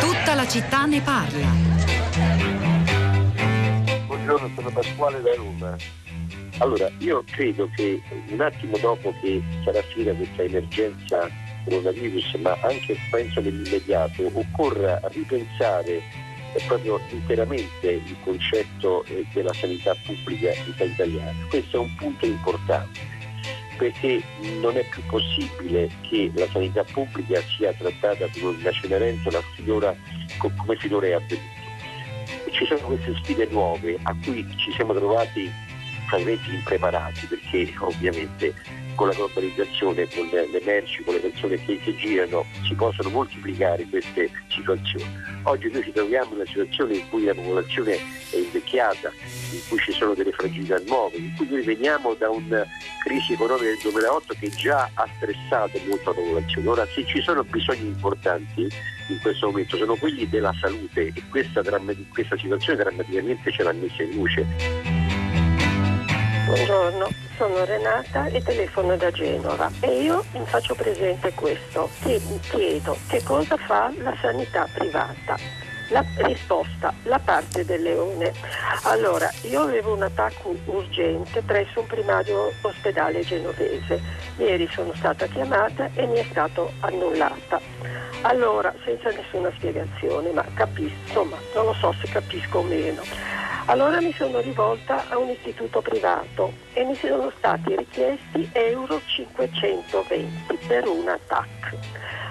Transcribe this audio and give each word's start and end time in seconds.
Tutta 0.00 0.34
la 0.34 0.48
città 0.48 0.86
ne 0.86 1.00
parla. 1.00 1.46
Buongiorno, 4.06 4.50
sono 4.56 4.70
Pasquale 4.70 5.22
da 5.22 5.34
Roma. 5.36 5.76
Allora, 6.58 6.90
io 6.98 7.22
credo 7.30 7.70
che 7.76 8.02
un 8.30 8.40
attimo 8.40 8.76
dopo 8.78 9.14
che 9.20 9.40
sarà 9.64 9.80
finita 9.82 10.12
questa 10.14 10.42
emergenza 10.42 11.30
coronavirus, 11.64 12.34
ma 12.40 12.58
anche 12.62 12.96
penso 13.10 13.40
nell'immediato, 13.40 14.28
occorra 14.32 15.00
ripensare 15.12 16.02
eh, 16.54 16.62
proprio 16.66 17.00
interamente 17.10 17.90
il 17.90 18.16
concetto 18.22 19.04
eh, 19.04 19.26
della 19.32 19.52
sanità 19.52 19.94
pubblica 20.04 20.50
italiana. 20.84 21.34
Questo 21.48 21.76
è 21.76 21.80
un 21.80 21.94
punto 21.94 22.26
importante 22.26 23.16
perché 23.76 24.20
non 24.60 24.76
è 24.76 24.84
più 24.88 25.02
possibile 25.06 25.88
che 26.02 26.30
la 26.34 26.48
sanità 26.50 26.82
pubblica 26.84 27.40
sia 27.56 27.72
trattata 27.72 28.26
con 28.40 28.56
una 28.58 28.72
Cenerentola 28.72 29.40
finora, 29.54 29.94
come 30.38 30.76
finora 30.76 31.06
è 31.06 31.12
avvenuto. 31.12 31.56
Ci 32.50 32.66
sono 32.66 32.80
queste 32.80 33.14
sfide 33.22 33.46
nuove 33.50 33.96
a 34.02 34.14
cui 34.24 34.44
ci 34.56 34.72
siamo 34.72 34.92
trovati 34.94 35.48
francamente 36.08 36.50
impreparati 36.50 37.26
perché 37.26 37.72
ovviamente 37.78 38.54
con 38.98 39.06
la 39.06 39.14
globalizzazione, 39.14 40.08
con 40.08 40.28
le, 40.32 40.48
le 40.50 40.60
merci, 40.64 41.04
con 41.04 41.14
le 41.14 41.20
persone 41.20 41.54
che, 41.64 41.78
che, 41.78 41.94
girano 41.94 42.44
si 42.66 42.74
possono 42.74 43.08
moltiplicare 43.10 43.86
queste 43.88 44.28
situazioni. 44.48 45.06
Oggi 45.44 45.70
noi 45.70 45.84
ci 45.84 45.92
troviamo 45.92 46.30
in 46.30 46.40
una 46.40 46.46
situazione 46.46 46.96
in 46.96 47.08
cui 47.08 47.22
la 47.22 47.32
popolazione 47.32 47.94
è 47.94 48.36
invecchiata, 48.36 49.12
in 49.52 49.60
cui 49.68 49.78
ci 49.78 49.92
sono 49.92 50.14
delle 50.14 50.32
fragilità 50.32 50.80
nuove, 50.84 51.16
in 51.16 51.32
cui 51.36 51.46
noi 51.48 51.62
veniamo 51.62 52.14
da 52.14 52.28
una 52.28 52.66
crisi 53.04 53.34
economica 53.34 53.66
del 53.66 53.78
2008 53.82 54.34
che 54.40 54.48
già 54.50 54.90
ha 54.92 55.08
stressato 55.16 55.78
molto 55.86 56.10
la 56.10 56.16
popolazione. 56.16 56.68
Ora 56.68 56.86
se 56.92 57.06
ci 57.06 57.22
sono 57.22 57.44
bisogni 57.44 57.86
importanti 57.86 58.62
in 59.10 59.20
questo 59.22 59.46
momento 59.46 59.76
sono 59.76 59.94
quelli 59.94 60.28
della 60.28 60.52
salute 60.60 61.12
e 61.14 61.22
questa, 61.30 61.62
questa 62.12 62.36
situazione 62.36 62.82
drammaticamente 62.82 63.52
ce 63.52 63.62
l'ha 63.62 63.72
messa 63.72 64.02
in 64.02 64.10
luce. 64.10 65.07
Buongiorno, 66.48 67.08
sono 67.36 67.62
Renata 67.66 68.24
e 68.28 68.42
telefono 68.42 68.96
da 68.96 69.10
Genova 69.10 69.70
e 69.80 70.00
io 70.00 70.24
mi 70.32 70.46
faccio 70.46 70.74
presente 70.74 71.34
questo. 71.34 71.90
Chiedo 72.00 72.96
che 73.06 73.22
cosa 73.22 73.58
fa 73.58 73.92
la 73.98 74.16
sanità 74.18 74.66
privata. 74.72 75.36
La 75.90 76.02
risposta, 76.16 76.94
la 77.02 77.18
parte 77.18 77.66
del 77.66 77.82
leone. 77.82 78.32
Allora, 78.84 79.30
io 79.42 79.60
avevo 79.60 79.94
un 79.94 80.04
attacco 80.04 80.56
urgente 80.64 81.42
presso 81.42 81.80
un 81.80 81.86
primario 81.86 82.50
ospedale 82.62 83.20
genovese. 83.20 84.00
Ieri 84.38 84.66
sono 84.72 84.94
stata 84.94 85.26
chiamata 85.26 85.90
e 85.92 86.06
mi 86.06 86.16
è 86.16 86.26
stato 86.30 86.72
annullata. 86.80 87.60
Allora, 88.22 88.74
senza 88.86 89.10
nessuna 89.10 89.52
spiegazione, 89.54 90.30
ma 90.30 90.46
capisco, 90.54 90.96
insomma, 91.08 91.36
non 91.54 91.66
lo 91.66 91.74
so 91.74 91.94
se 92.00 92.08
capisco 92.10 92.60
o 92.60 92.62
meno. 92.62 93.02
Allora 93.68 94.00
mi 94.00 94.14
sono 94.14 94.40
rivolta 94.40 95.04
a 95.10 95.18
un 95.18 95.28
istituto 95.28 95.82
privato 95.82 96.54
e 96.72 96.84
mi 96.84 96.96
sono 97.02 97.30
stati 97.36 97.76
richiesti 97.76 98.48
euro 98.54 99.02
520 99.04 100.56
per 100.66 100.86
un 100.86 101.04
TAC. 101.04 101.76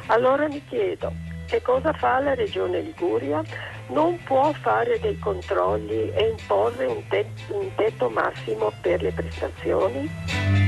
Allora 0.07 0.47
mi 0.47 0.63
chiedo 0.67 1.11
che 1.47 1.61
cosa 1.61 1.93
fa 1.93 2.19
la 2.21 2.33
Regione 2.33 2.81
Liguria? 2.81 3.43
Non 3.89 4.17
può 4.23 4.51
fare 4.63 4.97
dei 4.99 5.19
controlli 5.19 6.09
e 6.09 6.27
imporre 6.27 6.87
un, 6.87 7.03
te- 7.07 7.29
un 7.49 7.69
tetto 7.75 8.09
massimo 8.09 8.73
per 8.81 9.03
le 9.03 9.11
prestazioni? 9.11 10.66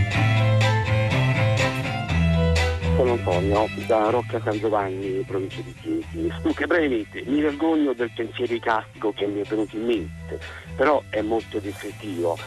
Sono 3.00 3.14
Antonio 3.14 3.66
da 3.88 4.10
Rocca 4.10 4.42
San 4.44 4.58
Giovanni, 4.58 5.24
provincia 5.26 5.62
di 5.62 5.74
Chieti. 5.82 6.34
Dunque, 6.42 6.68
brevemente, 6.68 7.24
mi 7.28 7.40
vergogno 7.40 7.94
del 7.94 8.12
pensiero 8.14 8.54
icastico 8.54 9.14
che 9.14 9.26
mi 9.26 9.40
è 9.40 9.46
venuto 9.46 9.78
in 9.78 9.86
mente, 9.86 10.38
però 10.76 11.02
è 11.10 11.22
molto 11.22 11.60
descrittivo. 11.60 12.38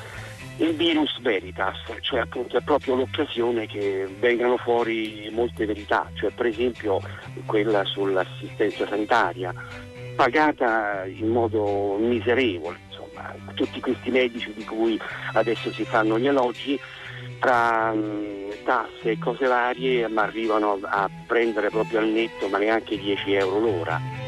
Il 0.58 0.74
virus 0.74 1.18
veritas, 1.22 1.78
cioè 2.02 2.20
appunto 2.20 2.58
è 2.58 2.60
proprio 2.60 2.96
l'occasione 2.96 3.66
che 3.66 4.06
vengano 4.18 4.58
fuori 4.58 5.30
molte 5.32 5.64
verità, 5.64 6.10
cioè 6.16 6.30
per 6.32 6.44
esempio 6.44 7.00
quella 7.46 7.82
sull'assistenza 7.86 8.86
sanitaria, 8.86 9.54
pagata 10.14 11.06
in 11.06 11.28
modo 11.28 11.96
miserevole, 11.98 12.78
insomma, 12.90 13.34
tutti 13.54 13.80
questi 13.80 14.10
medici 14.10 14.52
di 14.54 14.66
cui 14.66 15.00
adesso 15.32 15.72
si 15.72 15.84
fanno 15.86 16.18
gli 16.18 16.26
elogi 16.26 16.78
tra 17.42 17.92
mm, 17.92 18.50
tasse 18.64 19.10
e 19.10 19.18
cose 19.18 19.46
varie 19.46 20.06
ma 20.06 20.22
arrivano 20.22 20.78
a 20.80 21.10
prendere 21.26 21.70
proprio 21.70 21.98
al 21.98 22.06
netto 22.06 22.48
ma 22.48 22.58
neanche 22.58 22.96
10 22.96 23.32
euro 23.34 23.58
l'ora. 23.58 24.21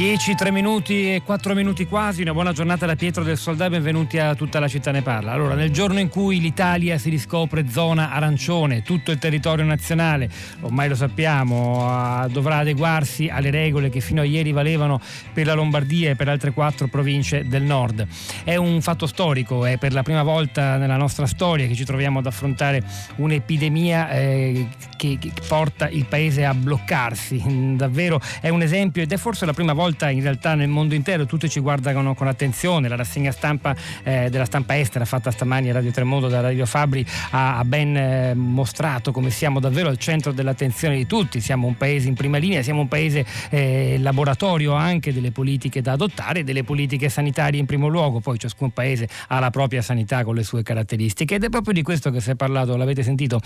10, 0.00 0.34
3 0.34 0.50
minuti 0.50 1.12
e 1.12 1.20
4 1.22 1.54
minuti 1.54 1.84
quasi, 1.84 2.22
una 2.22 2.32
buona 2.32 2.54
giornata 2.54 2.86
da 2.86 2.96
Pietro 2.96 3.22
del 3.22 3.36
Soldà, 3.36 3.68
benvenuti 3.68 4.16
a 4.16 4.34
tutta 4.34 4.58
la 4.58 4.66
città 4.66 4.90
ne 4.92 5.02
parla. 5.02 5.32
Allora, 5.32 5.52
nel 5.52 5.70
giorno 5.70 5.98
in 5.98 6.08
cui 6.08 6.40
l'Italia 6.40 6.96
si 6.96 7.10
riscopre 7.10 7.68
zona 7.68 8.10
arancione, 8.10 8.80
tutto 8.80 9.10
il 9.10 9.18
territorio 9.18 9.62
nazionale, 9.66 10.30
ormai 10.62 10.88
lo 10.88 10.94
sappiamo, 10.94 11.84
uh, 11.84 12.30
dovrà 12.30 12.56
adeguarsi 12.56 13.28
alle 13.28 13.50
regole 13.50 13.90
che 13.90 14.00
fino 14.00 14.22
a 14.22 14.24
ieri 14.24 14.52
valevano 14.52 14.98
per 15.34 15.44
la 15.44 15.52
Lombardia 15.52 16.08
e 16.08 16.16
per 16.16 16.30
altre 16.30 16.52
quattro 16.52 16.86
province 16.86 17.46
del 17.46 17.62
nord. 17.62 18.06
È 18.42 18.56
un 18.56 18.80
fatto 18.80 19.06
storico, 19.06 19.66
è 19.66 19.76
per 19.76 19.92
la 19.92 20.02
prima 20.02 20.22
volta 20.22 20.78
nella 20.78 20.96
nostra 20.96 21.26
storia 21.26 21.66
che 21.66 21.74
ci 21.74 21.84
troviamo 21.84 22.20
ad 22.20 22.26
affrontare 22.26 22.82
un'epidemia 23.16 24.10
eh, 24.12 24.66
che 24.96 25.18
porta 25.46 25.90
il 25.90 26.06
paese 26.06 26.46
a 26.46 26.54
bloccarsi. 26.54 27.76
Davvero 27.76 28.18
è 28.40 28.48
un 28.48 28.62
esempio 28.62 29.02
ed 29.02 29.12
è 29.12 29.18
forse 29.18 29.44
la 29.44 29.52
prima 29.52 29.74
volta 29.74 29.88
volta 29.90 30.10
in 30.10 30.22
realtà 30.22 30.54
nel 30.54 30.68
mondo 30.68 30.94
intero 30.94 31.26
tutti 31.26 31.48
ci 31.48 31.58
guardano 31.58 32.14
con 32.14 32.28
attenzione, 32.28 32.86
la 32.86 32.94
rassegna 32.94 33.32
stampa 33.32 33.74
eh, 34.04 34.28
della 34.30 34.44
stampa 34.44 34.78
estera 34.78 35.04
fatta 35.04 35.32
stamani 35.32 35.70
a 35.70 35.72
Radio 35.72 35.90
Tremondo 35.90 36.28
da 36.28 36.40
Radio 36.40 36.64
Fabri 36.64 37.04
ha, 37.30 37.58
ha 37.58 37.64
ben 37.64 37.96
eh, 37.96 38.34
mostrato 38.34 39.10
come 39.10 39.30
siamo 39.30 39.58
davvero 39.58 39.88
al 39.88 39.98
centro 39.98 40.30
dell'attenzione 40.30 40.96
di 40.96 41.06
tutti, 41.06 41.40
siamo 41.40 41.66
un 41.66 41.76
paese 41.76 42.06
in 42.06 42.14
prima 42.14 42.38
linea, 42.38 42.62
siamo 42.62 42.82
un 42.82 42.88
paese 42.88 43.26
eh, 43.50 43.96
laboratorio 43.98 44.74
anche 44.74 45.12
delle 45.12 45.32
politiche 45.32 45.82
da 45.82 45.92
adottare, 45.92 46.44
delle 46.44 46.62
politiche 46.62 47.08
sanitarie 47.08 47.58
in 47.58 47.66
primo 47.66 47.88
luogo, 47.88 48.20
poi 48.20 48.38
ciascun 48.38 48.70
paese 48.70 49.08
ha 49.28 49.40
la 49.40 49.50
propria 49.50 49.82
sanità 49.82 50.22
con 50.22 50.36
le 50.36 50.44
sue 50.44 50.62
caratteristiche. 50.62 51.34
Ed 51.34 51.44
è 51.44 51.48
proprio 51.48 51.72
di 51.72 51.82
questo 51.82 52.10
che 52.10 52.20
si 52.20 52.30
è 52.30 52.34
parlato, 52.36 52.76
l'avete 52.76 53.02
sentito, 53.02 53.40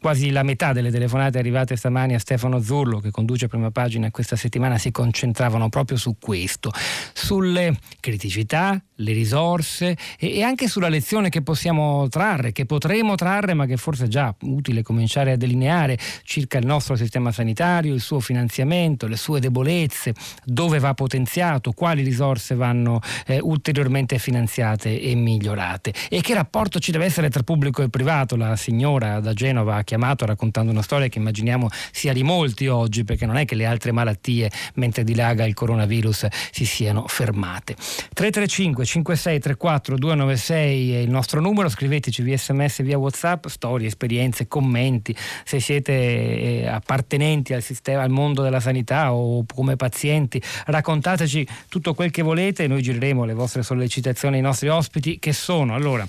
quasi 0.00 0.30
la 0.30 0.44
metà 0.44 0.72
delle 0.72 0.90
telefonate 0.90 1.38
arrivate 1.38 1.74
stamani 1.74 2.14
a 2.14 2.18
Stefano 2.18 2.60
Zurlo 2.60 3.00
che 3.00 3.10
conduce 3.10 3.48
prima 3.48 3.70
pagina 3.70 4.10
questa 4.10 4.36
settimana 4.36 4.78
si 4.78 4.90
concentravano 4.90 5.68
proprio 5.68 5.87
proprio 5.88 5.96
su 5.96 6.16
questo, 6.20 6.70
sulle 7.14 7.78
criticità, 8.00 8.80
le 8.98 9.12
risorse 9.12 9.96
e, 10.18 10.42
anche 10.42 10.68
sulla 10.68 10.88
lezione 10.88 11.28
che 11.28 11.42
possiamo 11.42 12.08
trarre, 12.08 12.52
che 12.52 12.66
potremo 12.66 13.14
trarre, 13.14 13.54
ma 13.54 13.66
che 13.66 13.76
forse 13.76 14.04
è 14.04 14.08
già 14.08 14.34
utile 14.42 14.82
cominciare 14.82 15.32
a 15.32 15.36
delineare 15.36 15.98
circa 16.22 16.58
il 16.58 16.66
nostro 16.66 16.96
sistema 16.96 17.32
sanitario, 17.32 17.94
il 17.94 18.00
suo 18.00 18.20
finanziamento, 18.20 19.06
le 19.06 19.16
sue 19.16 19.40
debolezze, 19.40 20.14
dove 20.44 20.78
va 20.78 20.94
potenziato, 20.94 21.72
quali 21.72 22.02
risorse 22.02 22.54
vanno 22.54 23.00
eh, 23.26 23.38
ulteriormente 23.40 24.18
finanziate 24.18 25.00
e 25.00 25.14
migliorate 25.14 25.92
e 26.08 26.20
che 26.20 26.34
rapporto 26.34 26.78
ci 26.78 26.90
deve 26.90 27.04
essere 27.04 27.30
tra 27.30 27.42
pubblico 27.42 27.82
e 27.82 27.88
privato. 27.88 28.36
La 28.36 28.56
signora 28.56 29.20
da 29.20 29.32
Genova 29.32 29.76
ha 29.76 29.84
chiamato 29.84 30.26
raccontando 30.26 30.70
una 30.70 30.82
storia 30.82 31.08
che 31.08 31.18
immaginiamo 31.18 31.68
sia 31.92 32.12
di 32.12 32.22
molti 32.22 32.66
oggi, 32.68 33.04
perché 33.04 33.26
non 33.26 33.36
è 33.36 33.44
che 33.44 33.54
le 33.54 33.66
altre 33.66 33.92
malattie, 33.92 34.50
mentre 34.74 35.04
dilaga 35.04 35.44
il 35.44 35.54
coronavirus 35.54 36.26
si 36.50 36.64
siano 36.64 37.04
fermate. 37.06 37.74
335 38.12 38.86
5634 38.88 39.96
296 39.96 40.94
è 40.94 40.98
il 40.98 41.10
nostro 41.10 41.40
numero, 41.40 41.68
scriveteci 41.68 42.22
via 42.22 42.38
sms 42.38 42.82
via 42.82 42.96
whatsapp, 42.96 43.46
storie, 43.46 43.86
esperienze, 43.86 44.48
commenti, 44.48 45.14
se 45.44 45.60
siete 45.60 45.92
eh, 45.92 46.66
appartenenti 46.66 47.52
al 47.52 47.62
sistema, 47.62 48.02
al 48.02 48.10
mondo 48.10 48.42
della 48.42 48.60
sanità 48.60 49.12
o 49.12 49.44
come 49.54 49.76
pazienti, 49.76 50.42
raccontateci 50.66 51.46
tutto 51.68 51.92
quel 51.92 52.10
che 52.10 52.22
volete 52.22 52.66
noi 52.66 52.82
gireremo 52.82 53.24
le 53.24 53.34
vostre 53.34 53.62
sollecitazioni 53.62 54.36
ai 54.36 54.42
nostri 54.42 54.68
ospiti 54.68 55.18
che 55.18 55.32
sono 55.32 55.74
allora 55.74 56.06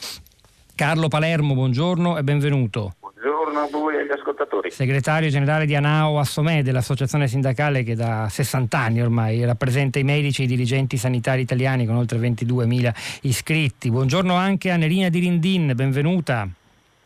Carlo 0.80 1.10
Palermo, 1.10 1.56
buongiorno 1.56 2.18
e 2.18 2.24
benvenuto. 2.24 2.94
Buongiorno 3.21 3.60
a 3.60 3.68
voi 3.69 3.95
e 3.95 4.00
agli 4.00 4.12
ascoltatori. 4.12 4.71
Segretario 4.71 5.30
generale 5.30 5.66
di 5.66 5.75
Anao 5.75 6.19
Assomè, 6.19 6.63
dell'associazione 6.63 7.27
sindacale 7.27 7.83
che 7.83 7.94
da 7.94 8.30
60 8.30 8.77
anni 8.77 9.01
ormai 9.01 9.44
rappresenta 9.44 10.00
i 10.00 10.04
medici 10.04 10.44
e 10.44 10.45
i 10.45 10.48
dirigenti 10.48 10.95
sanitari 10.95 11.42
italiani 11.42 11.86
con 11.86 11.98
oltre 11.98 12.18
22.000 12.18 13.19
iscritti. 13.24 13.92
Buongiorno 13.92 14.36
anche 14.36 14.71
a 14.71 14.77
Nerina 14.77 15.10
Di 15.10 15.19
Rindin, 15.19 15.74
benvenuta. 15.75 16.48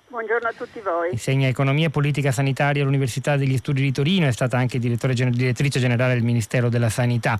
Buongiorno 0.07 0.47
a 0.47 0.53
tutti 0.55 0.79
voi. 0.81 1.09
Insegna 1.13 1.47
economia 1.47 1.87
e 1.87 1.89
politica 1.89 2.31
sanitaria 2.31 2.83
all'Università 2.83 3.35
degli 3.35 3.57
Studi 3.57 3.81
di 3.81 3.91
Torino, 3.91 4.27
è 4.27 4.31
stata 4.31 4.55
anche 4.55 4.77
direttrice 4.77 5.79
generale 5.79 6.13
del 6.13 6.21
Ministero 6.21 6.69
della 6.69 6.89
Sanità. 6.89 7.39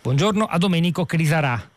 Buongiorno 0.00 0.46
a 0.46 0.56
Domenico 0.56 1.04
Crisarà. 1.04 1.73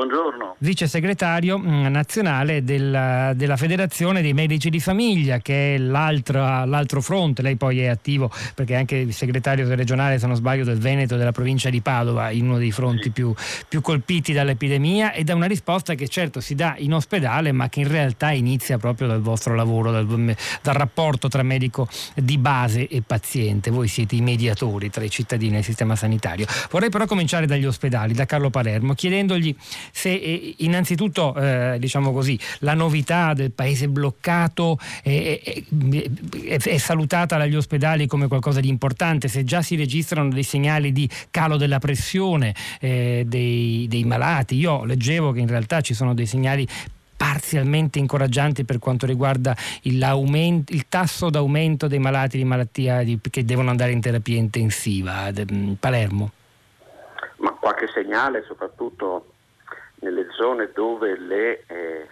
Buongiorno. 0.00 0.56
Vice 0.60 0.86
segretario 0.86 1.58
mm, 1.58 1.88
nazionale 1.88 2.64
della, 2.64 3.34
della, 3.34 3.58
Federazione 3.58 4.22
dei 4.22 4.32
Medici 4.32 4.70
di 4.70 4.80
Famiglia, 4.80 5.40
che 5.40 5.74
è 5.74 5.78
l'altro 5.78 7.02
fronte. 7.02 7.42
Lei 7.42 7.56
poi 7.56 7.80
è 7.80 7.88
attivo 7.88 8.30
perché 8.54 8.72
è 8.72 8.76
anche 8.78 8.96
il 8.96 9.12
segretario 9.12 9.68
regionale, 9.74 10.18
se 10.18 10.26
non 10.26 10.36
sbaglio, 10.36 10.64
del 10.64 10.78
Veneto 10.78 11.16
e 11.16 11.18
della 11.18 11.32
provincia 11.32 11.68
di 11.68 11.82
Padova, 11.82 12.30
in 12.30 12.46
uno 12.46 12.56
dei 12.56 12.70
fronti 12.70 13.02
sì. 13.02 13.10
più, 13.10 13.34
più, 13.68 13.82
colpiti 13.82 14.32
dall'epidemia 14.32 15.12
ed 15.12 15.28
è 15.28 15.34
una 15.34 15.44
risposta 15.44 15.94
che 15.94 16.08
certo 16.08 16.40
si 16.40 16.54
dà 16.54 16.76
in 16.78 16.94
ospedale, 16.94 17.52
ma 17.52 17.68
che 17.68 17.80
in 17.80 17.88
realtà 17.88 18.30
inizia 18.30 18.78
proprio 18.78 19.06
dal 19.06 19.20
vostro 19.20 19.54
lavoro, 19.54 19.90
dal, 19.90 20.06
dal 20.06 20.74
rapporto 20.74 21.28
tra 21.28 21.42
medico 21.42 21.86
di 22.14 22.38
base 22.38 22.88
e 22.88 23.02
paziente. 23.06 23.70
Voi 23.70 23.86
siete 23.86 24.16
i 24.16 24.22
mediatori 24.22 24.88
tra 24.88 25.04
i 25.04 25.10
cittadini 25.10 25.56
e 25.56 25.58
il 25.58 25.64
sistema 25.64 25.94
sanitario. 25.94 26.46
Vorrei 26.70 26.88
però 26.88 27.04
cominciare 27.04 27.44
dagli 27.44 27.66
ospedali, 27.66 28.14
da 28.14 28.24
Carlo 28.24 28.48
Palermo, 28.48 28.94
chiedendogli 28.94 29.54
se 29.92 30.10
eh, 30.12 30.54
innanzitutto 30.58 31.34
eh, 31.34 31.76
diciamo 31.78 32.12
così, 32.12 32.38
la 32.60 32.74
novità 32.74 33.32
del 33.34 33.52
paese 33.52 33.88
bloccato 33.88 34.78
è, 35.02 35.40
è, 35.42 35.62
è, 36.44 36.56
è, 36.58 36.76
salutata 36.78 37.36
dagli 37.36 37.56
ospedali 37.56 38.06
come 38.06 38.28
qualcosa 38.28 38.60
di 38.60 38.68
importante, 38.68 39.28
se 39.28 39.44
già 39.44 39.62
si 39.62 39.76
registrano 39.76 40.30
dei 40.30 40.42
segnali 40.42 40.92
di 40.92 41.08
calo 41.30 41.56
della 41.56 41.78
pressione 41.78 42.54
eh, 42.80 43.24
dei, 43.26 43.86
dei 43.88 44.04
malati. 44.04 44.56
Io 44.56 44.84
leggevo 44.84 45.32
che 45.32 45.40
in 45.40 45.48
realtà 45.48 45.80
ci 45.80 45.94
sono 45.94 46.14
dei 46.14 46.26
segnali 46.26 46.66
parzialmente 47.20 47.98
incoraggianti 47.98 48.64
per 48.64 48.78
quanto 48.78 49.04
riguarda 49.04 49.54
il, 49.82 49.98
tasso 50.88 51.28
d'aumento 51.28 51.86
dei 51.86 51.98
malati 51.98 52.38
di 52.38 52.44
malattia 52.44 53.02
di, 53.02 53.18
che 53.30 53.44
devono 53.44 53.68
andare 53.68 53.92
in 53.92 54.00
terapia 54.00 54.38
intensiva. 54.38 55.30
Palermo. 55.78 56.30
Ma 57.36 57.52
qualche 57.52 57.88
segnale, 57.92 58.42
soprattutto 58.46 59.29
nelle 60.00 60.26
zone 60.30 60.70
dove 60.72 61.18
le 61.18 61.64
eh, 61.66 62.08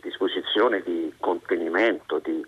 disposizioni 0.00 0.82
di 0.82 1.12
contenimento, 1.18 2.18
di, 2.18 2.44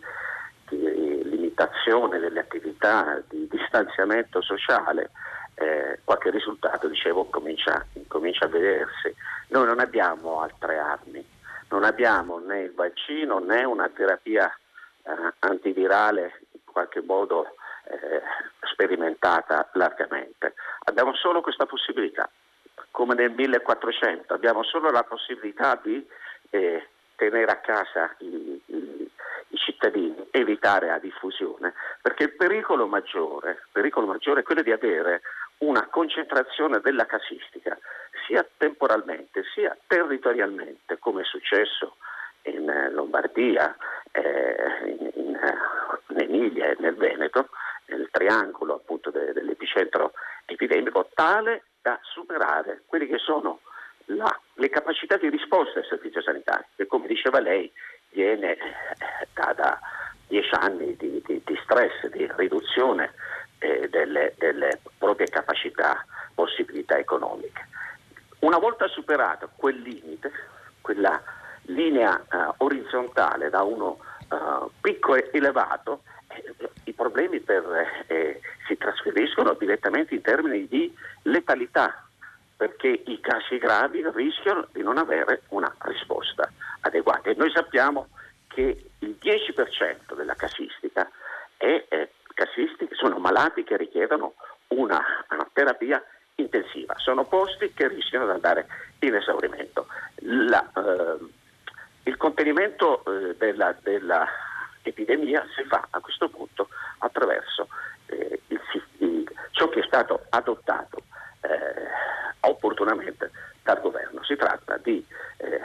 di, 0.69 1.25
limitazione 1.25 2.19
delle 2.19 2.41
attività, 2.41 3.23
di 3.29 3.49
distanziamento 3.49 4.41
sociale, 4.43 5.11
eh, 5.55 6.01
qualche 6.05 6.31
risultato, 6.31 6.89
dicevo, 6.89 7.27
comincia, 7.27 7.85
comincia, 8.09 8.47
a 8.47 8.49
vedersi. 8.49 9.15
Noi 9.49 9.67
non 9.67 9.81
abbiamo 9.81 10.41
altre 10.41 10.79
armi, 10.79 11.25
non 11.71 11.85
abbiamo 11.85 12.39
né 12.39 12.63
il 12.63 12.75
vaccino 12.75 13.39
né 13.39 13.65
una 13.65 13.89
terapia 13.89 14.47
eh, 15.03 15.11
antivirale 15.41 16.41
in 16.53 16.61
qualche 16.65 17.01
modo 17.01 17.47
eh, 17.85 18.23
sperimentata 18.71 19.69
largamente. 19.75 20.55
Abbiamo 20.85 21.15
solo 21.15 21.41
questa 21.41 21.65
possibilità 21.65 22.29
come 22.97 23.15
nel 23.15 23.31
1400, 23.31 24.33
abbiamo 24.33 24.63
solo 24.63 24.89
la 24.91 25.03
possibilità 25.03 25.79
di 25.85 26.03
eh, 26.49 26.89
tenere 27.17 27.53
a 27.53 27.59
casa 27.59 28.15
i, 28.21 28.63
i, 28.65 29.11
i, 29.49 29.57
cittadini, 29.59 30.29
evitare 30.31 30.87
la 30.87 30.99
diffusione, 30.99 31.75
perché 32.01 32.23
il 32.23 32.37
pericolo 32.37 32.87
maggiore, 32.87 33.51
il 33.51 33.69
pericolo 33.71 34.07
maggiore 34.07 34.41
è 34.41 34.45
quello 34.45 34.63
di 34.63 34.73
avere 34.73 35.21
una 35.59 35.87
concentrazione 35.89 36.81
della 36.81 37.05
casistica, 37.05 37.77
sia 38.27 38.47
temporalmente 38.57 39.43
sia 39.53 39.77
territorialmente, 39.87 40.99
come 40.99 41.21
è 41.21 41.25
successo 41.25 41.97
in 42.45 42.65
Lombardia, 42.93 43.77
eh, 44.13 44.87
in, 44.87 45.11
in, 45.17 45.39
in, 46.07 46.19
Emilia 46.19 46.71
e 46.71 46.77
nel 46.79 46.95
Veneto, 46.95 47.51
nel 47.89 48.09
triangolo 48.11 48.77
appunto 48.77 49.11
de, 49.11 49.35
dell'epicentro 49.35 50.13
epidemico, 50.47 51.11
tale 51.13 51.65
superare 52.37 52.83
quelle 52.87 53.07
che 53.07 53.19
sono 53.19 53.61
la, 54.07 54.39
le 54.55 54.69
capacità 54.69 55.17
di 55.17 55.31
risposta 55.31 55.81
del 55.81 55.89
servizio 55.89 56.23
sanitario, 56.23 56.67
che 56.77 56.87
come 56.87 57.07
diceva 57.07 57.41
lei 57.41 57.73
viene 58.11 58.53
eh, 58.53 58.59
da, 59.33 59.53
da 59.55 59.81
dieci 60.29 60.55
anni 60.61 60.95
di, 60.97 61.23
di, 61.25 61.43
di, 61.45 61.59
stress, 61.65 62.07
di 62.13 62.29
riduzione 62.37 63.13
eh, 63.59 63.89
delle, 63.89 64.35
delle, 64.39 64.81
proprie 64.99 65.27
capacità, 65.27 66.05
possibilità 66.35 66.99
economiche. 66.99 67.67
Una 68.41 68.59
volta 68.59 68.87
superato 68.87 69.51
quel 69.57 69.81
limite, 69.81 70.31
quella 70.83 71.21
linea 71.63 72.21
eh, 72.21 72.55
orizzontale 72.59 73.49
da 73.49 73.63
uno 73.63 73.99
eh, 74.31 74.71
picco 74.81 75.17
elevato, 75.33 76.03
i 76.85 76.93
problemi 76.93 77.41
per, 77.41 77.65
eh, 78.09 78.41
si 78.67 78.77
trasferiscono 78.77 79.55
direttamente 79.55 80.15
in 80.15 80.21
termini 80.21 80.67
di 80.69 80.95
letalità, 81.23 82.06
perché 82.87 83.11
i 83.11 83.21
casi 83.21 83.59
gravi 83.59 84.05
rischiano 84.15 84.69
di 84.73 84.83
non 84.83 84.99
avere 84.99 85.43
una 85.49 85.75
risposta 85.81 86.51
adeguata. 86.81 87.31
E 87.31 87.35
noi 87.37 87.51
sappiamo 87.51 88.09
che 88.47 88.91
il 89.01 89.17
10% 89.21 90.15
della 90.15 90.35
casistica 90.35 91.11
è, 91.57 91.85
eh, 91.89 92.11
casistiche 92.35 92.95
sono 92.95 93.19
malati 93.19 93.65
che 93.65 93.77
richiedono 93.77 94.35
una, 94.69 95.03
una, 95.31 95.49
terapia 95.53 96.03
intensiva, 96.37 96.95
sono 96.99 97.25
posti 97.25 97.73
che 97.73 97.89
rischiano 97.89 98.27
di 98.27 98.33
andare 98.33 98.67
in 99.01 99.15
esaurimento. 99.15 99.87
La, 100.21 100.65
eh, 100.77 101.19
il 102.05 102.17
contenimento 102.17 103.03
eh, 103.05 103.35
della, 103.37 103.75
della 103.83 104.27
epidemia 104.83 105.45
si 105.57 105.65
fa 105.65 105.87
a 105.91 106.01
questo 106.01 106.29
punto 106.29 106.69
attraverso 106.99 107.69
eh, 108.07 108.41
il, 108.49 108.61
il, 108.99 109.25
ciò 109.51 109.69
che 109.69 109.81
è 109.81 109.85
stato 109.85 110.27
adottato 110.29 111.03
eh, 111.41 111.87
opportunamente 112.47 113.31
dal 113.63 113.81
governo. 113.81 114.23
Si 114.25 114.37
tratta 114.37 114.77
di 114.79 115.05
eh, 115.39 115.61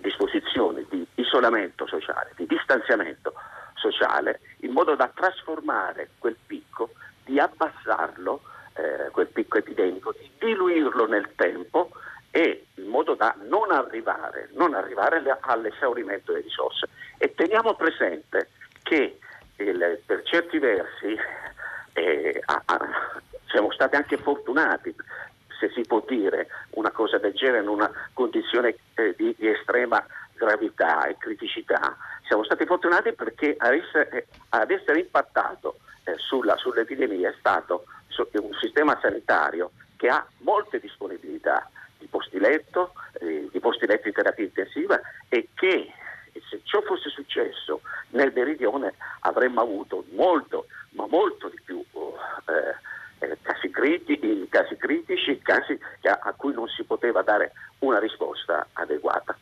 disposizioni 0.00 0.86
di 0.88 1.06
isolamento 1.14 1.86
sociale, 1.86 2.32
di 2.36 2.46
distanziamento 2.46 3.34
sociale, 3.74 4.40
in 4.60 4.72
modo 4.72 4.94
da 4.94 5.10
trasformare 5.14 6.10
quel 6.18 6.36
picco, 6.46 6.90
di 7.24 7.38
abbassarlo, 7.38 8.42
eh, 8.74 9.10
quel 9.10 9.28
picco 9.28 9.58
epidemico, 9.58 10.12
di 10.12 10.30
diluirlo 10.38 11.06
nel 11.06 11.34
tempo 11.34 11.90
e 12.30 12.66
in 12.74 12.86
modo 12.88 13.14
da 13.14 13.34
non 13.48 13.70
arrivare, 13.70 14.48
non 14.52 14.74
arrivare 14.74 15.22
all'esaurimento 15.40 16.32
delle 16.32 16.44
risorse. 16.44 16.88
E 17.18 17.34
teniamo 17.34 17.74
presente 17.74 18.50
che 18.82 19.18
il, 19.56 20.00
per 20.04 20.22
certi 20.24 20.58
versi 20.58 21.16
eh, 21.94 22.42
a, 22.44 22.62
a, 22.64 22.78
siamo 23.46 23.72
stati 23.72 23.96
anche 23.96 24.18
fortunati, 24.18 24.94
se 25.58 25.70
si 25.70 25.82
può 25.82 26.04
dire 26.06 26.48
una 26.70 26.90
cosa 26.90 27.18
del 27.18 27.32
genere, 27.32 27.62
in 27.62 27.68
una 27.68 27.90
condizione 28.12 28.76
eh, 28.94 29.14
di, 29.16 29.34
di, 29.38 29.48
estrema 29.48 30.04
gravità 30.34 31.06
e 31.06 31.16
criticità. 31.18 31.96
Siamo 32.26 32.44
stati 32.44 32.66
fortunati 32.66 33.12
perché 33.12 33.54
ad 33.58 33.72
essere, 33.72 34.26
ad 34.50 34.70
essere 34.70 35.00
impattato 35.00 35.78
eh, 36.04 36.14
sulla, 36.18 36.56
sull'epidemia 36.56 37.30
è 37.30 37.34
stato 37.38 37.84
un 38.32 38.54
sistema 38.60 38.98
sanitario 39.00 39.70
che 39.96 40.08
ha 40.08 40.26
molte 40.38 40.78
disponibilità 40.78 41.68
di 42.06 42.08
posti 42.08 42.38
letto, 42.38 42.92
eh, 43.20 43.48
di 43.50 43.60
posti 43.60 43.86
letto 43.86 44.06
in 44.06 44.14
terapia 44.14 44.44
intensiva 44.44 45.00
e 45.28 45.48
che 45.54 45.92
se 46.48 46.60
ciò 46.64 46.80
fosse 46.82 47.10
successo 47.10 47.80
nel 48.10 48.32
meridione 48.34 48.94
avremmo 49.20 49.60
avuto 49.60 50.04
molto, 50.12 50.66
ma 50.90 51.06
molto 51.06 51.48
di 51.48 51.60
più 51.64 51.82
eh, 52.46 53.26
eh, 53.26 53.38
casi, 53.42 53.70
critici, 53.70 54.46
casi 54.48 54.76
critici, 54.76 55.40
casi 55.42 55.78
a 56.02 56.32
cui 56.36 56.52
non 56.52 56.68
si 56.68 56.84
poteva 56.84 57.22
dare 57.22 57.52
una 57.80 57.98
risposta 57.98 58.68
adeguata. 58.74 59.36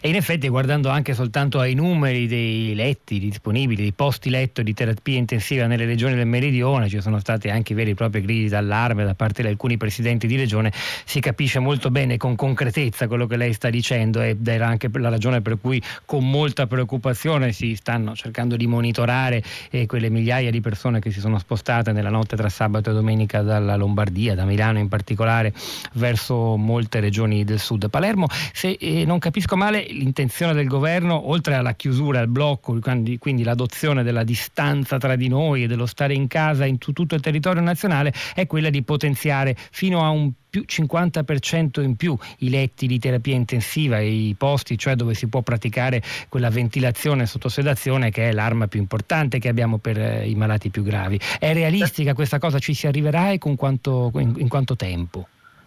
E 0.00 0.08
in 0.08 0.14
effetti 0.14 0.48
guardando 0.48 0.88
anche 0.88 1.14
soltanto 1.14 1.58
ai 1.58 1.74
numeri 1.74 2.26
dei 2.26 2.74
letti 2.74 3.18
disponibili, 3.18 3.82
dei 3.82 3.92
posti 3.92 4.30
letto 4.30 4.62
di 4.62 4.74
terapia 4.74 5.16
intensiva 5.16 5.66
nelle 5.66 5.84
regioni 5.84 6.14
del 6.14 6.26
meridione, 6.26 6.88
ci 6.88 7.00
sono 7.00 7.18
stati 7.18 7.48
anche 7.48 7.74
veri 7.74 7.90
e 7.90 7.94
propri 7.94 8.20
gridi 8.22 8.48
d'allarme 8.48 9.04
da 9.04 9.14
parte 9.14 9.42
di 9.42 9.48
alcuni 9.48 9.76
presidenti 9.76 10.26
di 10.26 10.36
regione, 10.36 10.72
si 11.04 11.20
capisce 11.20 11.58
molto 11.58 11.90
bene 11.90 12.16
con 12.16 12.36
concretezza 12.36 13.06
quello 13.06 13.26
che 13.26 13.36
lei 13.36 13.52
sta 13.52 13.70
dicendo 13.70 14.20
ed 14.20 14.46
era 14.46 14.66
anche 14.66 14.88
la 14.92 15.08
ragione 15.08 15.42
per 15.42 15.58
cui 15.60 15.82
con 16.04 16.28
molta 16.28 16.66
preoccupazione 16.66 17.52
si 17.52 17.74
stanno 17.74 18.14
cercando 18.14 18.56
di 18.56 18.66
monitorare 18.66 19.42
eh, 19.70 19.86
quelle 19.86 20.08
migliaia 20.08 20.50
di 20.50 20.60
persone 20.60 21.00
che 21.00 21.10
si 21.10 21.20
sono 21.20 21.38
spostate 21.38 21.92
nella 21.92 22.10
notte 22.10 22.36
tra 22.36 22.48
sabato 22.48 22.90
e 22.90 22.92
domenica 22.92 23.42
dalla 23.42 23.76
Lombardia, 23.76 24.34
da 24.34 24.44
Milano 24.44 24.78
in 24.78 24.88
particolare, 24.88 25.52
verso 25.94 26.56
molte 26.56 27.00
regioni 27.00 27.44
del 27.44 27.58
sud. 27.58 27.88
Palermo, 27.90 28.26
se 28.52 28.76
eh, 28.80 29.04
non 29.04 29.18
capisco 29.18 29.56
male, 29.66 29.86
l'intenzione 29.90 30.52
del 30.54 30.68
governo, 30.68 31.28
oltre 31.28 31.54
alla 31.54 31.74
chiusura, 31.74 32.20
al 32.20 32.28
blocco, 32.28 32.78
quindi 33.18 33.42
l'adozione 33.42 34.04
della 34.04 34.22
distanza 34.22 34.96
tra 34.98 35.16
di 35.16 35.28
noi 35.28 35.64
e 35.64 35.66
dello 35.66 35.86
stare 35.86 36.14
in 36.14 36.28
casa 36.28 36.64
in 36.64 36.78
tutto 36.78 37.14
il 37.14 37.20
territorio 37.20 37.62
nazionale, 37.62 38.12
è 38.34 38.46
quella 38.46 38.70
di 38.70 38.82
potenziare 38.82 39.56
fino 39.72 40.04
a 40.04 40.10
un 40.10 40.30
più 40.48 40.64
50% 40.66 41.82
in 41.82 41.96
più 41.96 42.16
i 42.38 42.48
letti 42.48 42.86
di 42.86 42.98
terapia 42.98 43.34
intensiva 43.34 43.98
e 43.98 44.08
i 44.08 44.34
posti, 44.38 44.78
cioè 44.78 44.94
dove 44.94 45.14
si 45.14 45.26
può 45.26 45.42
praticare 45.42 46.00
quella 46.28 46.48
ventilazione 46.48 47.26
sotto 47.26 47.48
sedazione 47.48 48.10
che 48.10 48.28
è 48.28 48.32
l'arma 48.32 48.68
più 48.68 48.78
importante 48.78 49.38
che 49.38 49.48
abbiamo 49.48 49.78
per 49.78 49.98
eh, 49.98 50.28
i 50.28 50.34
malati 50.36 50.70
più 50.70 50.82
gravi. 50.82 51.20
È 51.38 51.52
realistica 51.52 52.14
questa 52.14 52.38
cosa? 52.38 52.60
Ci 52.60 52.72
si 52.72 52.86
arriverà 52.86 53.32
e 53.32 53.38
con 53.38 53.56
quanto, 53.56 54.12
in, 54.14 54.34
in 54.38 54.48
quanto 54.48 54.76
tempo? 54.76 55.26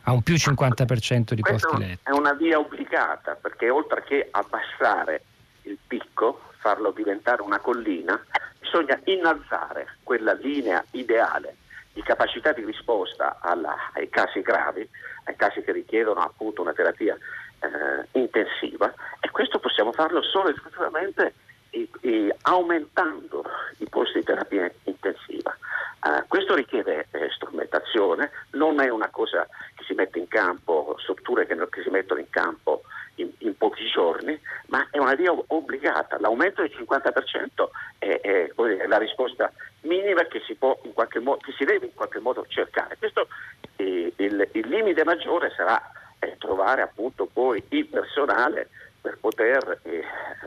A 0.10 0.14
un 0.14 0.24
più 0.24 0.34
50% 0.34 1.34
di 1.34 1.42
posti 1.42 1.78
letto. 1.78 2.10
È 2.10 2.12
una 2.12 2.34
via 2.34 2.58
obbligata 2.58 3.36
perché 3.36 3.70
oltre 3.70 4.04
che 4.04 4.28
abbassare 4.32 5.24
il 5.64 5.78
picco, 5.86 6.42
farlo 6.58 6.92
diventare 6.92 7.44
una 7.44 7.60
collina, 7.60 8.20
bisogna 8.60 9.00
innalzare 9.06 9.98
quella 10.04 10.34
linea 10.34 10.84
ideale 10.92 11.58
di 11.94 12.02
capacità 12.02 12.52
di 12.54 12.66
risposta 12.66 13.38
alla, 13.40 13.76
ai 13.94 14.10
casi 14.10 14.42
gravi, 14.42 14.88
ai 15.26 15.36
casi 15.36 15.62
che 15.62 15.72
richiedono 15.72 16.22
appunto 16.22 16.62
una 16.62 16.74
terapia 16.74 17.16
eh, 17.60 18.20
intensiva 18.20 18.92
e 19.20 19.30
questo 19.30 19.60
possiamo 19.60 19.92
farlo 19.92 20.24
solo 20.24 20.50
esclusivamente 20.50 21.34
e, 21.70 21.90
e 22.02 22.36
aumentando 22.44 23.44
i 23.78 23.88
posti 23.90 24.20
di 24.20 24.26
terapia 24.26 24.72
intensiva. 24.84 25.56
Uh, 26.02 26.26
questo 26.28 26.56
richiede 26.56 27.08
eh, 27.12 27.30
strumentazione, 27.32 28.32
non 28.52 28.80
è 28.80 28.90
una 28.90 29.10
cosa 29.10 29.46
che 29.76 29.84
si 29.84 29.94
mette 29.94 30.18
in 30.18 30.28
campo, 30.28 30.96
strutture 31.00 31.46
che, 31.46 31.56
che 31.70 31.82
si 31.82 31.90
mettono 31.90 32.22
in 32.22 32.30
campo 32.30 32.84
in, 33.16 33.30
in, 33.40 33.58
pochi 33.58 33.86
giorni, 33.88 34.40
ma 34.68 34.88
è 34.92 34.98
una 34.98 35.16
via 35.16 35.34
obbligata. 35.48 36.18
L'aumento 36.20 36.62
del 36.62 36.72
50% 36.74 37.70
è, 37.98 38.22
è, 38.22 38.54
è 38.54 38.88
la 38.88 38.98
risposta 38.98 39.52
minima 39.82 40.24
che 40.24 40.42
si, 40.46 40.56
può, 40.56 40.78
modo, 41.22 41.38
che 41.38 41.52
si, 41.58 41.66
deve 41.66 41.88
in 41.88 41.94
qualche 41.94 42.20
modo 42.20 42.46
cercare. 42.48 42.98
Questo, 42.98 43.28
eh, 43.76 44.14
il, 44.16 44.50
il, 44.54 44.68
limite 44.68 45.04
maggiore 45.04 45.52
sarà 45.56 45.82
eh, 46.20 46.36
trovare 46.38 46.82
appunto 46.82 47.28
poi 47.32 47.64
il 47.70 47.86
personale 47.88 48.70
per 49.02 49.18
poter 49.20 49.80
eh, 49.84 50.04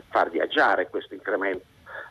far 0.09 0.29
viaggiare 0.29 0.89
questo 0.89 1.13
incremento 1.13 1.65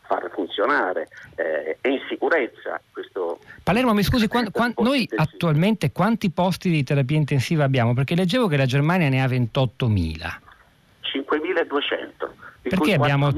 far 0.05 0.29
funzionare 0.33 1.07
eh, 1.35 1.77
in 1.89 1.99
sicurezza 2.09 2.79
questo 2.91 3.39
Palermo 3.63 3.93
mi 3.93 4.03
scusi 4.03 4.27
quando, 4.27 4.51
quando, 4.51 4.81
noi 4.83 5.07
attualmente 5.15 5.91
quanti 5.91 6.29
posti 6.29 6.69
di 6.69 6.83
terapia 6.83 7.17
intensiva 7.17 7.63
abbiamo? 7.63 7.93
perché 7.93 8.15
leggevo 8.15 8.47
che 8.47 8.57
la 8.57 8.65
Germania 8.65 9.09
ne 9.09 9.21
ha 9.21 9.27
28.000 9.27 10.41
5.200 11.01 12.29
perché 12.61 12.93
abbiamo 12.93 13.31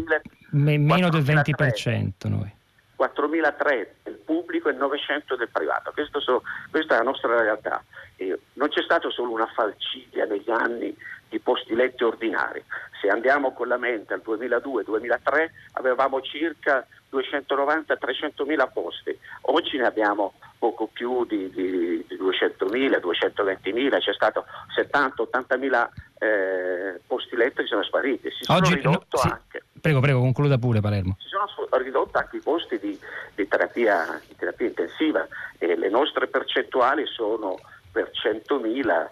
me, 0.52 0.78
meno 0.78 1.10
del 1.10 1.22
20% 1.22 2.12
noi 2.28 2.54
4.003 2.98 3.88
del 4.04 4.20
pubblico 4.26 4.70
e 4.70 4.74
900 4.74 5.36
del 5.36 5.50
privato. 5.52 5.94
So, 6.20 6.44
questa 6.72 6.96
è 6.96 6.98
la 7.00 7.04
nostra 7.04 7.42
realtà. 7.42 7.84
E 8.16 8.40
non 8.54 8.70
c'è 8.70 8.82
stata 8.82 9.10
solo 9.10 9.32
una 9.32 9.48
falcidia 9.54 10.26
negli 10.26 10.50
anni 10.50 10.96
di 11.36 11.40
posti 11.40 11.76
letti 11.76 12.04
ordinari. 12.04 12.64
Se 13.02 13.10
andiamo 13.10 13.52
con 13.52 13.68
la 13.68 13.78
mente 13.78 14.14
al 14.14 14.22
2002-2003 14.26 15.50
avevamo 15.74 16.22
circa 16.22 16.88
290-300 17.12 18.46
mila 18.46 18.68
posti, 18.68 19.18
oggi 19.42 19.78
ne 19.78 19.86
abbiamo 19.86 20.34
poco 20.58 20.88
più 20.92 21.26
di, 21.26 21.50
di, 21.50 22.06
di 22.08 22.16
200 22.16 22.66
mila, 22.68 23.00
220 23.00 23.74
mila, 23.74 24.00
c'è 24.00 24.14
stato 24.14 24.46
70-80 24.80 25.60
mila 25.60 25.90
eh, 26.20 27.02
posti 27.06 27.36
letto 27.36 27.62
che 27.62 27.68
sono 27.68 27.84
spariti. 27.84 28.30
Si 28.32 28.46
sono 28.46 28.60
oggi, 28.60 28.82
no, 28.82 29.04
sì. 29.12 29.28
anche. 29.28 29.64
Prego, 29.80 30.00
prego, 30.00 30.20
concluda 30.20 30.58
pure 30.58 30.80
Palermo. 30.80 31.18
Si 31.20 31.28
sono 31.28 31.46
ridotti 31.84 32.18
anche 32.18 32.38
i 32.38 32.42
posti 32.42 32.80
di, 32.80 32.98
di, 33.36 33.48
terapia, 33.48 34.20
di 34.26 34.36
terapia, 34.36 34.68
intensiva 34.68 35.28
e 35.60 35.76
le 35.76 35.90
nostre 35.90 36.28
percentuali 36.28 37.06
sono 37.06 37.60
per 37.92 38.12
100.000 38.12 39.08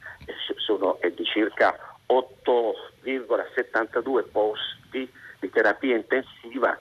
sono, 0.57 0.99
è 0.99 1.09
di 1.11 1.23
circa 1.25 1.92
8,72 2.07 4.31
posti 4.31 5.11
di 5.39 5.49
terapia 5.49 5.95
intensiva 5.95 6.77
eh, 6.77 6.79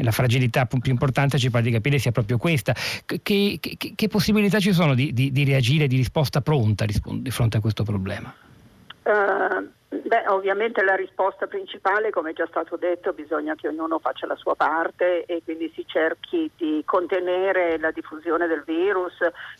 la 0.01 0.11
fragilità 0.11 0.65
più 0.65 0.91
importante 0.91 1.37
ci 1.37 1.49
pare 1.49 1.63
di 1.63 1.71
capire 1.71 1.97
sia 1.97 2.11
proprio 2.11 2.37
questa. 2.37 2.73
Che, 3.05 3.21
che, 3.21 3.77
che 3.95 4.07
possibilità 4.07 4.59
ci 4.59 4.73
sono 4.73 4.93
di, 4.93 5.13
di, 5.13 5.31
di, 5.31 5.43
reagire, 5.43 5.87
di 5.87 5.97
risposta 5.97 6.41
pronta 6.41 6.85
di 6.85 7.31
fronte 7.31 7.57
a 7.57 7.59
questo 7.59 7.83
problema? 7.83 8.33
Uh, 9.03 9.65
beh, 9.89 10.27
ovviamente 10.27 10.83
la 10.83 10.95
risposta 10.95 11.47
principale, 11.47 12.09
come 12.09 12.31
è 12.31 12.33
già 12.33 12.45
stato 12.47 12.75
detto, 12.75 13.13
bisogna 13.13 13.55
che 13.55 13.69
ognuno 13.69 13.99
faccia 13.99 14.27
la 14.27 14.35
sua 14.35 14.55
parte 14.55 15.23
e 15.25 15.41
quindi 15.43 15.71
si 15.73 15.85
cerchi 15.87 16.51
di 16.57 16.81
contenere 16.83 17.77
la 17.79 17.91
diffusione 17.91 18.47
del 18.47 18.63
virus 18.65 19.13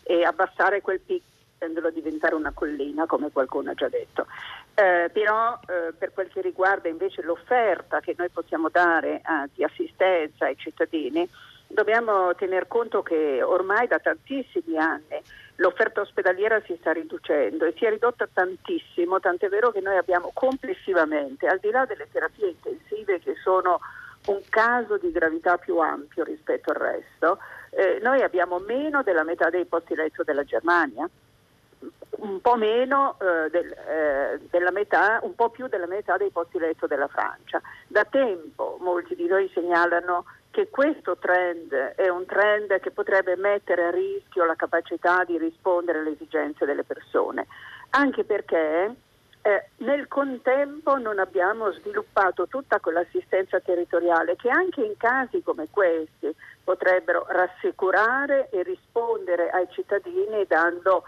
e 0.04 0.24
abbassare 0.24 0.82
quel 0.82 1.00
picco 1.00 1.36
facendolo 1.58 1.90
diventare 1.90 2.36
una 2.36 2.52
collina, 2.54 3.06
come 3.06 3.32
qualcuno 3.32 3.72
ha 3.72 3.74
già 3.74 3.90
detto. 3.90 4.28
Eh, 4.76 5.10
però 5.12 5.60
eh, 5.68 5.94
per 5.98 6.14
quel 6.14 6.30
che 6.30 6.42
riguarda 6.42 6.88
invece 6.88 7.24
l'offerta 7.24 8.00
che 8.00 8.14
noi 8.16 8.30
possiamo 8.30 8.70
dare 8.70 9.16
eh, 9.16 9.50
di 9.54 9.64
assistenza 9.64 10.46
ai 10.46 10.58
cittadini, 10.58 11.28
dobbiamo 11.68 12.34
tener 12.36 12.68
conto 12.68 13.02
che 13.02 13.42
ormai 13.42 13.88
da 13.88 14.00
tantissimi 14.00 14.78
anni 14.78 15.20
l'offerta 15.56 16.02
ospedaliera 16.02 16.62
si 16.62 16.78
sta 16.80 16.94
riducendo 16.94 17.66
e 17.66 17.74
si 17.76 17.86
è 17.86 17.90
ridotta 17.90 18.30
tantissimo, 18.32 19.20
tant'è 19.20 19.50
vero 19.50 19.72
che 19.72 19.82
noi 19.82 19.98
abbiamo 19.98 20.30
complessivamente, 20.34 21.48
al 21.48 21.58
di 21.60 21.72
là 21.72 21.86
delle 21.86 22.08
terapie 22.12 22.50
intensive 22.50 23.20
che 23.20 23.34
sono 23.42 23.80
un 24.28 24.42
caso 24.50 24.98
di 24.98 25.12
gravità 25.12 25.58
più 25.58 25.80
ampio 25.80 26.24
rispetto 26.24 26.70
al 26.70 26.78
resto, 26.78 27.40
eh, 27.72 28.00
noi 28.04 28.22
abbiamo 28.22 28.60
meno 28.60 29.02
della 29.02 29.24
metà 29.24 29.50
dei 29.50 29.66
posti 29.66 29.96
letto 29.96 30.24
della 30.24 30.44
Germania 30.44 31.10
un 32.20 32.42
po' 32.42 32.56
meno 32.56 33.18
eh, 33.20 33.50
del, 33.50 33.72
eh, 33.72 34.40
della 34.50 34.72
metà, 34.72 35.20
un 35.22 35.36
po' 35.36 35.50
più 35.50 35.68
della 35.68 35.88
metà 35.88 36.18
dei 36.18 36.30
posti 36.32 36.58
letto 36.58 36.88
della 36.88 37.08
Francia. 37.08 37.62
Da 37.88 38.06
tempo 38.06 38.78
molti 38.82 39.16
di 39.16 39.28
noi 39.28 39.50
segnalano 39.54 40.26
che 40.50 40.70
questo 40.70 41.18
trend 41.18 41.72
è 41.72 42.08
un 42.10 42.26
trend 42.26 42.80
che 42.80 42.90
potrebbe 42.90 43.36
mettere 43.36 43.86
a 43.86 43.92
rischio 43.92 44.46
la 44.46 44.56
capacità 44.56 45.24
di 45.24 45.38
rispondere 45.38 46.00
alle 46.00 46.14
esigenze 46.14 46.66
delle 46.66 46.84
persone, 46.84 47.46
anche 47.92 48.24
perché 48.24 48.96
eh, 49.48 49.70
nel 49.78 50.08
contempo 50.08 50.98
non 50.98 51.20
abbiamo 51.20 51.72
sviluppato 51.72 52.48
tutta 52.48 52.80
quell'assistenza 52.80 53.60
territoriale 53.60 54.36
che 54.36 54.50
anche 54.50 54.82
in 54.82 54.98
casi 54.98 55.42
come 55.42 55.68
questi 55.70 56.36
potrebbero 56.64 57.26
rassicurare 57.30 58.50
e 58.50 58.64
rispondere 58.64 59.50
ai 59.50 59.68
cittadini 59.70 60.44
dando 60.48 61.04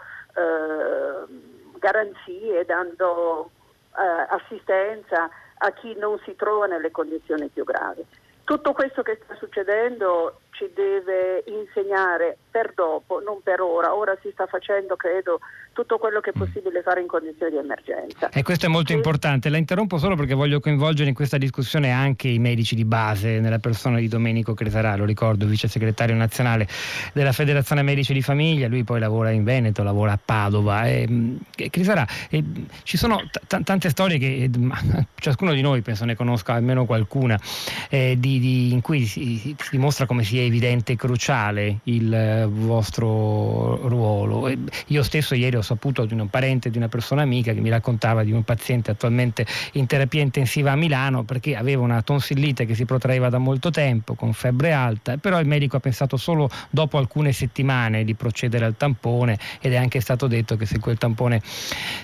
garanzie, 1.78 2.64
dando 2.64 3.50
eh, 3.96 4.26
assistenza 4.28 5.28
a 5.58 5.70
chi 5.72 5.94
non 5.98 6.18
si 6.24 6.34
trova 6.36 6.66
nelle 6.66 6.90
condizioni 6.90 7.48
più 7.48 7.64
gravi. 7.64 8.04
Tutto 8.44 8.72
questo 8.72 9.02
che 9.02 9.20
sta 9.22 9.34
succedendo 9.36 10.40
ci 10.60 10.70
deve 10.74 11.42
insegnare 11.46 12.36
per 12.50 12.72
dopo, 12.74 13.20
non 13.20 13.40
per 13.42 13.62
ora. 13.62 13.94
Ora 13.94 14.14
si 14.20 14.28
sta 14.32 14.46
facendo, 14.46 14.94
credo, 14.96 15.40
tutto 15.72 15.96
quello 15.96 16.20
che 16.20 16.30
è 16.30 16.32
possibile 16.32 16.82
fare 16.82 17.00
in 17.00 17.06
condizioni 17.06 17.52
di 17.52 17.58
emergenza. 17.58 18.28
E 18.28 18.42
questo 18.42 18.66
è 18.66 18.68
molto 18.68 18.92
e... 18.92 18.96
importante. 18.96 19.48
La 19.48 19.56
interrompo 19.56 19.96
solo 19.96 20.16
perché 20.16 20.34
voglio 20.34 20.60
coinvolgere 20.60 21.08
in 21.08 21.14
questa 21.14 21.38
discussione 21.38 21.90
anche 21.90 22.28
i 22.28 22.38
medici 22.38 22.74
di 22.74 22.84
base, 22.84 23.40
nella 23.40 23.58
persona 23.58 23.98
di 23.98 24.08
Domenico 24.08 24.52
Cresarà, 24.52 24.96
lo 24.96 25.06
ricordo, 25.06 25.46
vice 25.46 25.68
segretario 25.68 26.14
nazionale 26.14 26.68
della 27.14 27.32
Federazione 27.32 27.82
Medici 27.82 28.12
di 28.12 28.20
Famiglia. 28.20 28.68
Lui 28.68 28.84
poi 28.84 29.00
lavora 29.00 29.30
in 29.30 29.44
Veneto, 29.44 29.82
lavora 29.82 30.12
a 30.12 30.18
Padova. 30.22 30.86
E, 30.86 31.08
e 31.56 31.70
Cresarà, 31.70 32.06
e, 32.28 32.44
ci 32.82 32.98
sono 32.98 33.22
t- 33.30 33.62
tante 33.62 33.88
storie 33.88 34.18
che 34.18 34.50
ciascuno 35.16 35.52
di 35.54 35.62
noi 35.62 35.80
penso 35.80 36.04
ne 36.04 36.14
conosca 36.14 36.52
almeno 36.52 36.84
qualcuna, 36.84 37.40
eh, 37.88 38.16
di, 38.18 38.38
di, 38.38 38.72
in 38.72 38.82
cui 38.82 39.06
si, 39.06 39.36
si, 39.38 39.56
dimostra 39.70 40.04
come 40.04 40.24
sia 40.24 40.49
evidente 40.50 40.92
e 40.92 40.96
cruciale 40.96 41.78
il 41.84 42.12
eh, 42.12 42.46
vostro 42.46 43.88
ruolo. 43.88 44.52
Io 44.88 45.02
stesso 45.02 45.34
ieri 45.34 45.56
ho 45.56 45.62
saputo 45.62 46.04
di 46.04 46.14
un 46.14 46.28
parente, 46.28 46.70
di 46.70 46.76
una 46.76 46.88
persona 46.88 47.22
amica 47.22 47.52
che 47.52 47.60
mi 47.60 47.70
raccontava 47.70 48.22
di 48.24 48.32
un 48.32 48.42
paziente 48.42 48.90
attualmente 48.90 49.46
in 49.72 49.86
terapia 49.86 50.20
intensiva 50.20 50.72
a 50.72 50.76
Milano 50.76 51.22
perché 51.22 51.56
aveva 51.56 51.82
una 51.82 52.02
tonsillite 52.02 52.66
che 52.66 52.74
si 52.74 52.84
protraeva 52.84 53.28
da 53.28 53.38
molto 53.38 53.70
tempo 53.70 54.14
con 54.14 54.32
febbre 54.32 54.72
alta, 54.72 55.16
però 55.16 55.40
il 55.40 55.46
medico 55.46 55.76
ha 55.76 55.80
pensato 55.80 56.16
solo 56.16 56.50
dopo 56.70 56.98
alcune 56.98 57.32
settimane 57.32 58.04
di 58.04 58.14
procedere 58.14 58.64
al 58.64 58.76
tampone 58.76 59.38
ed 59.60 59.72
è 59.72 59.76
anche 59.76 60.00
stato 60.00 60.26
detto 60.26 60.56
che 60.56 60.66
se 60.66 60.78
quel 60.78 60.98
tampone 60.98 61.40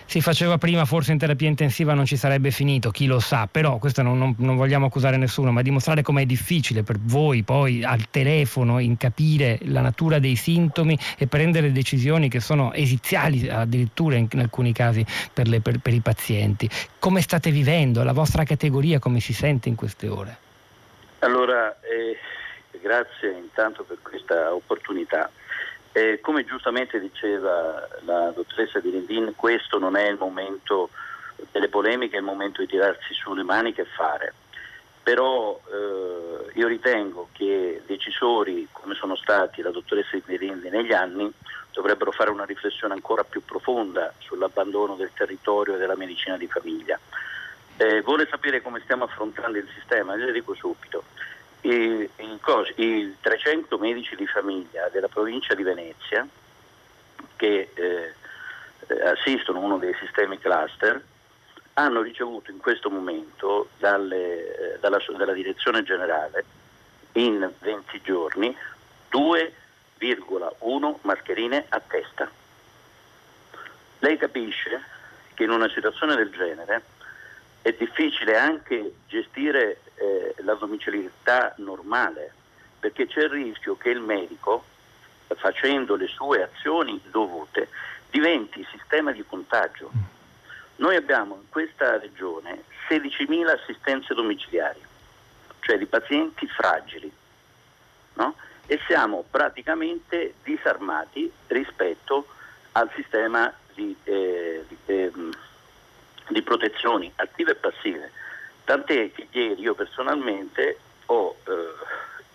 si 0.07 0.21
faceva 0.21 0.57
prima 0.57 0.85
forse 0.85 1.13
in 1.13 1.19
terapia 1.19 1.49
intensiva 1.49 1.95
non 1.95 2.07
ci 2.07 2.17
sarebbe 2.17 2.51
finito, 2.51 2.91
chi 2.91 3.07
lo 3.07 3.19
sa, 3.19 3.49
però 3.51 3.79
questo 3.79 4.03
non, 4.03 4.17
non, 4.17 4.35
non 4.39 4.57
vogliamo 4.57 4.87
accusare 4.87 5.17
nessuno, 5.17 5.51
ma 5.51 5.63
dimostrare 5.63 6.03
com'è 6.03 6.25
difficile 6.25 6.85
per 6.85 6.99
voi 7.01 7.43
poi 7.43 7.83
al 7.83 8.09
telefono 8.11 8.36
in 8.45 8.97
capire 8.97 9.59
la 9.63 9.81
natura 9.81 10.19
dei 10.19 10.37
sintomi 10.37 10.99
e 11.17 11.27
prendere 11.27 11.73
decisioni 11.73 12.29
che 12.29 12.41
sono 12.41 12.73
esiziali 12.73 13.49
addirittura 13.49 14.17
in, 14.17 14.29
alcuni 14.37 14.73
casi 14.73 15.05
per, 15.33 15.49
le, 15.49 15.61
per, 15.61 15.79
per 15.79 15.93
i 15.95 16.01
pazienti. 16.01 16.69
Come 16.99 17.21
state 17.21 17.51
vivendo? 17.51 18.03
La 18.03 18.13
vostra 18.13 18.45
categoria 18.45 18.99
come 18.99 19.21
si 19.21 19.33
sente 19.33 19.69
in 19.69 19.75
queste 19.75 20.09
ore? 20.09 20.37
Allora, 21.21 21.79
eh, 21.81 22.19
grazie 22.81 23.33
intanto 23.33 23.85
per 23.85 23.99
questa 24.03 24.53
opportunità. 24.53 25.31
Eh, 25.93 26.21
come 26.21 26.45
giustamente 26.45 27.01
diceva 27.01 27.89
la 28.05 28.31
dottoressa 28.35 28.81
Di 28.81 28.93
questo 29.35 29.79
non 29.79 29.97
è 29.97 30.09
il 30.09 30.19
momento 30.19 30.91
delle 31.53 31.69
polemiche, 31.69 32.17
è 32.17 32.19
il 32.19 32.25
momento 32.25 32.61
di 32.61 32.67
tirarsi 32.67 33.15
su 33.15 33.33
le 33.33 33.43
maniche 33.43 33.83
e 33.83 33.87
fare. 33.87 34.35
Però 35.07 35.61
eh, 35.71 36.51
io 36.55 36.67
ritengo 36.67 37.29
che 37.31 37.81
decisori 37.87 38.67
come 38.73 38.97
sono 38.97 39.15
stati 39.15 39.63
la 39.63 39.71
dottoressa 39.71 40.19
Di 40.25 40.37
Rendin 40.37 40.73
negli 40.73 40.93
anni 40.93 41.33
dovrebbero 41.71 42.11
fare 42.11 42.31
una 42.31 42.45
riflessione 42.45 42.95
ancora 42.95 43.23
più 43.23 43.45
profonda 43.45 44.13
sull'abbandono 44.19 44.97
del 44.97 45.13
territorio 45.15 45.77
e 45.77 45.79
della 45.79 45.95
medicina 45.95 46.37
di 46.37 46.49
famiglia. 46.49 46.99
Eh, 47.77 48.03
vuole 48.03 48.27
sapere 48.29 48.61
come 48.61 48.81
stiamo 48.83 49.05
affrontando 49.05 49.59
il 49.59 49.69
sistema? 49.79 50.17
Le 50.17 50.33
dico 50.33 50.55
subito. 50.55 51.05
I, 51.61 52.11
i, 52.17 52.41
i, 52.75 53.17
300 53.21 53.79
medici 53.79 54.17
di 54.17 54.27
famiglia 54.27 54.89
della 54.89 55.07
provincia 55.07 55.55
di 55.55 55.63
Venezia 55.63 56.27
che 57.37 57.71
eh, 57.75 58.13
assistono 59.05 59.61
a 59.61 59.63
uno 59.63 59.79
dei 59.79 59.95
sistemi 60.01 60.37
cluster 60.41 61.01
hanno 61.79 62.01
ricevuto 62.01 62.51
in 62.51 62.59
questo 62.59 62.89
momento 62.89 63.69
dalle, 63.79 64.75
eh, 64.75 64.79
dalla, 64.79 64.99
dalla 65.17 65.33
direzione 65.33 65.83
generale 65.83 66.45
in 67.13 67.51
20 67.59 68.01
giorni 68.03 68.57
due 69.09 69.53
1,1 70.01 70.95
mascherine 71.03 71.67
a 71.69 71.81
testa. 71.81 72.31
Lei 73.99 74.17
capisce 74.17 74.83
che 75.35 75.45
in 75.45 75.51
una 75.51 75.69
situazione 75.69 76.15
del 76.17 76.31
genere 76.31 76.83
è 77.61 77.73
difficile 77.73 78.39
anche 78.39 78.95
gestire 79.07 79.81
eh, 79.97 80.35
la 80.39 80.55
domiciliarità 80.55 81.55
normale, 81.59 82.33
perché 82.79 83.07
c'è 83.07 83.25
il 83.25 83.31
rischio 83.31 83.77
che 83.77 83.91
il 83.91 84.01
medico, 84.01 84.65
facendo 85.37 85.97
le 85.97 86.07
sue 86.07 86.43
azioni 86.43 87.01
dovute, 87.11 87.69
diventi 88.11 88.67
sistema 88.71 89.13
di 89.13 89.25
contagio. 89.27 89.91
Noi 90.77 90.97
abbiamo 90.97 91.37
in 91.37 91.49
questa 91.49 91.99
regione 91.99 92.65
16.000 92.89 93.49
assistenze 93.49 94.15
domiciliari, 94.15 94.81
cioè 95.61 95.79
di 95.79 95.87
pazienti 95.87 96.47
fragili. 96.47 97.13
No? 98.15 98.35
e 98.67 98.81
siamo 98.87 99.25
praticamente 99.31 100.35
disarmati 100.43 101.31
rispetto 101.47 102.27
al 102.73 102.91
sistema 102.95 103.53
di, 103.75 103.97
eh, 104.05 104.65
di, 104.67 104.77
eh, 104.87 105.13
di 106.29 106.43
protezioni 106.43 107.11
attive 107.17 107.53
e 107.53 107.55
passive. 107.55 108.11
Tant'è 108.65 109.13
che 109.13 109.29
ieri 109.31 109.61
io 109.61 109.75
personalmente 109.75 110.79
ho 111.07 111.37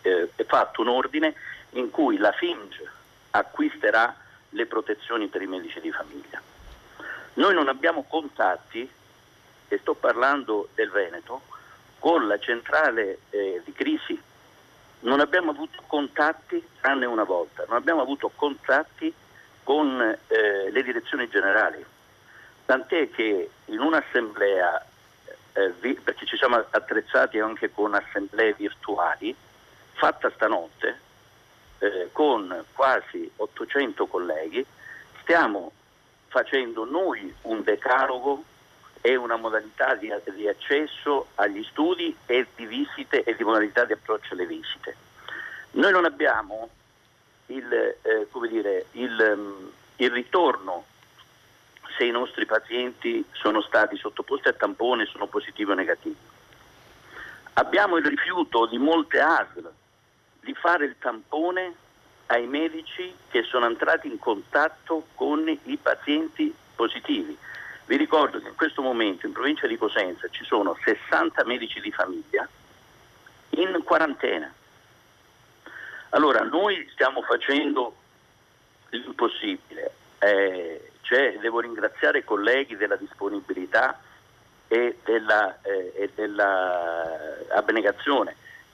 eh, 0.04 0.30
eh 0.38 0.46
fatto 0.46 0.82
un 0.82 0.88
ordine 0.88 1.36
in 1.72 1.92
cui 1.92 2.18
la 2.18 2.32
FING 2.32 2.90
acquisterà 3.32 4.16
le 4.50 4.66
protezioni 4.66 5.28
per 5.28 5.42
i 5.42 5.48
medici 5.48 5.80
di 5.80 5.92
famiglia. 5.92 6.42
Noi 7.34 7.54
non 7.54 7.70
abbiamo 7.70 8.04
contatti, 8.08 8.90
e 9.68 9.78
sto 9.78 9.94
parlando 9.94 10.68
del 10.76 10.90
Veneto, 10.90 11.42
con 12.00 12.28
la 12.28 12.38
centrale 12.40 13.20
eh, 13.30 13.62
di 13.64 13.72
crisi. 13.72 14.20
Non 15.02 15.20
abbiamo 15.20 15.52
avuto 15.52 15.82
contatti, 15.88 16.64
tranne 16.80 17.06
una 17.06 17.24
volta, 17.24 17.64
non 17.68 17.78
abbiamo 17.78 18.02
avuto 18.02 18.32
contatti 18.36 19.14
con 19.64 20.02
eh, 20.02 20.72
le 20.72 20.84
direzioni 20.84 21.30
generali, 21.30 21.84
tant'è 22.66 23.10
che 23.10 23.50
in 23.66 23.80
un'assemblea, 23.80 24.86
eh, 25.54 25.74
vi, 25.80 25.94
perché 25.94 26.26
ci 26.26 26.38
siamo 26.38 26.64
attrezzati 26.70 27.40
anche 27.40 27.72
con 27.72 27.94
assemblee 27.94 28.54
virtuali, 28.54 29.36
fatta 29.94 30.30
stanotte, 30.32 31.00
eh, 31.80 32.10
con 32.12 32.64
quasi 32.74 33.30
800 33.38 34.06
colleghi, 34.08 34.66
stiamo 35.22 35.72
facendo 36.32 36.86
noi 36.86 37.34
un 37.42 37.62
decalogo 37.62 38.46
e 39.02 39.16
una 39.16 39.36
modalità 39.36 39.96
di, 39.96 40.12
di, 40.34 40.48
accesso 40.48 41.28
agli 41.36 41.62
studi 41.64 42.16
e 42.26 42.48
di 42.56 42.66
visite 42.66 43.24
e 43.24 43.36
di 43.36 43.44
modalità 43.44 43.84
di 43.84 43.94
approccio 43.94 44.34
alle 44.34 44.46
visite. 44.46 44.96
Noi 45.72 45.92
non 45.92 46.06
abbiamo 46.06 46.70
il, 47.48 47.72
eh, 47.74 48.28
dire, 48.48 48.86
il, 48.94 49.34
um, 49.36 49.72
il 49.98 50.12
ritorno 50.12 50.86
se 51.98 52.06
i 52.06 52.12
nostri 52.12 52.46
pazienti 52.46 53.26
sono 53.34 53.62
stati 53.62 53.98
sottoposti 53.98 54.48
a 54.48 54.54
tampone 54.54 55.04
e 55.04 55.08
sono 55.08 55.28
positivi 55.28 55.72
o 55.72 55.76
negativi. 55.76 56.16
Abbiamo 57.54 57.98
il 57.98 58.06
rifiuto 58.06 58.68
di 58.68 58.78
molte 58.78 59.20
ASL 59.20 59.70
di 60.40 60.54
fare 60.54 60.86
il 60.86 60.96
tampone 60.98 61.76
ai 62.32 62.48
medici 62.48 63.14
che 63.30 63.44
sono 63.44 63.66
entrati 63.66 64.08
in 64.08 64.18
contatto 64.18 65.08
con 65.16 65.48
i 65.48 65.78
pazienti 65.78 66.54
positivi. 66.76 67.38
Vi 67.86 67.98
ricordo 67.98 68.40
che 68.40 68.48
in 68.48 68.56
questo 68.56 68.82
momento 68.82 69.26
in 69.26 69.34
provincia 69.34 69.68
di 69.68 69.78
Cosenza 69.78 70.30
ci 70.30 70.46
sono 70.46 70.78
60 70.82 71.44
medici 71.44 71.82
di 71.82 71.92
famiglia 71.92 72.48
in 73.50 73.82
quarantena. 73.84 74.52
Allora, 76.12 76.42
noi 76.44 76.88
stiamo 76.94 77.22
facendo 77.22 77.96
l'impossibile. 78.90 79.92
Eh, 80.20 80.92
cioè, 81.02 81.38
devo 81.40 81.60
ringraziare 81.60 82.20
i 82.20 82.24
colleghi 82.24 82.78
della 82.78 82.96
disponibilità 82.96 84.00
e 84.70 85.00
della, 85.04 85.60
eh, 85.62 86.10
della. 86.16 87.10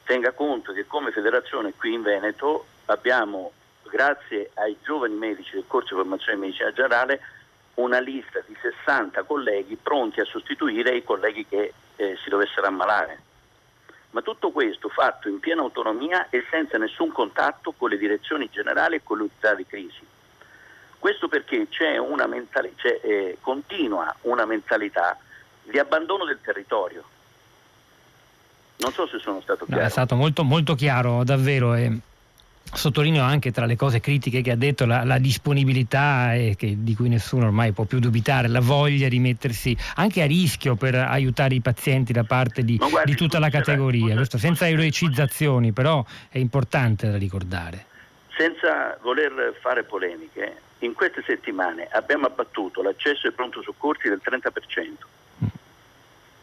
Tenga 0.03 0.31
conto 0.31 0.73
che 0.73 0.85
come 0.85 1.11
federazione 1.11 1.73
qui 1.73 1.93
in 1.93 2.01
Veneto 2.03 2.65
abbiamo, 2.88 3.52
grazie 3.84 4.52
ai 4.56 4.78
giovani 4.84 5.15
medici 5.15 5.54
del 5.54 5.65
corso 5.67 5.95
di 5.95 6.02
formazione 6.02 6.36
di 6.36 6.41
medicina 6.41 6.71
generale, 6.71 7.21
una 7.76 8.00
lista 8.00 8.41
di 8.45 8.56
60 8.60 9.23
colleghi 9.23 9.76
pronti 9.76 10.19
a 10.19 10.26
sostituire 10.26 10.95
i 10.95 11.04
colleghi 11.04 11.45
che 11.47 11.73
eh, 11.95 12.17
si 12.23 12.30
dovessero 12.30 12.67
ammalare. 12.67 13.21
Ma 14.12 14.21
tutto 14.21 14.52
questo 14.52 14.89
fatto 14.89 15.28
in 15.28 15.39
piena 15.39 15.62
autonomia 15.62 16.28
e 16.30 16.43
senza 16.50 16.78
nessun 16.78 17.12
contatto 17.12 17.73
con 17.73 17.89
le 17.89 17.97
direzioni 17.97 18.50
generali 18.52 18.95
e 18.95 19.02
con 19.04 19.17
le 19.17 19.23
unità 19.23 19.54
di 19.54 19.65
crisi. 19.65 20.06
Questo 20.97 21.28
perché 21.28 21.67
c'è 21.69 21.97
una 21.97 22.26
mentali- 22.26 22.73
c'è, 22.76 23.00
eh, 23.04 23.38
continua 23.41 24.13
una 24.21 24.45
mentalità 24.45 25.17
di 25.63 25.78
abbandono 25.78 26.26
del 26.26 26.39
territorio. 26.41 27.04
Non 28.78 28.91
so 28.91 29.08
se 29.08 29.19
sono 29.19 29.41
stato 29.41 29.65
chiaro. 29.65 29.82
No, 29.82 29.88
è 29.88 29.89
stato 29.91 30.15
molto, 30.15 30.43
molto 30.43 30.73
chiaro, 30.73 31.23
davvero. 31.23 31.76
E 31.76 32.00
Sottolineo 32.73 33.23
anche 33.23 33.51
tra 33.51 33.65
le 33.65 33.75
cose 33.75 33.99
critiche 33.99 34.41
che 34.41 34.51
ha 34.51 34.56
detto 34.56 34.86
la, 34.86 35.03
la 35.03 35.17
disponibilità 35.17 36.34
eh, 36.34 36.56
che, 36.58 36.75
di 36.77 36.95
cui 36.95 37.10
nessuno 37.10 37.45
ormai 37.45 37.71
può 37.71 37.86
più 37.86 37.99
dubitare, 37.99 38.47
la 38.47 38.60
voglia 38.60 39.08
di 39.08 39.19
mettersi 39.19 39.75
anche 39.95 40.21
a 40.21 40.25
rischio 40.25 40.75
per 40.75 40.95
aiutare 40.95 41.56
i 41.56 41.62
pazienti 41.62 42.13
da 42.13 42.23
parte 42.23 42.63
di, 42.63 42.77
guardi, 42.77 43.12
di 43.12 43.17
tutta 43.17 43.39
la 43.39 43.49
categoria, 43.49 44.15
questo 44.15 44.38
senza 44.38 44.67
eroicizzazioni, 44.67 45.71
però 45.71 46.03
è 46.30 46.38
importante 46.38 47.10
da 47.10 47.17
ricordare. 47.17 47.86
Senza 48.36 48.97
voler 49.01 49.58
fare 49.60 49.84
polemiche, 49.84 50.62
in 50.80 50.93
queste 50.93 51.23
settimane 51.25 51.88
abbiamo 51.91 52.27
abbattuto 52.27 52.82
l'accesso 52.82 53.27
ai 53.27 53.34
pronto 53.34 53.62
soccorsi 53.63 54.10
del 54.10 54.21
30%. 54.23 54.51
Mm. 55.43 55.47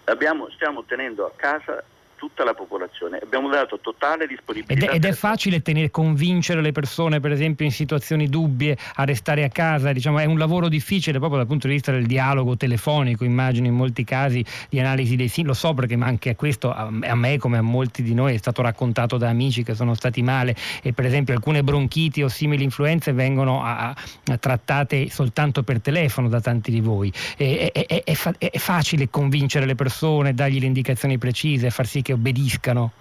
Abbiamo, 0.04 0.48
stiamo 0.50 0.84
tenendo 0.84 1.26
a 1.26 1.32
casa 1.36 1.84
tutta 2.24 2.42
la 2.42 2.54
popolazione. 2.54 3.18
Abbiamo 3.22 3.50
dato 3.50 3.78
totale 3.80 4.26
disponibilità. 4.26 4.86
Ed 4.86 4.90
è, 4.90 4.94
ed 4.94 5.04
è 5.04 5.12
facile 5.12 5.60
tenere, 5.60 5.90
convincere 5.90 6.62
le 6.62 6.72
persone, 6.72 7.20
per 7.20 7.32
esempio 7.32 7.66
in 7.66 7.70
situazioni 7.70 8.30
dubbie, 8.30 8.78
a 8.94 9.04
restare 9.04 9.44
a 9.44 9.50
casa? 9.50 9.92
Diciamo, 9.92 10.18
è 10.20 10.24
un 10.24 10.38
lavoro 10.38 10.68
difficile 10.68 11.18
proprio 11.18 11.40
dal 11.40 11.46
punto 11.46 11.66
di 11.66 11.74
vista 11.74 11.92
del 11.92 12.06
dialogo 12.06 12.56
telefonico, 12.56 13.24
immagino 13.24 13.66
in 13.66 13.74
molti 13.74 14.04
casi 14.04 14.42
di 14.70 14.80
analisi 14.80 15.16
dei 15.16 15.28
sintomi. 15.28 15.48
Lo 15.48 15.52
so 15.52 15.74
perché 15.74 15.98
anche 16.00 16.30
a 16.30 16.34
questo, 16.34 16.72
a 16.72 16.88
me 16.90 17.36
come 17.36 17.58
a 17.58 17.62
molti 17.62 18.02
di 18.02 18.14
noi, 18.14 18.32
è 18.32 18.38
stato 18.38 18.62
raccontato 18.62 19.18
da 19.18 19.28
amici 19.28 19.62
che 19.62 19.74
sono 19.74 19.92
stati 19.92 20.22
male 20.22 20.56
e 20.82 20.94
per 20.94 21.04
esempio 21.04 21.34
alcune 21.34 21.62
bronchiti 21.62 22.22
o 22.22 22.28
simili 22.28 22.64
influenze 22.64 23.12
vengono 23.12 23.62
a, 23.62 23.88
a 23.88 24.38
trattate 24.38 25.10
soltanto 25.10 25.62
per 25.62 25.82
telefono 25.82 26.28
da 26.28 26.40
tanti 26.40 26.70
di 26.70 26.80
voi. 26.80 27.12
È, 27.36 27.70
è, 27.70 28.02
è, 28.02 28.36
è 28.38 28.58
facile 28.58 29.10
convincere 29.10 29.66
le 29.66 29.74
persone, 29.74 30.32
dargli 30.32 30.58
le 30.58 30.66
indicazioni 30.66 31.18
precise, 31.18 31.68
far 31.68 31.86
sì 31.86 32.00
che 32.00 32.13
obbediscano? 32.14 32.92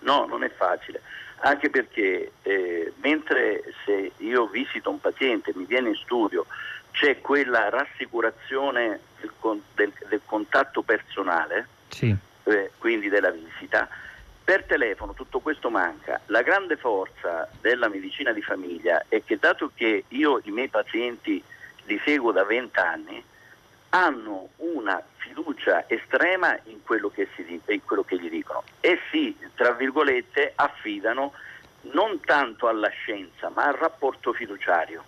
No, 0.00 0.26
non 0.26 0.44
è 0.44 0.50
facile, 0.50 1.00
anche 1.40 1.70
perché 1.70 2.32
eh, 2.42 2.92
mentre 3.02 3.62
se 3.84 4.12
io 4.18 4.46
visito 4.46 4.90
un 4.90 5.00
paziente, 5.00 5.52
mi 5.54 5.64
viene 5.64 5.90
in 5.90 5.96
studio, 5.96 6.46
c'è 6.90 7.20
quella 7.20 7.70
rassicurazione 7.70 9.00
del, 9.20 9.30
del, 9.74 9.92
del 10.08 10.20
contatto 10.24 10.82
personale, 10.82 11.66
sì. 11.88 12.14
eh, 12.44 12.70
quindi 12.78 13.08
della 13.08 13.30
visita, 13.30 13.88
per 14.44 14.64
telefono 14.64 15.14
tutto 15.14 15.40
questo 15.40 15.70
manca. 15.70 16.20
La 16.26 16.42
grande 16.42 16.76
forza 16.76 17.48
della 17.60 17.88
medicina 17.88 18.32
di 18.32 18.42
famiglia 18.42 19.04
è 19.08 19.22
che 19.24 19.38
dato 19.38 19.70
che 19.74 20.04
io 20.08 20.40
i 20.44 20.50
miei 20.50 20.68
pazienti 20.68 21.42
li 21.86 22.00
seguo 22.04 22.30
da 22.30 22.44
20 22.44 22.78
anni, 22.78 23.24
hanno 23.94 24.48
una 24.56 25.00
fiducia 25.18 25.84
estrema 25.88 26.58
in 26.64 26.82
quello 26.82 27.10
che, 27.10 27.28
si, 27.36 27.60
in 27.64 27.84
quello 27.84 28.02
che 28.02 28.18
gli 28.18 28.28
dicono 28.28 28.64
e 28.80 28.98
si, 29.10 29.36
tra 29.54 29.70
virgolette, 29.70 30.52
affidano 30.56 31.32
non 31.92 32.18
tanto 32.20 32.66
alla 32.66 32.88
scienza 32.88 33.50
ma 33.50 33.66
al 33.66 33.74
rapporto 33.74 34.32
fiduciario. 34.32 35.04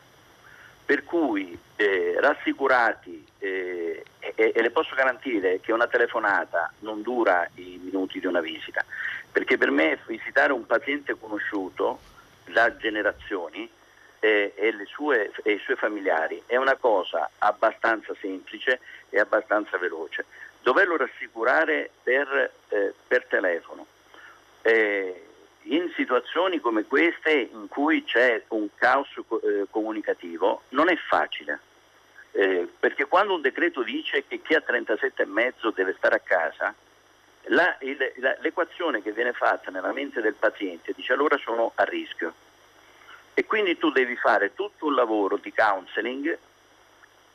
Per 0.85 1.03
cui 1.03 1.59
eh, 1.75 2.15
rassicurati, 2.21 3.27
eh, 3.39 4.05
e, 4.21 4.53
e, 4.55 4.63
le 4.63 4.71
posso 4.71 4.95
garantire 4.95 5.59
che 5.59 5.73
una 5.73 5.89
telefonata 5.89 6.73
non 6.81 7.03
dura 7.03 7.49
i 7.55 7.81
minuti 7.83 8.21
di 8.21 8.27
una 8.27 8.41
visita, 8.41 8.85
perché 9.33 9.59
per 9.59 9.73
me 9.73 9.99
visitare 10.07 10.53
un 10.53 10.65
paziente 10.65 11.17
conosciuto 11.19 11.99
da 12.45 12.77
generazioni 12.77 13.69
e, 14.27 14.77
sue, 14.87 15.31
e, 15.43 15.53
i 15.53 15.59
suoi 15.59 15.77
familiari 15.77 16.43
è 16.47 16.57
una 16.57 16.75
cosa 16.77 17.31
abbastanza 17.39 18.15
semplice 18.21 18.81
e 19.09 19.21
abbastanza 19.21 19.79
veloce. 19.79 20.25
Doverlo 20.63 20.97
rassicurare 20.97 21.91
per, 22.03 22.53
eh, 22.69 22.93
per 23.07 23.27
telefono. 23.27 23.87
Eh, 24.63 25.23
in 25.69 25.93
situazioni 25.95 26.59
come 26.61 26.85
queste 26.85 27.33
in 27.33 27.69
cui 27.69 28.05
c'è 28.05 28.43
un 28.49 28.69
caos 28.75 29.09
eh, 29.43 29.67
comunicativo 29.71 30.63
non 30.71 30.89
è 30.89 30.97
facile. 30.97 31.61
Eh, 32.33 32.69
perché 32.79 33.07
quando 33.07 33.35
un 33.35 33.41
decreto 33.41 33.83
dice 33.83 34.25
che 34.27 34.43
chi 34.43 34.55
ha 34.55 34.63
37,5 34.67 35.73
deve 35.73 35.95
stare 35.97 36.17
a 36.17 36.21
casa, 36.23 36.75
la, 37.51 37.77
il, 37.81 38.13
la, 38.17 38.37
l'equazione 38.41 39.03
che 39.03 39.13
viene 39.13 39.33
fatta 39.33 39.71
nella 39.71 39.93
mente 39.93 40.21
del 40.21 40.35
paziente 40.35 40.93
dice 40.95 41.13
allora 41.13 41.39
sono 41.39 41.71
a 41.77 41.85
rischio 41.85 42.35
e 43.39 43.45
quindi 43.45 43.77
tu 43.77 43.91
devi 43.91 44.17
fare 44.17 44.55
tutto 44.55 44.87
un 44.87 44.95
lavoro 44.95 45.37
di 45.37 45.53
counseling, 45.53 46.39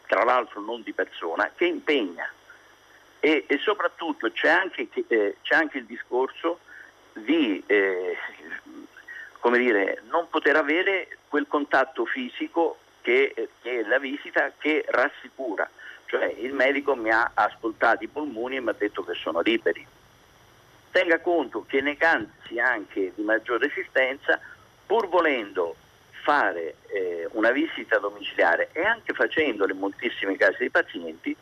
tra 0.07 0.23
l'altro 0.23 0.59
non 0.59 0.81
di 0.81 0.93
persona, 0.93 1.51
che 1.55 1.65
impegna. 1.65 2.27
E, 3.19 3.45
e 3.47 3.57
soprattutto 3.59 4.31
c'è 4.31 4.49
anche, 4.49 4.87
eh, 5.09 5.35
c'è 5.43 5.53
anche, 5.53 5.77
il 5.77 5.85
discorso 5.85 6.61
di 7.13 7.61
eh, 7.67 8.17
come 9.37 9.59
dire, 9.59 10.01
non 10.09 10.27
poter 10.27 10.55
avere 10.55 11.19
quel 11.27 11.45
contatto 11.47 12.05
fisico 12.05 12.79
che, 13.01 13.49
che 13.61 13.81
è 13.81 13.83
la 13.83 13.99
visita 13.99 14.51
che 14.57 14.83
rassicura. 14.87 15.69
Cioè 16.07 16.25
il 16.39 16.53
medico 16.53 16.95
mi 16.95 17.11
ha 17.11 17.29
ascoltato 17.35 18.03
i 18.03 18.07
polmoni 18.07 18.55
e 18.55 18.61
mi 18.61 18.69
ha 18.69 18.75
detto 18.75 19.03
che 19.03 19.13
sono 19.13 19.41
liberi. 19.41 19.85
Tenga 20.89 21.19
conto 21.19 21.63
che 21.67 21.79
nei 21.79 21.95
casi 21.95 22.59
anche 22.59 23.11
di 23.13 23.21
maggior 23.21 23.59
resistenza, 23.59 24.39
pur 24.87 25.07
volendo 25.07 25.75
fare 26.21 26.75
eh, 26.87 27.27
una 27.31 27.51
visita 27.51 27.97
domiciliare 27.97 28.69
e 28.73 28.83
anche 28.83 29.13
facendolo 29.13 29.73
in 29.73 29.79
moltissimi 29.79 30.37
casi 30.37 30.57
dei 30.59 30.69
pazienti, 30.69 31.35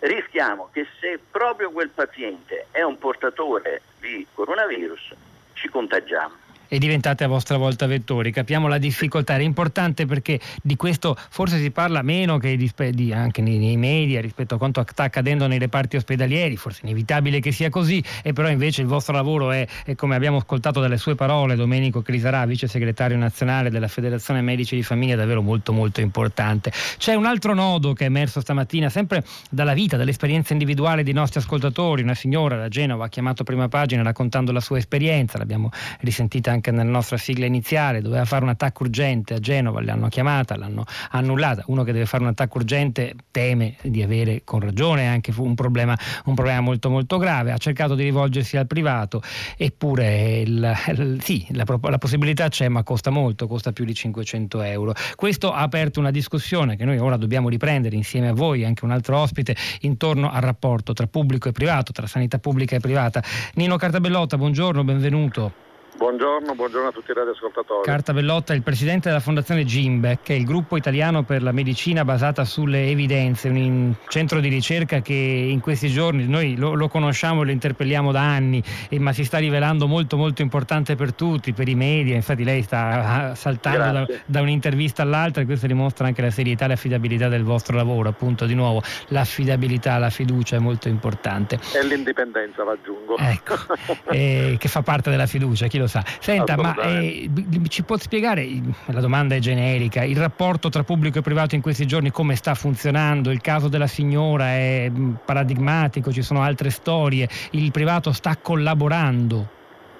rischiamo 0.00 0.68
che 0.72 0.86
se 1.00 1.18
proprio 1.30 1.70
quel 1.70 1.90
paziente 1.90 2.66
è 2.70 2.82
un 2.82 2.98
portatore 2.98 3.82
di 3.98 4.26
coronavirus, 4.32 5.14
ci 5.54 5.68
contagiamo 5.68 6.45
e 6.68 6.78
diventate 6.78 7.24
a 7.24 7.28
vostra 7.28 7.56
volta 7.56 7.86
vettori. 7.86 8.32
Capiamo 8.32 8.68
la 8.68 8.78
difficoltà, 8.78 9.34
era 9.34 9.42
importante 9.42 10.06
perché 10.06 10.40
di 10.62 10.76
questo 10.76 11.16
forse 11.28 11.58
si 11.58 11.70
parla 11.70 12.02
meno 12.02 12.38
che 12.38 12.56
di, 12.56 13.12
anche 13.12 13.42
nei, 13.42 13.58
nei, 13.58 13.76
media 13.76 14.20
rispetto 14.20 14.54
a 14.54 14.58
quanto 14.58 14.84
sta 14.88 15.04
accadendo 15.04 15.46
nei 15.46 15.58
reparti 15.58 15.96
ospedalieri, 15.96 16.56
forse 16.56 16.82
è 16.82 16.86
inevitabile 16.86 17.40
che 17.40 17.52
sia 17.52 17.70
così, 17.70 18.02
e 18.22 18.32
però 18.32 18.48
invece 18.48 18.82
il 18.82 18.88
vostro 18.88 19.14
lavoro 19.14 19.50
è, 19.50 19.66
è 19.84 19.94
come 19.94 20.14
abbiamo 20.14 20.38
ascoltato 20.38 20.80
dalle 20.80 20.96
sue 20.96 21.14
parole, 21.14 21.56
Domenico 21.56 22.02
Crisarà, 22.02 22.44
vice 22.46 22.66
segretario 22.68 23.16
nazionale 23.16 23.70
della 23.70 23.88
Federazione 23.88 24.40
Medici 24.40 24.76
di 24.76 24.82
Famiglia, 24.82 25.16
davvero 25.16 25.42
molto 25.42 25.72
molto 25.72 26.00
importante. 26.00 26.72
C'è 26.98 27.14
un 27.14 27.26
altro 27.26 27.54
nodo 27.54 27.92
che 27.92 28.04
è 28.04 28.06
emerso 28.06 28.40
stamattina, 28.40 28.88
sempre 28.88 29.24
dalla 29.50 29.74
vita, 29.74 29.96
dall'esperienza 29.96 30.52
individuale 30.52 31.02
dei 31.02 31.12
nostri 31.12 31.40
ascoltatori, 31.40 32.02
una 32.02 32.14
signora 32.14 32.56
da 32.56 32.68
Genova 32.68 33.06
ha 33.06 33.08
chiamato 33.08 33.44
prima 33.44 33.68
pagina 33.68 34.02
raccontando 34.02 34.52
la 34.52 34.60
sua 34.60 34.78
esperienza, 34.78 35.38
l'abbiamo 35.38 35.70
risentita 36.00 36.50
anche 36.50 36.55
nella 36.70 36.90
nostra 36.90 37.16
sigla 37.16 37.46
iniziale, 37.46 38.00
doveva 38.00 38.24
fare 38.24 38.44
un 38.44 38.50
attacco 38.50 38.84
urgente 38.84 39.34
a 39.34 39.38
Genova, 39.38 39.82
l'hanno 39.82 40.08
chiamata, 40.08 40.56
l'hanno 40.56 40.84
annullata. 41.10 41.64
Uno 41.66 41.82
che 41.82 41.92
deve 41.92 42.06
fare 42.06 42.22
un 42.22 42.30
attacco 42.30 42.58
urgente 42.58 43.14
teme 43.30 43.76
di 43.82 44.02
avere 44.02 44.42
con 44.44 44.60
ragione 44.60 45.06
anche 45.06 45.32
un 45.36 45.54
problema, 45.54 45.96
un 46.24 46.34
problema 46.34 46.60
molto 46.60 46.90
molto 46.90 47.18
grave, 47.18 47.52
ha 47.52 47.58
cercato 47.58 47.94
di 47.94 48.02
rivolgersi 48.04 48.56
al 48.56 48.66
privato, 48.66 49.22
eppure 49.56 50.40
il, 50.40 51.18
sì, 51.20 51.46
la, 51.50 51.64
la 51.66 51.98
possibilità 51.98 52.48
c'è 52.48 52.68
ma 52.68 52.82
costa 52.82 53.10
molto, 53.10 53.46
costa 53.46 53.72
più 53.72 53.84
di 53.84 53.94
500 53.94 54.62
euro. 54.62 54.94
Questo 55.14 55.52
ha 55.52 55.60
aperto 55.60 56.00
una 56.00 56.10
discussione 56.10 56.76
che 56.76 56.84
noi 56.84 56.98
ora 56.98 57.16
dobbiamo 57.16 57.48
riprendere 57.48 57.96
insieme 57.96 58.28
a 58.28 58.32
voi, 58.32 58.64
anche 58.64 58.84
un 58.84 58.90
altro 58.90 59.18
ospite, 59.18 59.56
intorno 59.80 60.30
al 60.30 60.42
rapporto 60.42 60.92
tra 60.92 61.06
pubblico 61.06 61.48
e 61.48 61.52
privato, 61.52 61.92
tra 61.92 62.06
sanità 62.06 62.38
pubblica 62.38 62.76
e 62.76 62.80
privata. 62.80 63.22
Nino 63.54 63.76
Cartabellotta, 63.76 64.36
buongiorno, 64.36 64.84
benvenuto. 64.84 65.65
Buongiorno, 65.96 66.54
buongiorno, 66.54 66.88
a 66.88 66.92
tutti 66.92 67.10
i 67.10 67.14
radioascoltatori. 67.14 67.82
Carta 67.82 68.12
Bellotta, 68.12 68.52
il 68.52 68.62
presidente 68.62 69.08
della 69.08 69.20
fondazione 69.20 69.64
GIMBEC, 69.64 70.18
che 70.22 70.34
è 70.34 70.36
il 70.36 70.44
gruppo 70.44 70.76
italiano 70.76 71.22
per 71.22 71.42
la 71.42 71.52
medicina 71.52 72.04
basata 72.04 72.44
sulle 72.44 72.88
evidenze, 72.88 73.48
un 73.48 73.94
centro 74.08 74.40
di 74.40 74.48
ricerca 74.48 75.00
che 75.00 75.14
in 75.14 75.60
questi 75.60 75.88
giorni 75.88 76.26
noi 76.28 76.54
lo, 76.58 76.74
lo 76.74 76.88
conosciamo 76.88 77.40
e 77.40 77.44
lo 77.46 77.50
interpelliamo 77.50 78.12
da 78.12 78.20
anni, 78.20 78.62
eh, 78.90 78.98
ma 78.98 79.14
si 79.14 79.24
sta 79.24 79.38
rivelando 79.38 79.86
molto 79.86 80.18
molto 80.18 80.42
importante 80.42 80.96
per 80.96 81.14
tutti, 81.14 81.54
per 81.54 81.66
i 81.66 81.74
media, 81.74 82.14
infatti 82.14 82.44
lei 82.44 82.62
sta 82.62 83.30
ah, 83.30 83.34
saltando 83.34 84.04
da, 84.04 84.06
da, 84.26 84.40
un'intervista 84.42 85.00
all'altra 85.00 85.40
e 85.40 85.46
questo 85.46 85.66
dimostra 85.66 86.06
anche 86.06 86.20
la 86.20 86.30
serietà 86.30 86.66
e 86.66 86.68
l'affidabilità 86.68 87.28
del 87.28 87.42
vostro 87.42 87.74
lavoro, 87.74 88.10
appunto 88.10 88.44
di 88.44 88.54
nuovo 88.54 88.82
l'affidabilità, 89.08 89.96
la 89.96 90.10
fiducia 90.10 90.56
è 90.56 90.58
molto 90.58 90.88
importante. 90.88 91.58
E 91.74 91.86
l'indipendenza, 91.86 92.64
va 92.64 92.72
aggiungo. 92.72 93.16
Ecco, 93.16 93.54
eh, 94.12 94.56
che 94.58 94.68
fa 94.68 94.82
parte 94.82 95.08
della 95.08 95.26
fiducia, 95.26 95.68
chi 95.68 95.78
lo 95.78 95.85
lo 95.86 95.88
sa. 95.88 96.02
Senta, 96.20 96.56
ma 96.56 96.74
eh, 96.76 97.30
ci 97.68 97.82
può 97.84 97.96
spiegare, 97.96 98.46
la 98.86 99.00
domanda 99.00 99.34
è 99.34 99.38
generica, 99.38 100.02
il 100.04 100.16
rapporto 100.16 100.68
tra 100.68 100.82
pubblico 100.82 101.18
e 101.18 101.22
privato 101.22 101.54
in 101.54 101.62
questi 101.62 101.86
giorni 101.86 102.10
come 102.10 102.34
sta 102.36 102.54
funzionando? 102.54 103.30
Il 103.30 103.40
caso 103.40 103.68
della 103.68 103.86
signora 103.86 104.48
è 104.48 104.90
mm, 104.90 105.14
paradigmatico, 105.24 106.12
ci 106.12 106.22
sono 106.22 106.42
altre 106.42 106.70
storie, 106.70 107.28
il 107.52 107.70
privato 107.70 108.12
sta 108.12 108.36
collaborando? 108.36 109.54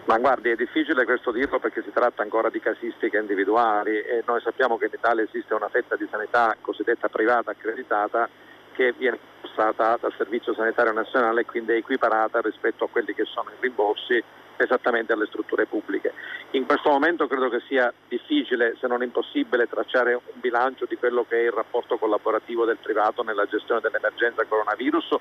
Ma 0.06 0.18
guardi, 0.18 0.50
è 0.50 0.54
difficile 0.54 1.04
questo 1.04 1.32
dirlo 1.32 1.58
perché 1.58 1.82
si 1.82 1.90
tratta 1.92 2.22
ancora 2.22 2.48
di 2.48 2.60
casistiche 2.60 3.18
individuali 3.18 3.90
e 3.90 4.22
noi 4.24 4.40
sappiamo 4.40 4.76
che 4.76 4.84
in 4.84 4.92
Italia 4.94 5.24
esiste 5.24 5.52
una 5.52 5.68
fetta 5.68 5.96
di 5.96 6.06
sanità 6.08 6.56
cosiddetta 6.60 7.08
privata 7.08 7.50
accreditata 7.50 8.28
che 8.72 8.94
viene 8.96 9.18
passata 9.40 9.98
dal 10.00 10.14
Servizio 10.16 10.54
Sanitario 10.54 10.92
Nazionale 10.92 11.40
e 11.40 11.44
quindi 11.44 11.72
è 11.72 11.76
equiparata 11.76 12.40
rispetto 12.40 12.84
a 12.84 12.88
quelli 12.88 13.14
che 13.14 13.24
sono 13.24 13.50
i 13.50 13.56
rimborsi 13.58 14.22
esattamente 14.64 15.12
alle 15.12 15.26
strutture 15.26 15.66
pubbliche. 15.66 16.12
In 16.50 16.66
questo 16.66 16.90
momento 16.90 17.26
credo 17.26 17.48
che 17.48 17.60
sia 17.66 17.92
difficile, 18.08 18.76
se 18.80 18.86
non 18.86 19.02
impossibile, 19.02 19.68
tracciare 19.68 20.14
un 20.14 20.40
bilancio 20.40 20.86
di 20.86 20.96
quello 20.96 21.24
che 21.28 21.40
è 21.40 21.44
il 21.44 21.52
rapporto 21.52 21.98
collaborativo 21.98 22.64
del 22.64 22.78
privato 22.80 23.22
nella 23.22 23.46
gestione 23.46 23.80
dell'emergenza 23.80 24.44
coronavirus, 24.44 25.16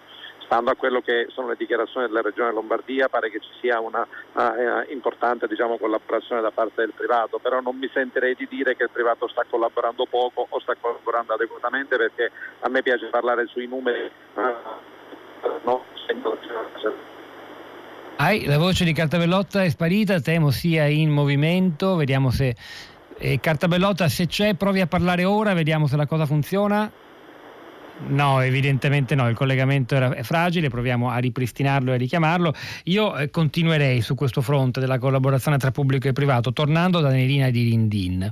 stando 0.45 0.71
a 0.71 0.75
quello 0.75 1.01
che 1.01 1.27
sono 1.31 1.49
le 1.49 1.55
dichiarazioni 1.57 2.07
della 2.07 2.21
Regione 2.21 2.51
Lombardia, 2.51 3.09
pare 3.09 3.29
che 3.29 3.39
ci 3.39 3.49
sia 3.59 3.79
una 3.79 4.05
uh, 4.33 4.91
importante 4.91 5.47
diciamo, 5.47 5.77
collaborazione 5.77 6.41
da 6.41 6.51
parte 6.51 6.81
del 6.81 6.93
privato, 6.95 7.39
però 7.39 7.59
non 7.59 7.77
mi 7.77 7.89
sentirei 7.91 8.35
di 8.35 8.47
dire 8.47 8.75
che 8.75 8.83
il 8.83 8.89
privato 8.91 9.27
sta 9.27 9.43
collaborando 9.49 10.05
poco 10.05 10.45
o 10.47 10.59
sta 10.59 10.75
collaborando 10.79 11.33
adeguatamente 11.33 11.97
perché 11.97 12.31
a 12.59 12.69
me 12.69 12.81
piace 12.81 13.07
parlare 13.07 13.47
sui 13.47 13.67
numeri. 13.67 14.09
Uh, 14.35 14.53
no, 15.63 15.83
Hai, 18.17 18.45
la 18.45 18.57
voce 18.57 18.85
di 18.85 18.93
Cartabellotta 18.93 19.65
è 19.65 19.69
sparita, 19.69 20.21
temo 20.21 20.49
sia 20.49 20.85
in 20.85 21.09
movimento, 21.09 21.95
vediamo 21.95 22.31
se... 22.31 22.55
Eh, 23.17 23.41
Cartabellotta 23.41 24.07
se 24.07 24.25
c'è 24.25 24.53
provi 24.53 24.79
a 24.79 24.87
parlare 24.87 25.25
ora, 25.25 25.53
vediamo 25.53 25.85
se 25.85 25.97
la 25.97 26.05
cosa 26.05 26.25
funziona. 26.25 26.89
No, 28.07 28.41
evidentemente 28.41 29.15
no, 29.15 29.27
il 29.29 29.35
collegamento 29.35 29.95
era, 29.95 30.13
è 30.13 30.21
fragile, 30.21 30.69
proviamo 30.69 31.09
a 31.09 31.17
ripristinarlo 31.17 31.91
e 31.91 31.95
a 31.95 31.97
richiamarlo. 31.97 32.53
Io 32.85 33.15
eh, 33.15 33.29
continuerei 33.29 34.01
su 34.01 34.15
questo 34.15 34.41
fronte 34.41 34.79
della 34.79 34.99
collaborazione 34.99 35.57
tra 35.57 35.71
pubblico 35.71 36.07
e 36.07 36.13
privato, 36.13 36.51
tornando 36.51 36.99
da 36.99 37.09
Nerina 37.09 37.49
di 37.49 37.63
Rindin, 37.63 38.31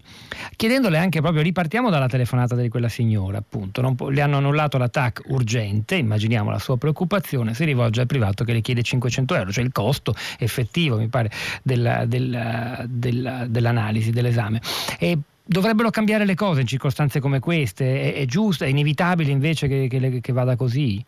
chiedendole 0.56 0.98
anche 0.98 1.22
proprio, 1.22 1.42
ripartiamo 1.42 1.90
dalla 1.90 2.08
telefonata 2.08 2.56
di 2.56 2.70
quella 2.70 2.90
signora, 2.90 3.38
appunto, 3.38 3.82
po- 3.96 4.10
le 4.10 4.22
hanno 4.22 4.38
annullato 4.38 4.78
l'attacco 4.78 5.24
urgente, 5.28 5.96
immaginiamo 5.96 6.52
la 6.52 6.60
sua 6.60 6.78
preoccupazione, 6.78 7.54
si 7.54 7.64
rivolge 7.64 8.02
al 8.02 8.08
privato 8.08 8.44
che 8.44 8.54
le 8.54 8.62
chiede 8.62 8.84
500 8.84 9.36
euro, 9.36 9.52
cioè 9.52 9.64
il 9.64 9.72
costo 9.72 10.14
effettivo, 10.38 10.98
mi 10.98 11.08
pare, 11.08 11.32
della, 11.64 12.06
della, 12.06 12.84
della, 12.88 13.46
dell'analisi, 13.48 14.12
dell'esame. 14.12 14.62
E 15.00 15.18
dovrebbero 15.44 15.90
cambiare 15.90 16.26
le 16.26 16.36
cose 16.36 16.62
in 16.62 16.68
circostanze 16.68 17.20
come 17.20 17.40
queste? 17.40 18.14
È, 18.14 18.22
è 18.22 18.26
giusto, 18.26 18.64
è 18.64 18.68
inevitabile 18.68 19.32
invece 19.32 19.68
che, 19.68 19.88
che, 19.90 20.20
che, 20.22 20.34
vada 20.34 20.56
così? 20.56 21.04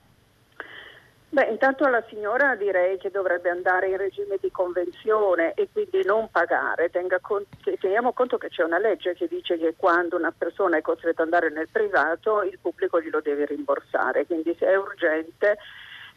Beh, 1.30 1.48
intanto 1.50 1.84
alla 1.84 2.04
signora 2.08 2.56
direi 2.56 2.98
che 2.98 3.10
dovrebbe 3.12 3.50
andare 3.50 3.90
in 3.90 3.98
regime 3.98 4.38
di 4.40 4.50
convenzione 4.52 5.54
e 5.54 5.68
quindi 5.72 6.02
non 6.06 6.30
pagare. 6.32 6.90
Conto, 7.20 7.48
teniamo 7.80 8.14
conto 8.14 8.38
che 8.38 8.50
c'è 8.50 8.64
una 8.64 8.78
legge 8.78 9.16
che 9.16 9.28
dice 9.28 9.58
che 9.58 9.74
quando 9.76 10.16
una 10.16 10.34
persona 10.38 10.78
è 10.78 10.82
costretta 10.82 11.24
ad 11.24 11.34
andare 11.34 11.52
nel 11.52 11.68
privato 11.70 12.42
il 12.44 12.58
pubblico 12.62 13.02
glielo 13.02 13.20
deve 13.20 13.46
rimborsare, 13.46 14.26
quindi 14.26 14.56
se 14.58 14.66
è 14.66 14.78
urgente 14.78 15.58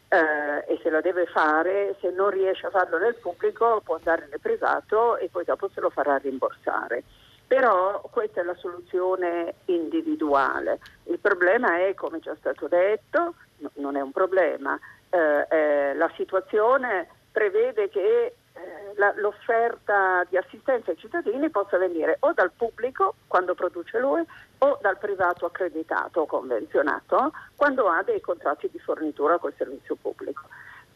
eh, 0.07 0.71
e 0.73 0.79
se 0.81 0.89
lo 0.89 1.01
deve 1.01 1.25
fare, 1.25 1.95
se 1.99 2.11
non 2.11 2.29
riesce 2.29 2.67
a 2.67 2.69
farlo 2.69 2.97
nel 2.97 3.15
pubblico 3.15 3.81
può 3.83 3.95
andare 3.95 4.27
nel 4.29 4.39
privato 4.39 5.17
e 5.17 5.27
poi 5.29 5.43
dopo 5.43 5.69
se 5.73 5.81
lo 5.81 5.89
farà 5.89 6.17
rimborsare. 6.17 7.03
Però 7.49 7.99
questa 8.11 8.41
è 8.41 8.43
la 8.43 8.53
soluzione 8.53 9.55
individuale. 9.65 10.79
Il 11.05 11.17
problema 11.17 11.79
è, 11.79 11.95
come 11.95 12.19
già 12.19 12.35
stato 12.35 12.67
detto, 12.67 13.33
no, 13.57 13.71
non 13.77 13.95
è 13.95 14.01
un 14.01 14.11
problema, 14.11 14.79
eh, 15.09 15.47
eh, 15.49 15.95
la 15.95 16.11
situazione 16.15 17.07
prevede 17.31 17.89
che 17.89 18.35
eh, 18.53 18.93
la, 18.97 19.13
l'offerta 19.15 20.23
di 20.29 20.37
assistenza 20.37 20.91
ai 20.91 20.97
cittadini 20.97 21.49
possa 21.49 21.79
venire 21.79 22.17
o 22.19 22.33
dal 22.33 22.51
pubblico 22.55 23.15
quando 23.25 23.55
produce 23.55 23.97
lui 23.97 24.23
o 24.59 24.77
dal 24.79 24.99
privato 24.99 25.47
accreditato 25.47 26.21
o 26.21 26.25
convenzionato 26.27 27.31
quando 27.55 27.89
ha 27.89 28.03
dei 28.03 28.21
contratti 28.21 28.69
di 28.71 28.77
fornitura 28.77 29.39
col 29.39 29.55
servizio 29.57 29.95
pubblico. 29.95 30.43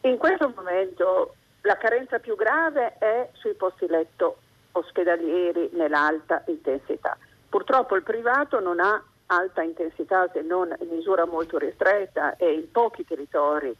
In 0.02 0.18
questo 0.18 0.54
momento 0.56 1.34
la 1.62 1.78
carenza 1.78 2.20
più 2.20 2.36
grave 2.36 2.96
è 3.00 3.30
sui 3.34 3.56
posti 3.56 3.88
letto 3.88 4.38
ospedalieri 4.74 5.70
nell'alta 5.74 6.44
intensità. 6.48 7.18
Purtroppo 7.50 7.96
il 7.96 8.04
privato 8.04 8.60
non 8.60 8.80
ha 8.80 9.02
alta 9.28 9.62
intensità 9.62 10.30
se 10.32 10.42
non 10.42 10.74
in 10.80 10.90
misura 10.90 11.26
molto 11.26 11.58
ristretta 11.58 12.36
e 12.36 12.54
in 12.54 12.72
pochi 12.72 13.06
territori 13.06 13.76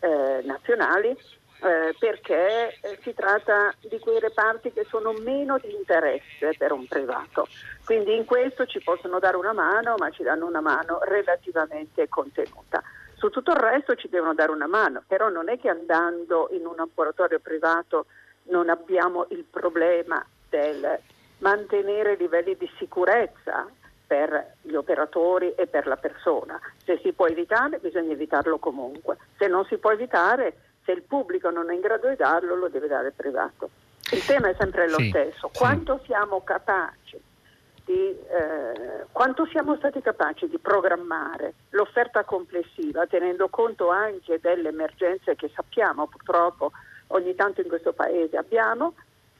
eh, 0.00 0.42
nazionali 0.44 1.08
eh, 1.08 1.94
perché 1.98 2.78
eh, 2.80 2.98
si 3.02 3.14
tratta 3.14 3.72
di 3.80 3.98
quei 3.98 4.20
reparti 4.20 4.72
che 4.72 4.84
sono 4.84 5.12
meno 5.12 5.58
di 5.58 5.74
interesse 5.74 6.54
per 6.56 6.72
un 6.72 6.86
privato. 6.86 7.48
Quindi 7.84 8.14
in 8.14 8.24
questo 8.24 8.66
ci 8.66 8.80
possono 8.82 9.18
dare 9.18 9.36
una 9.36 9.52
mano, 9.52 9.94
ma 9.98 10.10
ci 10.10 10.22
danno 10.22 10.46
una 10.46 10.60
mano 10.60 10.98
relativamente 11.02 12.08
contenuta. 12.08 12.82
Su 13.14 13.30
tutto 13.30 13.52
il 13.52 13.56
resto 13.56 13.94
ci 13.94 14.08
devono 14.08 14.34
dare 14.34 14.52
una 14.52 14.66
mano, 14.66 15.02
però 15.06 15.30
non 15.30 15.48
è 15.48 15.58
che 15.58 15.70
andando 15.70 16.48
in 16.52 16.66
un 16.66 16.74
laboratorio 16.76 17.40
privato 17.40 18.06
non 18.48 18.68
abbiamo 18.68 19.26
il 19.30 19.44
problema 19.48 20.24
del 20.48 20.98
mantenere 21.38 22.16
livelli 22.16 22.56
di 22.56 22.70
sicurezza 22.78 23.66
per 24.06 24.54
gli 24.62 24.74
operatori 24.74 25.52
e 25.54 25.66
per 25.66 25.86
la 25.86 25.96
persona. 25.96 26.58
Se 26.84 26.98
si 27.02 27.12
può 27.12 27.26
evitare 27.26 27.78
bisogna 27.78 28.12
evitarlo 28.12 28.58
comunque, 28.58 29.16
se 29.36 29.48
non 29.48 29.64
si 29.66 29.78
può 29.78 29.90
evitare, 29.90 30.56
se 30.84 30.92
il 30.92 31.02
pubblico 31.02 31.50
non 31.50 31.70
è 31.70 31.74
in 31.74 31.80
grado 31.80 32.08
di 32.08 32.16
darlo 32.16 32.54
lo 32.54 32.68
deve 32.68 32.86
dare 32.86 33.08
il 33.08 33.14
privato. 33.14 33.70
Il 34.12 34.24
tema 34.24 34.48
è 34.48 34.54
sempre 34.56 34.88
lo 34.88 34.98
sì, 34.98 35.08
stesso, 35.08 35.50
quanto 35.52 35.98
sì. 35.98 36.06
siamo 36.06 36.42
capaci 36.44 37.20
di, 37.86 37.92
eh, 37.92 39.06
quanto 39.12 39.46
siamo 39.46 39.76
stati 39.76 40.00
capaci 40.00 40.48
di 40.48 40.58
programmare 40.58 41.54
l'offerta 41.70 42.24
complessiva 42.24 43.06
tenendo 43.06 43.48
conto 43.48 43.90
anche 43.90 44.40
delle 44.40 44.70
emergenze 44.70 45.36
che 45.36 45.48
sappiamo 45.54 46.08
purtroppo 46.08 46.72
ogni 47.08 47.36
tanto 47.36 47.60
in 47.60 47.68
questo 47.68 47.92
paese 47.92 48.36
abbiamo 48.36 48.94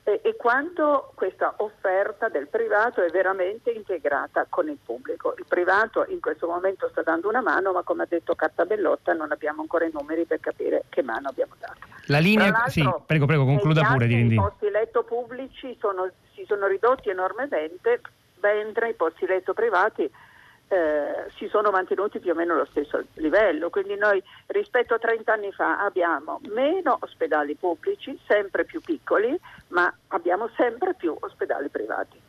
e, 0.07 0.21
e 0.23 0.37
quanto 0.37 1.11
questa 1.17 1.55
offerta 1.57 2.29
del 2.29 2.47
privato 2.47 3.03
è 3.03 3.11
veramente 3.11 3.73
integrata 3.73 4.47
con 4.49 4.69
il 4.69 4.79
pubblico. 4.83 5.35
Il 5.37 5.47
privato 5.49 6.07
in 6.09 6.21
questo 6.21 6.47
momento 6.47 6.89
sta 6.91 7.03
dando 7.03 7.29
una 7.29 7.43
mano, 7.43 7.73
ma 7.73 7.83
come 7.83 8.05
ha 8.05 8.07
detto 8.09 8.37
Cartabellotta 8.37 9.15
non 9.15 9.33
abbiamo 9.33 9.63
ancora 9.63 9.85
i 9.85 9.91
numeri 9.93 10.25
per 10.25 10.39
capire 10.39 10.85
che 10.91 11.03
mano 11.03 11.29
abbiamo 11.29 11.55
dato. 11.59 11.81
La 12.07 12.21
linea, 12.21 12.69
sì, 12.69 12.89
prego, 13.05 13.27
prego, 13.27 13.45
concluda 13.45 13.83
pure. 13.83 14.07
I 14.07 14.35
posti 14.35 14.71
letto 14.71 15.03
pubblici 15.03 15.77
sono, 15.81 16.09
si 16.35 16.45
sono 16.47 16.69
ridotti 16.69 17.09
enormemente, 17.09 18.01
mentre 18.41 18.91
i 18.91 18.95
posti 18.95 19.27
letto 19.27 19.55
privati 19.55 20.09
eh, 20.69 21.31
si 21.37 21.49
sono 21.49 21.71
mantenuti 21.71 22.19
più 22.19 22.33
o 22.33 22.35
meno 22.35 22.55
allo 22.55 22.67
stesso 22.67 23.05
livello, 23.15 23.71
quindi 23.71 23.97
noi 23.97 24.23
rispetto 24.47 24.95
a 24.95 24.99
30 24.99 25.33
anni 25.33 25.53
fa 25.53 25.85
abbiamo 25.85 26.41
meno 26.49 26.99
ospedali 27.01 27.55
pubblici, 27.55 28.19
sempre 28.27 28.65
più 28.65 28.81
piccoli, 28.81 29.39
ma 29.69 29.93
abbiamo 30.09 30.49
sempre 30.57 30.95
più 30.95 31.17
ospedali 31.21 31.69
privati. 31.69 32.26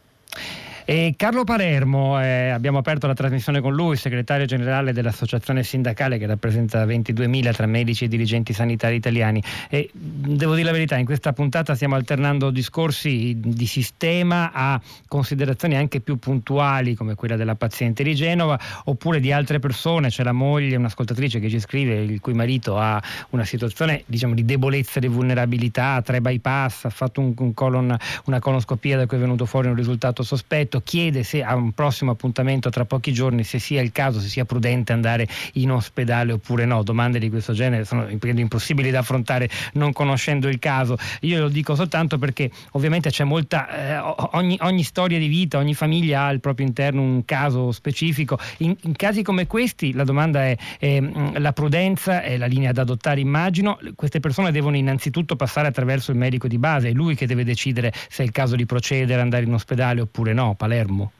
E 0.89 1.15
Carlo 1.17 1.43
Palermo, 1.43 2.17
eh, 2.21 2.47
abbiamo 2.47 2.77
aperto 2.77 3.07
la 3.07 3.13
trasmissione 3.13 3.59
con 3.59 3.75
lui, 3.75 3.97
segretario 3.97 4.45
generale 4.45 4.93
dell'associazione 4.93 5.61
sindacale 5.61 6.17
che 6.17 6.25
rappresenta 6.25 6.85
22.000 6.85 7.51
tra 7.51 7.65
medici 7.65 8.05
e 8.05 8.07
dirigenti 8.07 8.53
sanitari 8.53 8.95
italiani. 8.95 9.43
E 9.69 9.89
devo 9.91 10.53
dire 10.53 10.67
la 10.67 10.71
verità, 10.71 10.95
in 10.95 11.03
questa 11.03 11.33
puntata 11.33 11.75
stiamo 11.75 11.95
alternando 11.95 12.51
discorsi 12.51 13.35
di 13.37 13.65
sistema 13.65 14.51
a 14.53 14.79
considerazioni 15.09 15.75
anche 15.75 15.99
più 15.99 16.19
puntuali 16.19 16.95
come 16.95 17.15
quella 17.15 17.35
della 17.35 17.55
paziente 17.55 18.01
di 18.01 18.15
Genova 18.15 18.57
oppure 18.85 19.19
di 19.19 19.33
altre 19.33 19.59
persone. 19.59 20.07
C'è 20.07 20.23
la 20.23 20.31
moglie, 20.31 20.77
un'ascoltatrice 20.77 21.41
che 21.41 21.49
ci 21.49 21.59
scrive 21.59 21.95
il 21.95 22.21
cui 22.21 22.33
marito 22.33 22.77
ha 22.77 23.03
una 23.31 23.43
situazione 23.43 24.03
diciamo, 24.05 24.33
di 24.33 24.45
debolezza, 24.45 25.01
di 25.01 25.09
vulnerabilità, 25.09 26.01
tre 26.01 26.21
bypass, 26.21 26.85
ha 26.85 26.89
fatto 26.89 27.19
un, 27.19 27.33
un 27.37 27.53
colon, 27.53 27.93
una 28.27 28.39
colonoscopia 28.39 28.95
da 28.95 29.05
cui 29.05 29.17
è 29.17 29.19
venuto 29.19 29.45
fuori 29.45 29.67
un 29.67 29.75
risultato 29.75 30.23
sospetto 30.23 30.75
Benedetto 30.77 30.81
chiede 30.83 31.23
se 31.23 31.43
a 31.43 31.55
un 31.55 31.71
prossimo 31.71 32.11
appuntamento 32.11 32.69
tra 32.69 32.85
pochi 32.85 33.11
giorni 33.13 33.43
se 33.43 33.59
sia 33.59 33.81
il 33.81 33.91
caso, 33.91 34.19
se 34.19 34.27
sia 34.27 34.45
prudente 34.45 34.93
andare 34.93 35.27
in 35.53 35.71
ospedale 35.71 36.31
oppure 36.33 36.65
no. 36.65 36.83
Domande 36.83 37.19
di 37.19 37.29
questo 37.29 37.53
genere 37.53 37.85
sono 37.85 38.07
impossibili 38.09 38.91
da 38.91 38.99
affrontare 38.99 39.49
non 39.73 39.93
conoscendo 39.93 40.47
il 40.47 40.59
caso. 40.59 40.97
Io 41.21 41.41
lo 41.41 41.49
dico 41.49 41.75
soltanto 41.75 42.17
perché 42.17 42.49
ovviamente 42.71 43.09
c'è 43.09 43.23
molta, 43.23 43.69
eh, 43.69 43.97
ogni, 44.33 44.57
ogni, 44.61 44.83
storia 44.83 45.19
di 45.19 45.27
vita, 45.27 45.57
ogni 45.57 45.73
famiglia 45.73 46.21
ha 46.21 46.27
al 46.27 46.39
proprio 46.39 46.65
interno 46.65 47.01
un 47.01 47.25
caso 47.25 47.71
specifico. 47.71 48.37
In, 48.57 48.75
in 48.81 48.95
casi 48.95 49.23
come 49.23 49.47
questi 49.47 49.93
la 49.93 50.03
domanda 50.03 50.45
è, 50.45 50.57
è 50.79 50.99
la 51.37 51.53
prudenza 51.53 52.21
è 52.21 52.37
la 52.37 52.45
linea 52.45 52.71
da 52.71 52.81
adottare 52.81 53.19
immagino. 53.19 53.79
Queste 53.95 54.19
persone 54.19 54.51
devono 54.51 54.75
innanzitutto 54.75 55.35
passare 55.35 55.67
attraverso 55.67 56.11
il 56.11 56.17
medico 56.17 56.47
di 56.47 56.57
base, 56.57 56.89
è 56.89 56.91
lui 56.91 57.15
che 57.15 57.25
deve 57.25 57.43
decidere 57.43 57.91
se 58.09 58.23
è 58.23 58.25
il 58.25 58.31
caso 58.31 58.55
di 58.55 58.65
procedere, 58.65 59.21
andare 59.21 59.43
in 59.43 59.53
ospedale 59.53 60.01
oppure 60.01 60.33
no. 60.33 60.55
Palermo? 60.67 61.11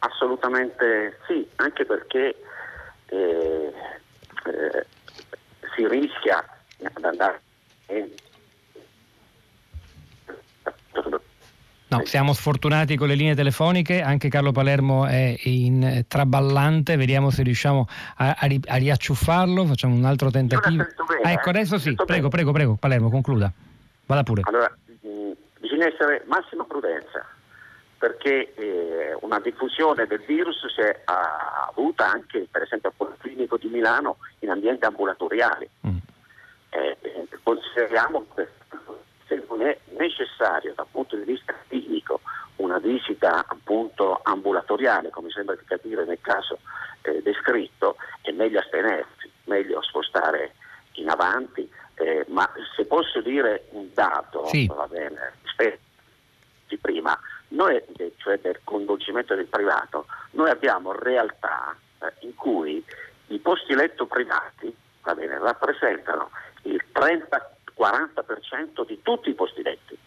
Assolutamente 0.00 1.18
sì, 1.28 1.46
anche 1.56 1.84
perché 1.84 2.34
eh, 3.06 3.72
eh, 4.44 4.86
si 5.76 5.86
rischia 5.86 6.44
ad 6.82 7.04
andare 7.04 7.40
No, 11.88 12.06
siamo 12.06 12.32
sfortunati 12.32 12.96
con 12.96 13.06
le 13.06 13.14
linee 13.14 13.34
telefoniche, 13.34 14.00
anche 14.00 14.30
Carlo 14.30 14.50
Palermo 14.50 15.04
è 15.04 15.36
in 15.42 16.06
traballante, 16.08 16.96
vediamo 16.96 17.28
se 17.28 17.42
riusciamo 17.42 17.86
a, 18.16 18.28
a, 18.30 18.48
a 18.66 18.76
riacciuffarlo, 18.76 19.66
facciamo 19.66 19.94
un 19.94 20.06
altro 20.06 20.30
tentativo. 20.30 20.84
Bene, 20.84 21.20
ah, 21.22 21.32
ecco, 21.32 21.50
adesso 21.50 21.78
sì, 21.78 21.94
prego, 21.94 22.28
prego, 22.28 22.50
prego, 22.50 22.76
Palermo, 22.76 23.10
concluda. 23.10 23.52
Vada 24.06 24.22
pure. 24.22 24.40
Allora, 24.44 24.74
bisogna 25.60 25.86
essere 25.86 26.24
massima 26.26 26.64
prudenza 26.64 27.26
perché 28.02 28.52
eh, 28.54 29.16
una 29.20 29.38
diffusione 29.38 30.08
del 30.08 30.24
virus 30.26 30.66
si 30.74 30.80
è 30.80 31.02
avuta 31.04 32.10
anche 32.10 32.48
per 32.50 32.62
esempio 32.62 32.88
al 32.88 32.96
Policlinico 32.96 33.56
di 33.58 33.68
Milano 33.68 34.16
in 34.40 34.50
ambienti 34.50 34.84
ambulatoriali. 34.86 35.70
Mm. 35.86 35.96
Eh, 36.70 36.96
eh, 37.00 37.28
consideriamo 37.44 38.26
che 38.34 38.48
se 39.28 39.44
non 39.48 39.62
è 39.62 39.78
necessario 39.96 40.72
dal 40.74 40.88
punto 40.90 41.14
di 41.14 41.22
vista 41.22 41.54
clinico 41.68 42.22
una 42.56 42.78
visita 42.78 43.46
appunto 43.46 44.18
ambulatoriale, 44.24 45.10
come 45.10 45.30
sembra 45.30 45.54
di 45.54 45.64
capire 45.64 46.04
nel 46.04 46.18
caso 46.20 46.58
eh, 47.02 47.22
descritto, 47.22 47.98
è 48.22 48.32
meglio 48.32 48.58
astenersi, 48.58 49.30
meglio 49.44 49.80
spostare 49.80 50.54
in 50.94 51.08
avanti, 51.08 51.70
eh, 51.94 52.24
ma 52.30 52.50
se 52.74 52.84
posso 52.84 53.20
dire 53.20 53.66
un 53.70 53.90
dato, 53.94 54.46
sì. 54.46 54.66
va 54.66 54.88
bene, 54.88 55.34
rispetto 55.44 55.78
di 56.66 56.78
prima, 56.78 57.16
noi, 57.52 57.82
cioè 58.16 58.38
del 58.38 58.60
coinvolgimento 58.64 59.34
del 59.34 59.46
privato, 59.46 60.06
noi 60.32 60.50
abbiamo 60.50 60.92
realtà 60.92 61.76
eh, 62.00 62.12
in 62.20 62.34
cui 62.34 62.84
i 63.28 63.38
posti 63.38 63.74
letto 63.74 64.06
privati 64.06 64.74
bene, 65.14 65.38
rappresentano 65.38 66.30
il 66.62 66.82
30-40% 66.92 68.86
di 68.86 69.00
tutti 69.02 69.30
i 69.30 69.34
posti 69.34 69.62
letti. 69.62 69.98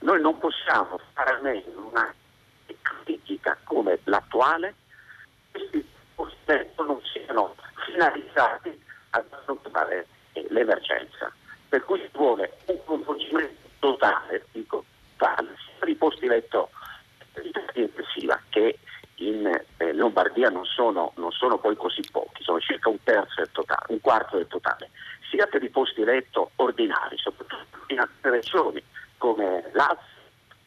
Noi 0.00 0.20
non 0.20 0.38
possiamo 0.38 1.00
fare 1.12 1.34
a 1.34 1.40
meno 1.42 1.88
una 1.90 2.14
critica 2.82 3.58
come 3.64 3.98
l'attuale, 4.04 4.74
questi 5.50 5.84
posti 6.14 6.36
letto 6.46 6.84
non 6.84 7.00
siano 7.12 7.56
finalizzati 7.86 8.80
ad 9.10 9.24
affrontare 9.30 10.06
eh, 10.32 10.46
l'emergenza. 10.50 11.32
Per 11.68 11.84
cui 11.84 11.98
ci 11.98 12.08
vuole 12.12 12.58
un 12.66 12.84
coinvolgimento 12.84 13.68
totale, 13.80 14.46
dico 14.52 14.84
tale, 15.16 15.54
sia 15.56 15.74
per 15.78 15.88
i 15.88 15.94
posti 15.94 16.26
letto 16.26 16.70
di 17.42 17.50
terapia 17.50 17.82
intensiva 17.82 18.40
che 18.48 18.78
in 19.16 19.46
eh, 19.78 19.92
Lombardia 20.48 20.50
non 20.50 20.64
sono, 20.64 21.12
non 21.16 21.30
sono, 21.30 21.58
poi 21.58 21.76
così 21.76 22.02
pochi, 22.10 22.42
sono 22.42 22.60
circa 22.60 22.88
un 22.88 23.02
terzo 23.02 23.34
del 23.36 23.50
totale, 23.52 23.86
un 23.88 24.00
quarto 24.00 24.36
del 24.36 24.46
totale, 24.46 24.90
sia 25.30 25.46
per 25.46 25.62
i 25.62 25.70
posti 25.70 26.02
letto 26.04 26.50
ordinari, 26.56 27.16
soprattutto 27.18 27.84
in 27.88 28.00
altre 28.00 28.30
regioni 28.30 28.82
come 29.18 29.70
Lazio, 29.72 30.16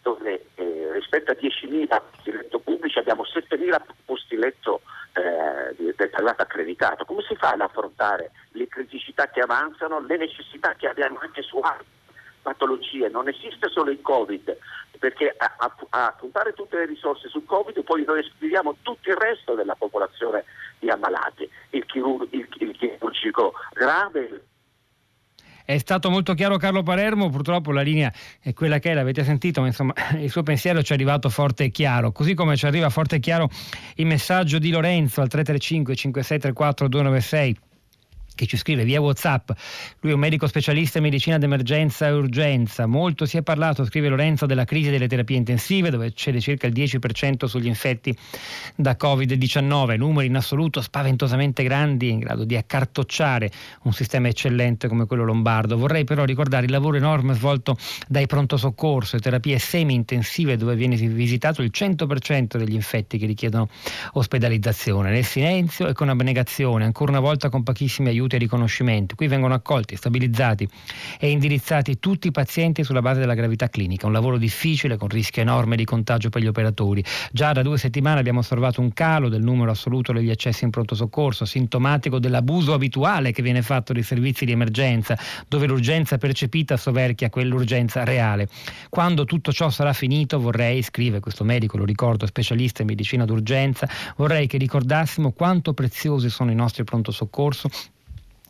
dove 0.02 0.46
eh, 0.56 0.90
rispetto 0.94 1.32
a 1.32 1.36
10.000 1.40 2.02
posti 2.12 2.32
letto 2.32 2.60
pubblici 2.60 2.98
abbiamo 2.98 3.24
7.000 3.24 3.82
posti 4.06 4.36
letto 4.36 4.82
eh, 5.14 5.76
del 5.76 6.10
privato 6.10 6.42
accreditato. 6.42 7.06
Come 7.06 7.24
si 7.28 7.36
fa 7.36 7.52
ad 7.52 7.62
affrontare 7.62 8.32
le 8.52 8.68
criticità 8.68 9.28
che 9.28 9.42
avanzano, 9.42 10.00
le 10.00 10.18
necessità 10.18 10.74
che 10.74 10.88
abbiamo 10.88 11.20
anche 11.22 11.42
su 11.44 11.58
altre 11.58 12.00
patologie? 12.42 13.10
Non 13.10 13.28
esiste 13.28 13.70
solo 13.70 13.92
il 13.92 14.02
Covid, 14.02 14.58
perché 15.02 15.34
a, 15.36 15.56
a, 15.58 15.76
a, 15.90 16.16
puntare 16.18 16.54
tutte 16.54 16.78
le 16.78 16.86
risorse 16.86 17.28
sul 17.28 17.44
Covid 17.44 17.82
poi 17.84 18.04
noi 18.06 18.20
escludiamo 18.20 18.78
tutto 18.84 19.10
il 19.10 19.16
resto 19.16 19.56
della 19.56 19.74
popolazione 19.74 20.46
di 20.78 20.90
ammalati, 20.90 21.50
il, 21.72 21.84
chirur- 21.88 22.28
il, 22.30 22.48
il 22.60 22.78
chirurgico 22.78 23.54
grave, 23.74 24.46
è 25.74 25.78
stato 25.78 26.10
molto 26.10 26.34
chiaro 26.34 26.58
Carlo 26.58 26.84
Palermo, 26.84 27.30
purtroppo 27.30 27.72
la 27.72 27.82
linea 27.82 28.12
è 28.42 28.54
quella 28.54 28.80
che 28.80 28.92
è, 28.92 28.94
l'avete 28.94 29.24
sentito, 29.24 29.62
ma 29.62 29.68
insomma 29.68 29.94
il 30.20 30.30
suo 30.30 30.44
pensiero 30.44 30.84
ci 30.84 30.92
è 30.92 30.96
arrivato 30.96 31.30
forte 31.30 31.66
e 31.66 31.70
chiaro, 31.72 32.12
così 32.12 32.34
come 32.34 32.58
ci 32.58 32.66
arriva 32.66 32.90
forte 32.90 33.16
e 33.16 33.20
chiaro 33.20 33.50
il 33.96 34.06
messaggio 34.06 34.60
di 34.60 34.70
Lorenzo 34.70 35.22
al 35.22 35.30
335 35.30 35.96
5634 35.96 36.88
296 36.88 37.71
che 38.42 38.48
ci 38.48 38.58
scrive 38.58 38.84
via 38.84 39.00
Whatsapp. 39.00 39.52
Lui 40.00 40.12
è 40.12 40.16
un 40.16 40.20
medico 40.20 40.48
specialista 40.48 40.98
in 40.98 41.04
medicina 41.04 41.38
d'emergenza 41.38 42.08
e 42.08 42.12
urgenza. 42.12 42.88
Molto 42.88 43.28
si 43.28 43.38
è 43.38 43.44
parlato, 43.44 43.86
scrive 43.86 44.08
Lorenzo, 44.08 44.48
della 44.48 44.66
crisi 44.66 44.90
delle 44.90 45.08
terapie 45.08 45.38
intensive, 45.38 45.92
dove 45.92 46.12
c'è 46.14 46.36
circa 46.40 46.66
il 46.66 46.74
10% 46.74 47.46
sugli 47.46 47.68
infetti 47.68 48.18
da 48.76 48.98
Covid-19, 49.00 49.96
numeri 49.98 50.28
in 50.28 50.36
assoluto 50.36 50.82
spaventosamente 50.82 51.62
grandi, 51.62 52.10
in 52.10 52.18
grado 52.18 52.44
di 52.44 52.58
accartocciare 52.58 53.52
un 53.84 53.94
sistema 53.94 54.28
eccellente 54.28 54.88
come 54.88 55.06
quello 55.06 55.24
lombardo. 55.24 55.78
Vorrei 55.78 56.04
però 56.04 56.24
ricordare 56.24 56.66
il 56.66 56.72
lavoro 56.72 56.98
enorme 56.98 57.36
svolto 57.36 57.78
dai 58.08 58.26
pronto 58.26 58.58
soccorso 58.58 59.18
e 59.18 59.20
terapie 59.20 59.60
semi-intensive, 59.60 60.58
dove 60.58 60.76
viene 60.76 60.96
visitato 60.96 61.62
il 61.62 61.70
100% 61.72 62.58
degli 62.58 62.74
infetti 62.74 63.20
che 63.20 63.28
richiedono 63.28 63.70
ospedalizzazione, 64.14 65.12
nel 65.12 65.26
silenzio 65.26 65.88
e 65.88 65.94
con 65.94 66.10
abnegazione, 66.10 66.86
ancora 66.86 67.12
una 67.12 67.20
volta 67.20 67.50
con 67.50 67.62
pochissimi 67.62 68.10
aiuti 68.10 68.30
aiuti 68.32 68.36
e 68.36 68.40
riconoscimenti. 68.40 69.16
Qui 69.16 69.28
vengono 69.28 69.54
accolti, 69.54 69.96
stabilizzati 69.96 70.68
e 71.20 71.30
indirizzati 71.30 72.00
tutti 72.00 72.28
i 72.28 72.32
pazienti 72.32 72.84
sulla 72.84 73.02
base 73.02 73.20
della 73.20 73.34
gravità 73.34 73.70
clinica. 73.70 74.08
Un 74.08 74.14
lavoro 74.14 74.38
difficile 74.38 74.98
con 74.98 75.10
rischio 75.10 75.42
enorme 75.42 75.76
di 75.76 75.86
contagio 75.86 76.30
per 76.30 76.42
gli 76.42 76.48
operatori. 76.48 77.04
Già 77.32 77.52
da 77.52 77.62
due 77.62 77.78
settimane 77.78 78.20
abbiamo 78.20 78.40
osservato 78.40 78.82
un 78.82 78.94
calo 78.94 79.30
del 79.30 79.42
numero 79.42 79.72
assoluto 79.72 80.14
degli 80.14 80.30
accessi 80.30 80.64
in 80.64 80.70
pronto 80.70 80.96
soccorso, 80.96 81.46
sintomatico 81.46 82.20
dell'abuso 82.20 82.74
abituale 82.74 83.32
che 83.32 83.42
viene 83.42 83.62
fatto 83.62 83.94
dei 83.94 84.04
servizi 84.04 84.46
di 84.46 84.52
emergenza, 84.52 85.18
dove 85.48 85.68
l'urgenza 85.68 86.18
percepita 86.18 86.78
soverchia 86.78 87.30
quell'urgenza 87.30 88.04
reale. 88.04 88.48
Quando 88.90 89.26
tutto 89.26 89.52
ciò 89.52 89.70
sarà 89.70 89.94
finito 89.94 90.40
vorrei, 90.40 90.82
scrive 90.82 91.20
questo 91.20 91.44
medico, 91.44 91.78
lo 91.78 91.86
ricordo, 91.86 92.26
specialista 92.26 92.82
in 92.82 92.88
medicina 92.88 93.26
d'urgenza, 93.26 93.88
vorrei 94.16 94.48
che 94.48 94.58
ricordassimo 94.58 95.32
quanto 95.32 95.74
preziosi 95.74 96.30
sono 96.30 96.52
i 96.52 96.56
nostri 96.56 96.84
pronto 96.84 97.12
soccorso 97.12 97.70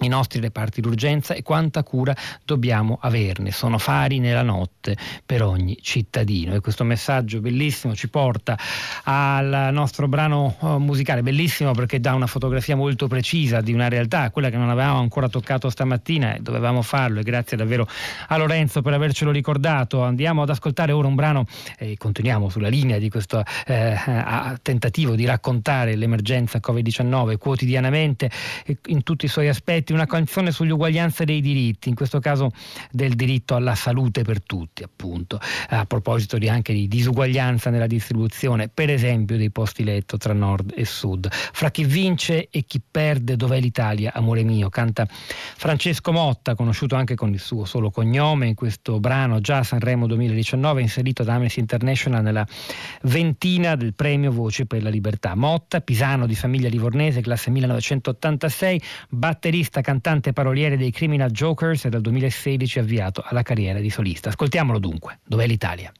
i 0.02 0.08
nostri 0.08 0.40
reparti 0.40 0.82
d'urgenza 0.82 1.34
e 1.34 1.44
quanta 1.44 1.84
cura 1.84 2.16
dobbiamo 2.44 2.98
averne. 3.02 3.52
Sono 3.52 3.78
fari 3.78 4.20
nella 4.20 4.42
notte 4.42 4.98
per 5.26 5.44
ogni 5.44 5.78
cittadino. 5.82 6.54
E 6.54 6.60
questo 6.60 6.84
messaggio 6.84 7.40
bellissimo 7.40 7.96
ci 7.96 8.10
porta 8.10 8.58
al 9.04 9.70
nostro 9.72 10.08
brano 10.08 10.56
eh, 10.62 10.78
musicale, 10.78 11.22
bellissimo 11.22 11.72
perché 11.72 12.00
dà 12.00 12.14
una 12.14 12.28
fotografia 12.28 12.76
molto 12.76 13.08
precisa 13.08 13.62
di 13.62 13.74
una 13.74 13.88
realtà, 13.90 14.30
quella 14.32 14.50
che 14.50 14.58
non 14.58 14.70
avevamo 14.70 15.00
ancora 15.00 15.30
toccato 15.30 15.70
stamattina 15.70 16.36
e 16.36 16.40
dovevamo 16.40 16.82
farlo. 16.82 17.20
E 17.20 17.24
grazie 17.24 17.58
davvero 17.58 17.88
a 18.28 18.38
Lorenzo 18.38 18.82
per 18.82 18.94
avercelo 18.94 19.32
ricordato. 19.32 20.04
Andiamo 20.04 20.42
ad 20.42 20.50
ascoltare 20.50 20.92
ora 20.92 21.08
un 21.08 21.16
brano 21.16 21.46
e 21.78 21.96
continuiamo 21.98 22.50
sulla 22.50 22.70
linea 22.70 22.98
di 22.98 23.10
questo 23.10 23.44
eh, 23.66 23.96
tentativo 24.62 25.16
di 25.16 25.26
raccontare 25.26 25.96
l'emergenza 25.96 26.60
Covid-19 26.60 27.38
quotidianamente 27.38 28.30
in 28.88 29.04
tutti 29.04 29.26
i 29.26 29.28
suoi 29.28 29.48
aspetti 29.48 29.90
una 29.91 30.06
canzone 30.06 30.51
sull'uguaglianza 30.51 31.23
dei 31.23 31.41
diritti, 31.41 31.89
in 31.89 31.95
questo 31.95 32.19
caso 32.19 32.51
del 32.91 33.13
diritto 33.15 33.56
alla 33.56 33.75
salute 33.75 34.23
per 34.23 34.41
tutti, 34.41 34.84
appunto, 34.84 35.39
a 35.69 35.86
proposito 35.86 36.38
di 36.38 36.49
anche 36.49 36.73
di 36.73 36.88
disuguaglianza 36.88 37.69
nella 37.69 37.88
distribuzione, 37.88 38.69
per 38.69 38.89
esempio 38.89 39.38
dei 39.38 39.51
posti 39.51 39.84
letto 39.84 40.17
tra 40.17 40.34
nord 40.34 40.73
e 40.75 40.86
sud. 40.86 41.27
Fra 41.32 41.71
chi 41.71 41.84
vince 41.84 42.47
e 42.49 42.63
chi 42.65 42.82
perde, 42.89 43.36
dov'è 43.36 43.60
l'Italia, 43.60 44.12
amore 44.13 44.43
mio? 44.43 44.69
Canta 44.69 45.08
Francesco 45.08 46.12
Motta, 46.12 46.56
conosciuto 46.56 46.95
anche 46.95 47.15
con 47.15 47.34
il 47.34 47.39
suo 47.39 47.65
solo 47.65 47.89
cognome 47.91 48.47
in 48.47 48.56
questo 48.56 48.99
brano 48.99 49.39
già 49.41 49.63
Sanremo 49.63 50.08
2019, 50.08 50.82
inserito 50.82 51.23
da 51.23 51.36
Amnesty 51.36 51.60
International 51.60 52.23
nella 52.23 52.45
ventina 53.04 53.75
del 53.75 53.93
premio 53.93 54.32
Voce 54.32 54.65
per 54.65 54.84
la 54.84 54.89
Libertà. 54.89 55.36
Motta, 55.36 55.82
pisano 55.82 56.25
di 56.25 56.36
famiglia 56.36 56.69
livornese, 56.69 57.21
classe 57.21 57.49
1986, 57.49 58.82
batterista 59.10 59.81
cantante 59.82 60.34
paroliere 60.34 60.78
dei 60.78 60.91
Criminal 60.91 61.30
Jokers 61.32 61.86
e 61.86 61.89
dal 61.89 62.02
2016 62.02 62.80
avviato 62.80 63.24
alla 63.26 63.41
carriera 63.41 63.80
di 63.80 63.89
solista. 63.89 64.30
Ascoltiamolo 64.30 64.80
dunque. 64.80 65.20
Dov'è 65.26 65.46
l'Italia? 65.46 65.91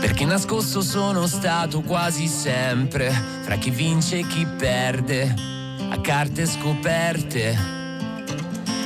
Perché 0.00 0.24
nascosto 0.24 0.82
sono 0.82 1.26
stato 1.26 1.80
quasi 1.82 2.26
sempre 2.26 3.10
fra 3.10 3.56
chi 3.56 3.70
vince 3.70 4.18
e 4.18 4.26
chi 4.26 4.46
perde, 4.46 5.34
a 5.90 6.00
carte 6.00 6.46
scoperte, 6.46 7.56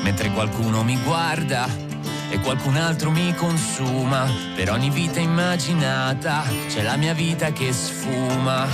mentre 0.02 0.30
qualcuno 0.30 0.82
mi 0.82 0.96
guarda 1.02 1.85
e 2.28 2.40
qualcun 2.40 2.76
altro 2.76 3.10
mi 3.10 3.34
consuma. 3.34 4.26
Per 4.54 4.70
ogni 4.70 4.90
vita 4.90 5.20
immaginata 5.20 6.42
c'è 6.68 6.82
la 6.82 6.96
mia 6.96 7.14
vita 7.14 7.52
che 7.52 7.72
sfuma. 7.72 8.66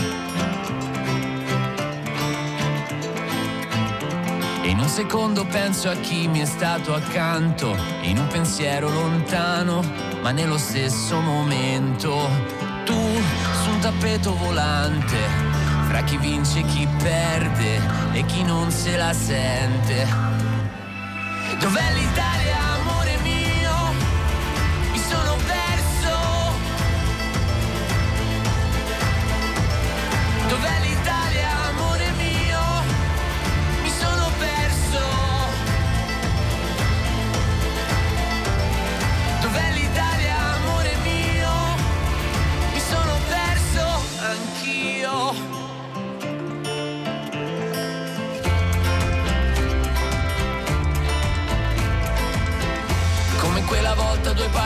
E 4.63 4.69
in 4.69 4.79
un 4.79 4.89
secondo 4.89 5.45
penso 5.45 5.91
a 5.91 5.95
chi 5.97 6.29
mi 6.29 6.41
è 6.41 6.45
stato 6.45 6.95
accanto, 6.95 7.77
in 8.03 8.19
un 8.19 8.27
pensiero 8.29 8.89
lontano, 8.89 9.83
ma 10.23 10.31
nello 10.31 10.59
stesso 10.59 11.21
momento. 11.21 12.61
Tu 12.85 12.95
su 13.63 13.71
un 13.71 13.79
tappeto 13.81 14.37
volante, 14.37 15.19
fra 15.89 16.03
chi 16.03 16.17
vince 16.17 16.61
e 16.61 16.65
chi 16.65 16.89
perde 17.03 17.81
e 18.13 18.25
chi 18.25 18.43
non 18.43 18.71
se 18.71 18.97
la 18.97 19.13
sente. 19.13 20.07
Dov'è 21.59 21.93
l'Italia? 21.95 22.72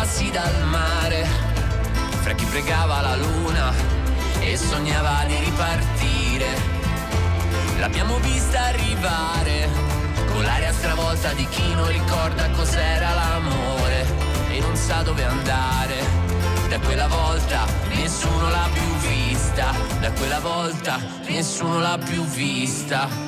passi 0.06 0.30
dal 0.30 0.62
mare, 0.68 1.26
fra 2.22 2.32
chi 2.34 2.44
pregava 2.44 3.00
la 3.00 3.16
luna 3.16 3.72
e 4.38 4.56
sognava 4.56 5.24
di 5.26 5.36
ripartire. 5.36 6.46
L'abbiamo 7.80 8.16
vista 8.20 8.66
arrivare, 8.66 9.68
con 10.28 10.44
l'aria 10.44 10.72
stravolta 10.72 11.32
di 11.32 11.44
chi 11.48 11.74
non 11.74 11.88
ricorda 11.88 12.48
cos'era 12.50 13.14
l'amore 13.14 14.06
e 14.48 14.60
non 14.60 14.76
sa 14.76 15.02
dove 15.02 15.24
andare. 15.24 15.96
Da 16.68 16.78
quella 16.78 17.08
volta 17.08 17.66
nessuno 17.88 18.48
l'ha 18.48 18.68
più 18.72 19.08
vista, 19.08 19.72
da 19.98 20.12
quella 20.12 20.38
volta 20.38 21.00
nessuno 21.26 21.80
l'ha 21.80 21.98
più 21.98 22.22
vista. 22.26 23.25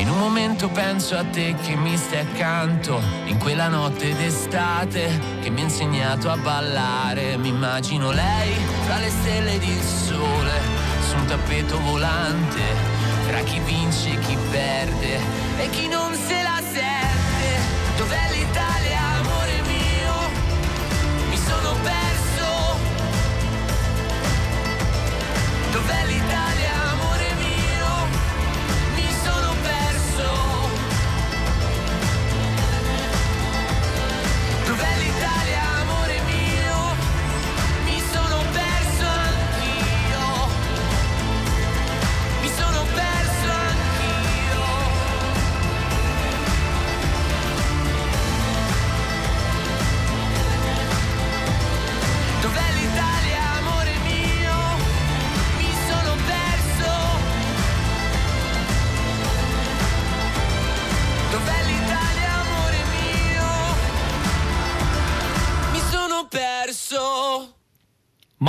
In 0.00 0.08
un 0.08 0.16
momento 0.16 0.70
penso 0.70 1.14
a 1.14 1.24
te 1.24 1.54
che 1.62 1.76
mi 1.76 1.94
stai 1.94 2.20
accanto, 2.20 3.02
in 3.26 3.36
quella 3.36 3.68
notte 3.68 4.14
d'estate 4.16 5.20
che 5.42 5.50
mi 5.50 5.60
ha 5.60 5.64
insegnato 5.64 6.30
a 6.30 6.38
ballare. 6.38 7.36
Mi 7.36 7.48
immagino 7.48 8.10
lei 8.10 8.54
fra 8.86 8.96
le 8.96 9.10
stelle 9.10 9.58
di 9.58 9.78
sole, 9.78 10.58
su 11.06 11.16
un 11.16 11.26
tappeto 11.26 11.78
volante, 11.80 12.62
tra 13.28 13.40
chi 13.40 13.60
vince 13.60 14.12
e 14.12 14.18
chi 14.20 14.38
perde 14.50 15.20
e 15.58 15.68
chi 15.68 15.86
non 15.86 16.14
se 16.14 16.42
la 16.44 16.62
sente. 16.62 17.98
Dov'è 17.98 18.30
l'Italia, 18.32 18.59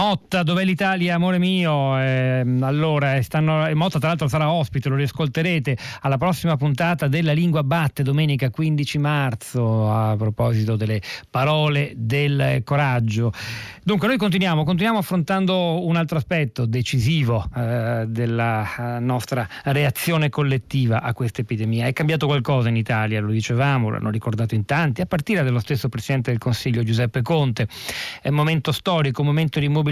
Motta, 0.02 0.42
dov'è 0.42 0.66
l'Italia, 0.66 1.14
amore 1.14 1.38
mio? 1.38 1.96
Eh, 2.00 2.44
allora, 2.62 3.22
stanno, 3.22 3.70
Motta 3.76 4.00
tra 4.00 4.08
l'altro 4.08 4.28
sarà 4.28 4.52
ospite, 4.52 4.90
lo 4.90 4.96
riascolterete 4.96 5.78
alla 6.02 6.18
prossima 6.18 6.58
puntata 6.58 7.08
della 7.08 7.34
Lingua 7.34 7.62
Batte, 7.62 8.02
domenica 8.02 8.50
15 8.50 8.98
marzo, 8.98 9.92
a 9.92 10.16
proposito 10.18 10.76
delle 10.76 11.00
parole 11.30 11.94
del 11.96 12.64
coraggio. 12.64 13.32
Dunque, 13.84 14.08
noi 14.08 14.18
continuiamo, 14.18 14.64
continuiamo 14.64 14.98
affrontando 14.98 15.86
un 15.86 15.96
altro 15.96 16.18
aspetto 16.18 16.66
decisivo 16.66 17.48
eh, 17.56 18.06
della 18.08 18.96
eh, 18.96 19.00
nostra 19.00 19.48
reazione 19.66 20.30
collettiva 20.30 21.04
a 21.04 21.14
questa 21.14 21.42
epidemia. 21.42 21.86
È 21.86 21.94
cambiato 21.94 22.26
qualcosa 22.26 22.70
in 22.70 22.76
Italia, 22.76 23.22
lo 23.22 23.30
dicevamo, 23.30 23.92
l'hanno 23.92 24.10
ricordato 24.10 24.56
in 24.56 24.66
tanti, 24.66 25.02
a 25.02 25.06
partire 25.06 25.44
dallo 25.44 25.60
stesso 25.60 25.90
Presidente 25.90 26.32
del 26.32 26.40
Consiglio 26.40 26.82
Giuseppe 26.82 27.22
Conte. 27.22 27.68
È 28.20 28.30
un 28.30 28.36
momento 28.36 28.72
storico, 28.72 29.22
un 29.22 29.28
momento 29.28 29.60
di 29.60 29.68
mobilitazione 29.68 29.90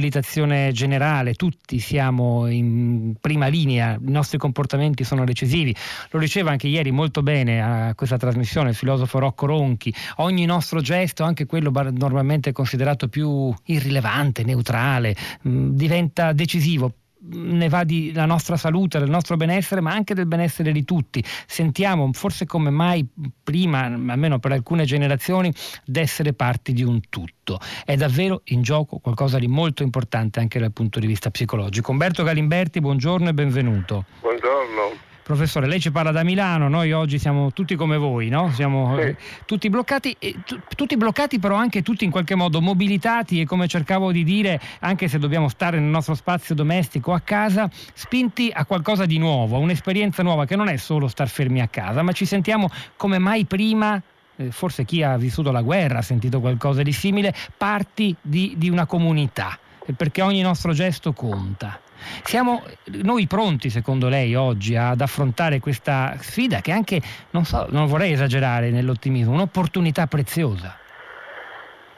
generale, 0.71 1.33
tutti 1.33 1.79
siamo 1.79 2.47
in 2.47 3.15
prima 3.19 3.47
linea, 3.47 3.93
i 3.95 4.11
nostri 4.11 4.37
comportamenti 4.37 5.03
sono 5.03 5.25
decisivi. 5.25 5.75
Lo 6.11 6.19
diceva 6.19 6.51
anche 6.51 6.67
ieri 6.67 6.91
molto 6.91 7.21
bene 7.21 7.61
a 7.61 7.95
questa 7.95 8.17
trasmissione 8.17 8.69
il 8.69 8.75
filosofo 8.75 9.19
Rocco 9.19 9.45
Ronchi, 9.45 9.93
ogni 10.17 10.45
nostro 10.45 10.79
gesto, 10.81 11.23
anche 11.23 11.45
quello 11.45 11.71
normalmente 11.91 12.51
considerato 12.51 13.07
più 13.07 13.53
irrilevante, 13.65 14.43
neutrale, 14.43 15.15
mh, 15.41 15.69
diventa 15.71 16.31
decisivo 16.31 16.93
ne 17.21 17.69
va 17.69 17.83
della 17.83 18.25
nostra 18.25 18.57
salute, 18.57 18.99
del 18.99 19.09
nostro 19.09 19.35
benessere, 19.35 19.81
ma 19.81 19.91
anche 19.91 20.13
del 20.13 20.25
benessere 20.25 20.71
di 20.71 20.85
tutti. 20.85 21.23
Sentiamo 21.47 22.09
forse 22.13 22.45
come 22.45 22.69
mai 22.69 23.07
prima, 23.43 23.83
almeno 23.83 24.39
per 24.39 24.51
alcune 24.51 24.85
generazioni, 24.85 25.53
d'essere 25.85 26.33
parti 26.33 26.73
di 26.73 26.83
un 26.83 27.01
tutto. 27.09 27.59
È 27.83 27.95
davvero 27.95 28.41
in 28.45 28.61
gioco 28.61 28.99
qualcosa 28.99 29.39
di 29.39 29.47
molto 29.47 29.83
importante 29.83 30.39
anche 30.39 30.59
dal 30.59 30.71
punto 30.71 30.99
di 30.99 31.07
vista 31.07 31.29
psicologico. 31.29 31.91
Umberto 31.91 32.23
Galimberti, 32.23 32.79
buongiorno 32.79 33.29
e 33.29 33.33
benvenuto. 33.33 34.05
Buongiorno. 34.21 35.07
Professore, 35.29 35.67
lei 35.67 35.79
ci 35.79 35.91
parla 35.91 36.09
da 36.09 36.23
Milano, 36.23 36.67
noi 36.69 36.91
oggi 36.91 37.19
siamo 37.19 37.53
tutti 37.53 37.75
come 37.75 37.97
voi, 37.97 38.29
no? 38.29 38.51
Siamo 38.51 38.95
sì. 38.95 39.01
eh, 39.01 39.15
tutti 39.45 39.69
bloccati, 39.69 40.15
eh, 40.17 40.37
tutti 40.75 40.97
bloccati 40.97 41.37
però 41.37 41.53
anche 41.53 41.83
tutti 41.83 42.03
in 42.03 42.09
qualche 42.09 42.33
modo 42.33 42.61
mobilitati 42.61 43.39
e 43.39 43.45
come 43.45 43.67
cercavo 43.67 44.11
di 44.11 44.23
dire, 44.23 44.59
anche 44.79 45.07
se 45.07 45.19
dobbiamo 45.19 45.47
stare 45.47 45.77
nel 45.77 45.87
nostro 45.87 46.15
spazio 46.15 46.55
domestico 46.55 47.13
a 47.13 47.19
casa, 47.19 47.69
spinti 47.93 48.49
a 48.51 48.65
qualcosa 48.65 49.05
di 49.05 49.19
nuovo, 49.19 49.57
a 49.57 49.59
un'esperienza 49.59 50.23
nuova 50.23 50.45
che 50.45 50.55
non 50.55 50.67
è 50.67 50.77
solo 50.77 51.07
star 51.07 51.27
fermi 51.27 51.61
a 51.61 51.67
casa, 51.67 52.01
ma 52.01 52.11
ci 52.11 52.25
sentiamo 52.25 52.67
come 52.95 53.19
mai 53.19 53.45
prima 53.45 54.01
eh, 54.35 54.49
forse 54.49 54.83
chi 54.83 55.03
ha 55.03 55.15
vissuto 55.15 55.51
la 55.51 55.61
guerra 55.61 55.99
ha 55.99 56.01
sentito 56.01 56.39
qualcosa 56.39 56.81
di 56.81 56.91
simile, 56.91 57.35
parti 57.55 58.15
di, 58.19 58.55
di 58.57 58.67
una 58.67 58.87
comunità, 58.87 59.59
perché 59.95 60.23
ogni 60.23 60.41
nostro 60.41 60.73
gesto 60.73 61.13
conta. 61.13 61.79
Siamo 62.23 62.63
noi 63.03 63.27
pronti, 63.27 63.69
secondo 63.69 64.09
lei, 64.09 64.35
oggi 64.35 64.75
ad 64.75 65.01
affrontare 65.01 65.59
questa 65.59 66.15
sfida 66.19 66.61
che 66.61 66.71
anche, 66.71 67.01
non, 67.31 67.43
so, 67.43 67.67
non 67.69 67.87
vorrei 67.87 68.13
esagerare 68.13 68.69
nell'ottimismo, 68.71 69.33
un'opportunità 69.33 70.07
preziosa? 70.07 70.77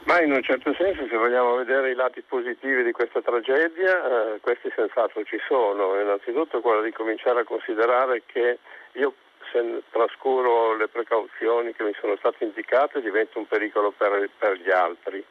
Ma 0.04 0.20
in 0.20 0.32
un 0.32 0.42
certo 0.42 0.74
senso, 0.74 1.06
se 1.08 1.16
vogliamo 1.16 1.56
vedere 1.56 1.92
i 1.92 1.96
lati 1.96 2.22
positivi 2.22 2.84
di 2.84 2.92
questa 2.92 3.22
tragedia, 3.22 4.34
eh, 4.34 4.40
questi 4.42 4.72
senz'altro 4.76 5.24
ci 5.24 5.38
sono. 5.48 6.00
Innanzitutto 6.02 6.60
quello 6.60 6.82
di 6.82 6.92
cominciare 6.92 7.42
a 7.42 7.44
considerare 7.44 8.24
che 8.26 8.58
io, 8.94 9.14
se 9.52 9.84
trascuro 9.92 10.76
le 10.76 10.88
precauzioni 10.88 11.74
che 11.74 11.84
mi 11.84 11.96
sono 12.02 12.16
state 12.18 12.44
indicate, 12.44 13.02
divento 13.02 13.38
un 13.38 13.48
pericolo 13.48 13.94
per, 13.96 14.28
per 14.38 14.58
gli 14.58 14.72
altri. 14.72 15.24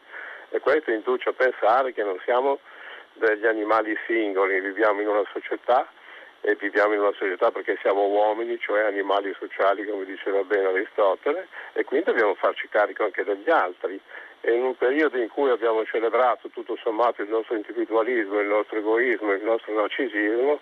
E 0.51 0.61
questo 0.61 0.91
induce 0.93 1.31
a 1.31 1.33
pensare 1.33 1.93
che 1.93 2.03
non 2.03 2.19
siamo 2.25 2.61
degli 3.21 3.47
animali 3.47 3.97
singoli, 4.07 4.61
viviamo 4.61 5.01
in 5.01 5.09
una 5.09 5.25
società 5.33 5.87
e 6.41 6.57
viviamo 6.59 6.95
in 6.95 7.01
una 7.01 7.13
società 7.13 7.51
perché 7.51 7.77
siamo 7.83 8.07
uomini, 8.07 8.59
cioè 8.59 8.83
animali 8.83 9.35
sociali 9.39 9.85
come 9.85 10.07
diceva 10.07 10.43
bene 10.43 10.69
Aristotele 10.69 11.49
e 11.75 11.85
quindi 11.85 12.07
dobbiamo 12.07 12.35
farci 12.35 12.67
carico 12.69 13.05
anche 13.05 13.23
degli 13.25 13.51
altri 13.51 14.01
e 14.41 14.55
in 14.55 14.63
un 14.63 14.75
periodo 14.75 15.19
in 15.19 15.29
cui 15.29 15.51
abbiamo 15.51 15.85
celebrato 15.85 16.49
tutto 16.49 16.79
sommato 16.83 17.21
il 17.21 17.29
nostro 17.29 17.57
individualismo, 17.57 18.41
il 18.41 18.49
nostro 18.49 18.79
egoismo, 18.79 19.33
il 19.33 19.43
nostro 19.43 19.75
narcisismo, 19.75 20.61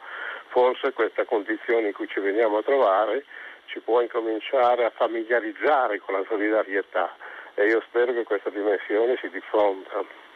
forse 0.49 0.93
questa 0.93 1.25
condizione 1.25 1.89
in 1.89 1.93
cui 1.93 2.09
ci 2.09 2.19
veniamo 2.19 2.59
a 2.59 2.63
trovare 2.63 3.25
ci 3.67 3.79
può 3.81 4.01
incominciare 4.01 4.85
a 4.85 4.91
familiarizzare 4.91 6.01
con 6.01 6.15
la 6.15 6.25
solidarietà 6.27 7.15
e 7.55 7.67
io 7.67 7.81
spero 7.87 8.13
che 8.13 8.25
questa 8.25 8.51
dimensione 8.51 9.17
si 9.21 9.29
diffonda. 9.29 10.28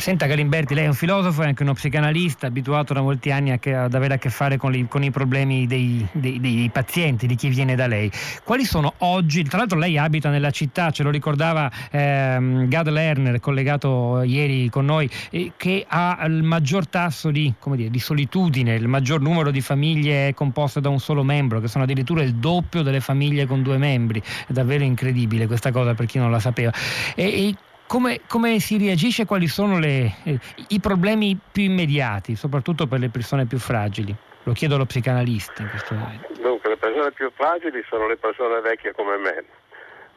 Senta 0.00 0.24
Galimberti, 0.24 0.72
lei 0.72 0.84
è 0.84 0.86
un 0.86 0.94
filosofo 0.94 1.42
e 1.42 1.46
anche 1.48 1.62
uno 1.62 1.74
psicanalista, 1.74 2.46
abituato 2.46 2.94
da 2.94 3.02
molti 3.02 3.30
anni 3.30 3.58
che, 3.58 3.74
ad 3.74 3.92
avere 3.92 4.14
a 4.14 4.16
che 4.16 4.30
fare 4.30 4.56
con, 4.56 4.70
li, 4.70 4.88
con 4.88 5.02
i 5.04 5.10
problemi 5.10 5.66
dei, 5.66 6.06
dei, 6.12 6.40
dei, 6.40 6.70
pazienti, 6.72 7.26
di 7.26 7.34
chi 7.34 7.50
viene 7.50 7.74
da 7.74 7.86
lei. 7.86 8.10
Quali 8.42 8.64
sono 8.64 8.94
oggi, 8.98 9.42
tra 9.44 9.58
l'altro 9.58 9.78
lei 9.78 9.98
abita 9.98 10.30
nella 10.30 10.50
città, 10.50 10.90
ce 10.90 11.02
lo 11.02 11.10
ricordava 11.10 11.70
ehm, 11.90 12.66
Gad 12.66 12.88
Lerner, 12.88 13.40
collegato 13.40 14.22
ieri 14.22 14.70
con 14.70 14.86
noi, 14.86 15.08
eh, 15.30 15.52
che 15.58 15.84
ha 15.86 16.18
il 16.26 16.42
maggior 16.42 16.88
tasso 16.88 17.30
di, 17.30 17.52
dire, 17.62 17.90
di 17.90 18.00
solitudine, 18.00 18.76
il 18.76 18.88
maggior 18.88 19.20
numero 19.20 19.50
di 19.50 19.60
famiglie 19.60 20.32
composte 20.32 20.80
da 20.80 20.88
un 20.88 20.98
solo 20.98 21.22
membro, 21.22 21.60
che 21.60 21.68
sono 21.68 21.84
addirittura 21.84 22.22
il 22.22 22.36
doppio 22.36 22.80
delle 22.80 23.00
famiglie 23.00 23.44
con 23.44 23.62
due 23.62 23.76
membri. 23.76 24.22
È 24.46 24.52
davvero 24.52 24.82
incredibile 24.82 25.46
questa 25.46 25.70
cosa 25.70 25.92
per 25.92 26.06
chi 26.06 26.16
non 26.16 26.30
la 26.30 26.40
sapeva. 26.40 26.72
E, 27.14 27.24
e 27.24 27.54
come, 27.90 28.20
come, 28.28 28.60
si 28.60 28.78
reagisce? 28.78 29.26
Quali 29.26 29.48
sono 29.48 29.80
le, 29.80 30.14
eh, 30.22 30.38
i 30.68 30.78
problemi 30.78 31.36
più 31.36 31.64
immediati, 31.64 32.36
soprattutto 32.36 32.86
per 32.86 33.00
le 33.00 33.08
persone 33.08 33.46
più 33.46 33.58
fragili? 33.58 34.14
Lo 34.44 34.52
chiedo 34.52 34.76
allo 34.76 34.86
psicanalista 34.86 35.62
in 35.62 35.70
questo 35.70 35.94
momento. 35.94 36.28
Dunque, 36.40 36.68
le 36.68 36.76
persone 36.76 37.10
più 37.10 37.32
fragili 37.34 37.84
sono 37.88 38.06
le 38.06 38.16
persone 38.16 38.60
vecchie 38.60 38.94
come 38.94 39.16
me, 39.16 39.44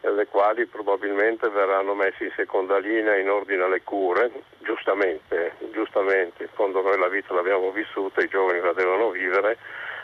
le 0.01 0.27
quali 0.27 0.67
probabilmente 0.67 1.49
verranno 1.49 1.95
messe 1.95 2.25
in 2.25 2.31
seconda 2.35 2.77
linea 2.77 3.17
in 3.17 3.27
ordine 3.27 3.63
alle 3.63 3.81
cure, 3.81 4.29
giustamente, 4.63 5.53
giustamente, 5.73 6.43
in 6.43 6.71
noi 6.71 6.99
la 6.99 7.09
vita 7.09 7.33
l'abbiamo 7.33 7.71
vissuta, 7.71 8.21
i 8.21 8.27
giovani 8.27 8.59
la 8.59 8.73
devono 8.73 9.09
vivere 9.09 9.57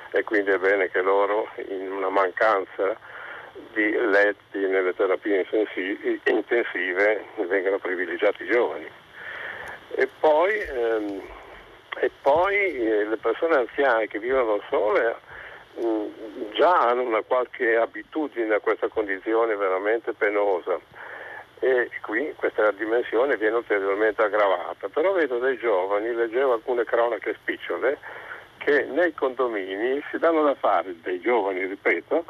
e 0.09 0.23
quindi 0.23 0.49
è 0.49 0.57
bene 0.57 0.89
che 0.89 1.03
loro 1.03 1.49
in 1.69 1.91
una 1.91 2.09
mancanza 2.09 2.97
di 3.73 3.91
letti 3.91 4.59
nelle 4.59 4.93
terapie 4.95 5.45
intensive 6.25 7.25
vengono 7.47 7.77
privilegiati 7.77 8.43
i 8.43 8.51
giovani. 8.51 8.87
E 9.95 10.07
poi, 10.19 10.59
ehm, 10.59 11.21
e 11.99 12.11
poi 12.21 12.55
eh, 12.55 13.05
le 13.05 13.17
persone 13.17 13.55
anziane 13.55 14.07
che 14.07 14.19
vivono 14.19 14.61
sole 14.69 15.15
mh, 15.75 16.53
già 16.53 16.89
hanno 16.89 17.01
una 17.01 17.21
qualche 17.21 17.75
abitudine 17.75 18.55
a 18.55 18.59
questa 18.59 18.87
condizione 18.87 19.55
veramente 19.55 20.13
penosa 20.13 20.79
e 21.59 21.89
qui 22.01 22.33
questa 22.35 22.71
dimensione 22.71 23.37
viene 23.37 23.57
ulteriormente 23.57 24.21
aggravata. 24.21 24.87
Però 24.87 25.11
vedo 25.11 25.39
dei 25.39 25.57
giovani, 25.57 26.13
leggevo 26.13 26.53
alcune 26.53 26.85
cronache 26.85 27.35
spicciole, 27.41 27.97
che 28.59 28.83
nei 28.83 29.13
condomini 29.13 30.01
si 30.09 30.17
danno 30.17 30.43
da 30.43 30.55
fare, 30.55 30.95
dei 31.01 31.19
giovani 31.19 31.65
ripeto, 31.65 32.23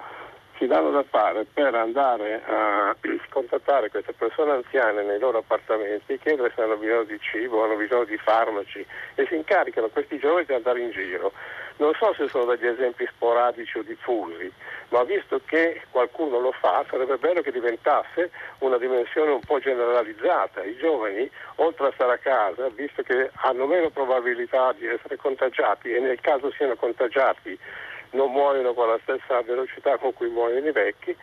si 0.59 0.67
danno 0.67 0.91
da 0.91 1.03
fare 1.03 1.45
per 1.45 1.73
andare 1.73 2.43
a 2.45 2.95
contattare 3.31 3.89
queste 3.89 4.11
persone 4.11 4.51
anziane 4.51 5.03
nei 5.03 5.17
loro 5.17 5.37
appartamenti, 5.37 6.19
chiedere 6.19 6.51
se 6.53 6.61
hanno 6.61 6.75
bisogno 6.75 7.03
di 7.03 7.17
cibo, 7.21 7.63
hanno 7.63 7.77
bisogno 7.77 8.03
di 8.03 8.17
farmaci 8.17 8.85
e 9.15 9.25
si 9.27 9.35
incaricano 9.35 9.87
questi 9.87 10.19
giovani 10.19 10.45
di 10.45 10.53
andare 10.53 10.81
in 10.81 10.91
giro. 10.91 11.31
Non 11.77 11.93
so 11.97 12.13
se 12.13 12.27
sono 12.27 12.43
degli 12.43 12.67
esempi 12.67 13.07
sporadici 13.09 13.77
o 13.77 13.83
diffusi, 13.83 14.51
ma 14.89 15.01
visto 15.03 15.39
che 15.45 15.81
qualcuno 15.91 16.37
lo 16.37 16.51
fa, 16.51 16.83
sarebbe 16.89 17.15
bello 17.15 17.39
che 17.39 17.53
diventasse 17.53 18.29
una 18.59 18.77
dimensione 18.77 19.31
un 19.31 19.39
po' 19.39 19.59
generalizzata. 19.59 20.61
I 20.61 20.75
giovani, 20.75 21.31
oltre 21.55 21.87
a 21.87 21.91
stare 21.93 22.13
a 22.13 22.17
casa, 22.17 22.67
visto 22.75 23.01
che 23.01 23.31
hanno 23.33 23.65
meno 23.65 23.89
probabilità 23.91 24.73
di 24.73 24.87
essere 24.87 25.15
contagiati 25.15 25.93
e 25.93 25.99
nel 26.01 26.19
caso 26.19 26.51
siano 26.51 26.75
contagiati 26.75 27.57
non 28.11 28.31
muoiono 28.31 28.73
con 28.73 28.87
la 28.87 28.99
stessa 29.03 29.41
velocità 29.41 29.97
con 29.97 30.13
cui 30.13 30.29
muoiono 30.29 30.67
i 30.67 30.71
vecchi, 30.71 31.15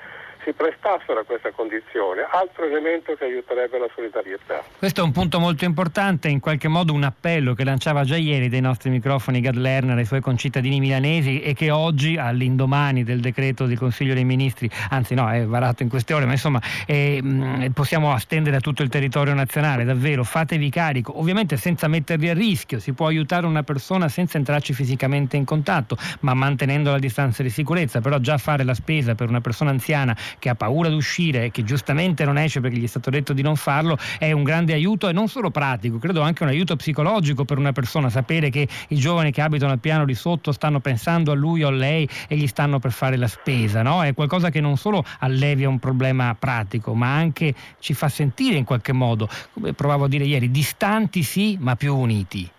si 0.47 0.53
prestassero 0.53 1.19
a 1.19 1.25
questa 1.25 1.51
condizione, 1.51 2.23
altro 2.31 2.67
elemento 2.67 3.15
che 3.15 3.25
aiuterebbe 3.25 3.81
la 3.81 3.89
solidarietà. 3.93 4.63
Questo 4.79 5.01
è 5.01 5.05
un 5.05 5.11
punto 5.11 5.41
molto 5.41 5.65
importante, 5.65 6.29
in 6.29 6.39
qualche 6.39 6.69
modo 6.69 6.93
un 6.93 7.03
appello 7.03 7.53
che 7.55 7.65
lanciava 7.65 8.05
già 8.05 8.15
ieri 8.15 8.49
dai 8.49 8.61
nostri 8.61 8.91
microfoni 8.91 9.41
Gad 9.41 9.57
Lerner 9.57 9.99
ai 9.99 10.05
suoi 10.05 10.21
concittadini 10.21 10.79
milanesi 10.79 11.41
e 11.41 11.53
che 11.53 11.73
oggi, 11.73 12.17
all'indomani 12.17 13.03
del 13.03 13.19
decreto 13.19 13.67
del 13.67 13.77
Consiglio 13.77 14.15
dei 14.15 14.25
Ministri, 14.25 14.71
anzi 14.91 15.15
no, 15.15 15.29
è 15.29 15.45
varato 15.45 15.83
in 15.83 15.89
queste 15.89 16.15
ore, 16.15 16.27
ma 16.27 16.33
insomma 16.33 16.61
eh, 16.87 17.71
possiamo 17.75 18.13
astendere 18.13 18.55
a 18.57 18.61
tutto 18.61 18.85
il 18.85 18.89
territorio 18.89 19.35
nazionale, 19.35 19.83
davvero, 19.83 20.23
fatevi 20.23 20.71
carico, 20.71 21.19
ovviamente 21.19 21.57
senza 21.57 21.89
mettervi 21.89 22.29
a 22.29 22.35
rischio, 22.35 22.79
si 22.79 22.93
può 22.93 23.09
aiutare 23.09 23.47
una 23.47 23.65
persona 23.65 24.09
senza 24.09 24.39
entrarci 24.39 24.73
fisicamente 24.75 25.37
in 25.37 25.45
contatto, 25.45 25.97
ma 26.21 26.35
mantenendo 26.35 26.93
la 26.93 27.01
distanza 27.01 27.43
di 27.43 27.51
sicurezza, 27.51 28.01
però 28.01 28.19
già 28.19 28.39
fare 28.39 28.63
la 28.63 28.75
spesa 28.75 29.17
per 29.17 29.29
una 29.29 29.41
persona 29.41 29.71
anziana 29.71 30.17
che 30.39 30.49
ha 30.49 30.55
paura 30.55 30.89
di 30.89 30.95
uscire 30.95 31.45
e 31.45 31.51
che 31.51 31.65
giustamente 31.65 32.25
non 32.25 32.39
esce 32.39 32.61
perché 32.61 32.77
gli 32.77 32.85
è 32.85 32.89
stato 32.89 33.11
detto 33.11 33.33
di 33.33 33.43
non 33.43 33.57
farlo, 33.57 33.99
è 34.19 34.33
un 34.33 34.43
grande 34.43 34.73
aiuto 34.73 35.09
e 35.09 35.13
non 35.13 35.29
solo 35.29 35.51
pratico, 35.51 35.99
credo 35.99 36.21
anche 36.23 36.43
un 36.43 36.49
aiuto 36.49 36.77
psicologico 36.77 37.45
per 37.45 37.59
una 37.59 37.73
persona, 37.73 38.11
sapere 38.11 38.51
che 38.51 38.69
i 38.89 38.97
giovani 38.97 39.33
che 39.33 39.41
abitano 39.41 39.73
al 39.73 39.79
piano 39.79 40.05
di 40.05 40.15
sotto 40.15 40.53
stanno 40.53 40.81
pensando 40.81 41.33
a 41.33 41.35
lui 41.35 41.63
o 41.63 41.69
a 41.69 41.73
lei 41.73 42.09
e 42.29 42.37
gli 42.37 42.47
stanno 42.47 42.79
per 42.79 42.93
fare 42.93 43.17
la 43.17 43.29
spesa, 43.29 43.83
no? 43.83 44.03
È 44.03 44.15
qualcosa 44.15 44.51
che 44.51 44.61
non 44.61 44.77
solo 44.77 45.05
allevia 45.21 45.69
un 45.69 45.79
problema 45.79 46.35
pratico, 46.39 46.95
ma 46.95 47.15
anche 47.15 47.55
ci 47.79 47.95
fa 47.95 48.09
sentire 48.09 48.57
in 48.57 48.65
qualche 48.65 48.93
modo, 48.93 49.29
come 49.53 49.73
provavo 49.73 50.05
a 50.05 50.09
dire 50.09 50.25
ieri, 50.25 50.51
distanti 50.51 51.23
sì, 51.23 51.57
ma 51.61 51.77
più 51.77 51.95
uniti. 51.97 52.51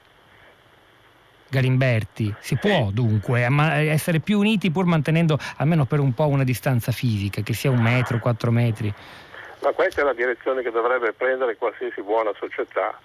Galimberti. 1.50 2.34
Si 2.40 2.58
può 2.58 2.90
dunque 2.92 3.48
essere 3.90 4.20
più 4.20 4.40
uniti 4.40 4.72
pur 4.72 4.86
mantenendo 4.86 5.38
almeno 5.58 5.86
per 5.86 6.00
un 6.00 6.14
po' 6.14 6.28
una 6.28 6.44
distanza 6.44 6.92
fisica, 6.92 7.42
che 7.42 7.54
sia 7.54 7.72
un 7.72 7.82
metro, 7.82 8.20
quattro 8.20 8.52
metri. 8.52 8.94
Ma 9.62 9.72
questa 9.72 10.02
è 10.02 10.04
la 10.04 10.14
direzione 10.14 10.62
che 10.62 10.72
dovrebbe 10.72 11.14
prendere 11.14 11.58
qualsiasi 11.58 12.02
buona 12.02 12.32
società. 12.38 12.98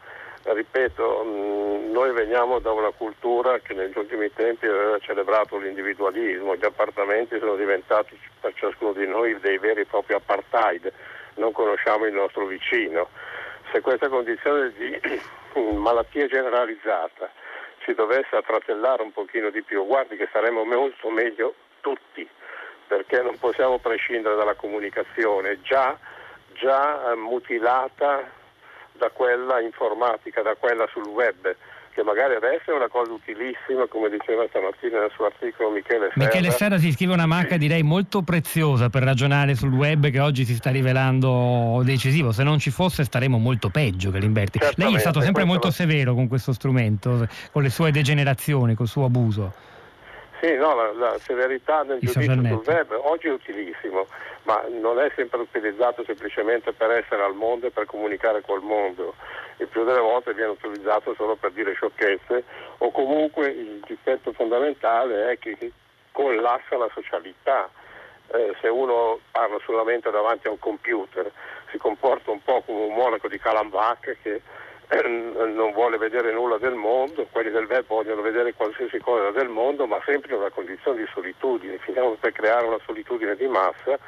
Ripeto, 0.45 1.25
mm, 1.25 1.93
noi 1.93 2.13
veniamo 2.13 2.59
da 2.59 2.73
una 2.73 2.91
cultura 2.91 3.61
che 3.61 3.75
negli 3.75 3.97
ultimi 3.97 4.31
tempi 4.35 4.67
aveva 4.67 4.99
celebrato 4.99 5.57
l'individualismo, 5.57 6.57
gli 6.57 6.65
appartamenti 6.65 7.39
sono 7.39 7.55
diventati 7.55 8.19
per 8.41 8.53
ciascuno 8.55 8.93
di 8.93 9.07
noi 9.07 9.39
dei 9.41 9.59
veri 9.59 9.83
e 9.83 9.87
propri 9.87 10.15
apartheid, 10.15 10.93
non 11.37 11.53
conosciamo 11.53 12.07
il 12.07 12.13
nostro 12.13 12.47
vicino. 12.47 13.09
Se 13.73 13.81
questa 13.81 14.09
condizione 14.09 14.73
di 14.77 15.01
malattia 15.79 16.27
generalizzata 16.27 17.31
si 17.85 17.95
dovesse 17.95 18.37
affratellare 18.37 19.03
un 19.03 19.13
pochino 19.13 19.51
di 19.51 19.63
più, 19.63 19.87
guardi 19.87 20.17
che 20.17 20.29
saremmo 20.33 20.65
molto 20.65 21.11
meglio 21.11 21.55
tutti, 21.81 22.29
perché 22.87 23.23
non 23.23 23.39
possiamo 23.39 23.79
prescindere 23.79 24.37
dalla 24.37 24.55
comunicazione 24.55 25.61
già, 25.63 25.97
già 26.55 27.11
eh, 27.11 27.15
mutilata 27.17 28.23
da 28.93 29.11
quella 29.11 29.61
informatica, 29.61 30.43
da 30.43 30.55
quella 30.55 30.87
sul 30.89 31.07
web 31.07 31.55
che 31.95 32.03
magari 32.03 32.35
adesso 32.35 32.73
è 32.73 32.75
una 32.75 32.89
cosa 32.89 33.13
utilissima, 33.13 33.87
come 33.89 34.09
diceva 34.09 34.47
stamattina 34.49 35.01
nel 35.01 35.11
suo 35.15 35.27
articolo 35.27 35.71
Michele 35.71 36.11
Serra. 36.13 36.25
Michele 36.25 36.51
Serra 36.51 36.79
si 36.79 36.93
scrive 36.93 37.13
una 37.13 37.27
marca 37.27 37.57
direi 37.57 37.83
molto 37.83 38.23
preziosa 38.23 38.89
per 38.89 39.03
ragionare 39.03 39.55
sul 39.55 39.73
web 39.73 40.11
che 40.11 40.21
oggi 40.21 40.45
si 40.45 40.55
sta 40.55 40.71
rivelando 40.71 41.83
decisivo, 41.85 42.33
se 42.33 42.43
non 42.43 42.59
ci 42.59 42.71
fosse 42.71 43.05
staremmo 43.05 43.39
molto 43.39 43.69
peggio 43.69 44.11
Galimberti. 44.11 44.59
Lei 44.77 44.95
è 44.95 44.99
stato 44.99 45.21
sempre 45.21 45.45
molto 45.45 45.71
severo 45.71 46.15
con 46.15 46.29
questo 46.29 46.53
strumento, 46.53 47.29
con 47.53 47.63
le 47.63 47.71
sue 47.71 47.91
degenerazioni, 47.91 48.75
col 48.75 48.89
suo 48.89 49.05
abuso. 49.05 49.53
Sì, 50.43 50.57
no, 50.57 50.75
la, 50.75 50.93
la, 50.93 51.19
severità 51.21 51.85
nel 51.85 52.01
giudizio 52.01 52.35
sul 52.35 52.63
web 52.67 52.91
oggi 53.05 53.29
è 53.29 53.31
utilissimo, 53.31 54.09
ma 54.43 54.65
non 54.69 54.99
è 54.99 55.09
sempre 55.15 55.39
utilizzato 55.39 56.03
semplicemente 56.03 56.73
per 56.73 56.91
essere 56.91 57.23
al 57.23 57.37
mondo 57.37 57.69
e 57.69 57.71
per 57.71 57.87
comunicare 57.87 58.41
col 58.41 58.61
mondo. 58.61 59.15
Il 59.59 59.69
più 59.69 59.85
delle 59.85 60.01
volte 60.01 60.35
viene 60.35 60.51
utilizzato 60.51 61.15
solo 61.15 61.37
per 61.37 61.53
dire 61.53 61.75
sciocchezze 61.75 62.43
o 62.79 62.91
comunque 62.91 63.51
il 63.51 63.85
difetto 63.87 64.33
fondamentale 64.33 65.31
è 65.31 65.39
che 65.39 65.71
collassa 66.11 66.77
la 66.77 66.91
socialità. 66.93 67.71
Eh, 68.35 68.57
se 68.61 68.67
uno 68.67 69.21
parla 69.31 69.59
solamente 69.65 70.11
davanti 70.11 70.49
a 70.49 70.51
un 70.51 70.59
computer 70.59 71.31
si 71.71 71.79
comporta 71.79 72.33
un 72.33 72.43
po' 72.43 72.63
come 72.63 72.87
un 72.87 72.95
monaco 72.95 73.29
di 73.29 73.39
Calambach 73.39 74.17
che 74.21 74.43
non 75.01 75.73
vuole 75.73 75.97
vedere 75.97 76.33
nulla 76.33 76.59
del 76.59 76.75
mondo, 76.75 77.27
quelli 77.31 77.51
del 77.51 77.65
web 77.65 77.87
vogliono 77.87 78.21
vedere 78.21 78.53
qualsiasi 78.53 78.99
cosa 78.99 79.31
del 79.31 79.49
mondo, 79.49 79.87
ma 79.87 80.01
sempre 80.05 80.35
in 80.35 80.41
una 80.41 80.51
condizione 80.51 80.99
di 80.99 81.09
solitudine, 81.13 81.79
finiamo 81.79 82.17
per 82.21 82.33
creare 82.33 82.67
una 82.67 82.79
solitudine 82.85 83.35
di 83.35 83.47
massa, 83.47 83.99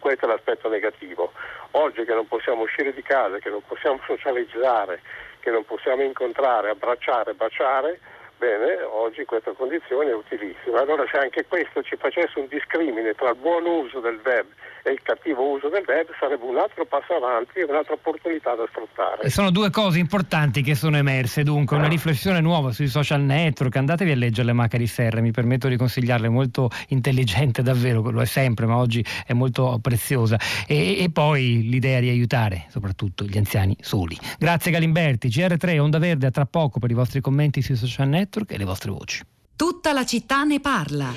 questo 0.00 0.24
è 0.24 0.28
l'aspetto 0.28 0.68
negativo. 0.68 1.32
Oggi 1.72 2.04
che 2.04 2.12
non 2.12 2.26
possiamo 2.26 2.62
uscire 2.62 2.92
di 2.92 3.02
casa, 3.02 3.38
che 3.38 3.50
non 3.50 3.62
possiamo 3.64 4.00
socializzare, 4.04 5.00
che 5.38 5.50
non 5.50 5.64
possiamo 5.64 6.02
incontrare, 6.02 6.70
abbracciare, 6.70 7.34
baciare, 7.34 8.00
bene, 8.42 8.82
oggi 8.82 9.24
questa 9.24 9.52
condizione 9.52 10.10
è 10.10 10.14
utilissimo. 10.14 10.74
Allora 10.74 11.04
se 11.06 11.16
anche 11.16 11.46
questo 11.46 11.80
ci 11.82 11.94
facesse 11.94 12.40
un 12.40 12.46
discrimine 12.50 13.14
tra 13.14 13.30
il 13.30 13.36
buon 13.36 13.64
uso 13.64 14.00
del 14.00 14.18
web 14.24 14.46
e 14.82 14.90
il 14.90 15.00
cattivo 15.00 15.48
uso 15.48 15.68
del 15.68 15.84
web 15.86 16.08
sarebbe 16.18 16.42
un 16.44 16.58
altro 16.58 16.84
passo 16.84 17.14
avanti 17.14 17.60
e 17.60 17.62
un'altra 17.62 17.94
opportunità 17.94 18.56
da 18.56 18.66
sfruttare. 18.66 19.30
Sono 19.30 19.52
due 19.52 19.70
cose 19.70 20.00
importanti 20.00 20.62
che 20.62 20.74
sono 20.74 20.96
emerse, 20.96 21.44
dunque 21.44 21.76
una 21.76 21.86
riflessione 21.86 22.40
nuova 22.40 22.72
sui 22.72 22.88
social 22.88 23.20
network, 23.20 23.76
andatevi 23.76 24.10
a 24.10 24.16
leggere 24.16 24.48
le 24.48 24.54
Macca 24.54 24.76
di 24.76 24.88
Serra, 24.88 25.20
mi 25.20 25.30
permetto 25.30 25.68
di 25.68 25.76
consigliarle, 25.76 26.28
molto 26.28 26.68
intelligente 26.88 27.62
davvero, 27.62 28.02
lo 28.10 28.20
è 28.20 28.26
sempre, 28.26 28.66
ma 28.66 28.76
oggi 28.76 29.04
è 29.24 29.34
molto 29.34 29.78
preziosa. 29.80 30.36
E, 30.66 31.00
e 31.00 31.10
poi 31.12 31.68
l'idea 31.70 32.00
di 32.00 32.08
aiutare 32.08 32.66
soprattutto 32.70 33.22
gli 33.24 33.38
anziani 33.38 33.76
soli. 33.78 34.18
Grazie 34.36 34.72
Galimberti, 34.72 35.28
GR3 35.28 35.78
Onda 35.78 36.00
Verde 36.00 36.26
a 36.26 36.30
tra 36.32 36.44
poco 36.44 36.80
per 36.80 36.90
i 36.90 36.94
vostri 36.94 37.20
commenti 37.20 37.62
sui 37.62 37.76
social 37.76 38.08
network 38.08 38.31
e 38.54 38.58
le 38.58 38.64
vostre 38.64 38.90
voci. 38.90 39.22
Tutta 39.56 39.92
la 39.92 40.04
città 40.04 40.44
ne 40.44 40.60
parla. 40.60 41.12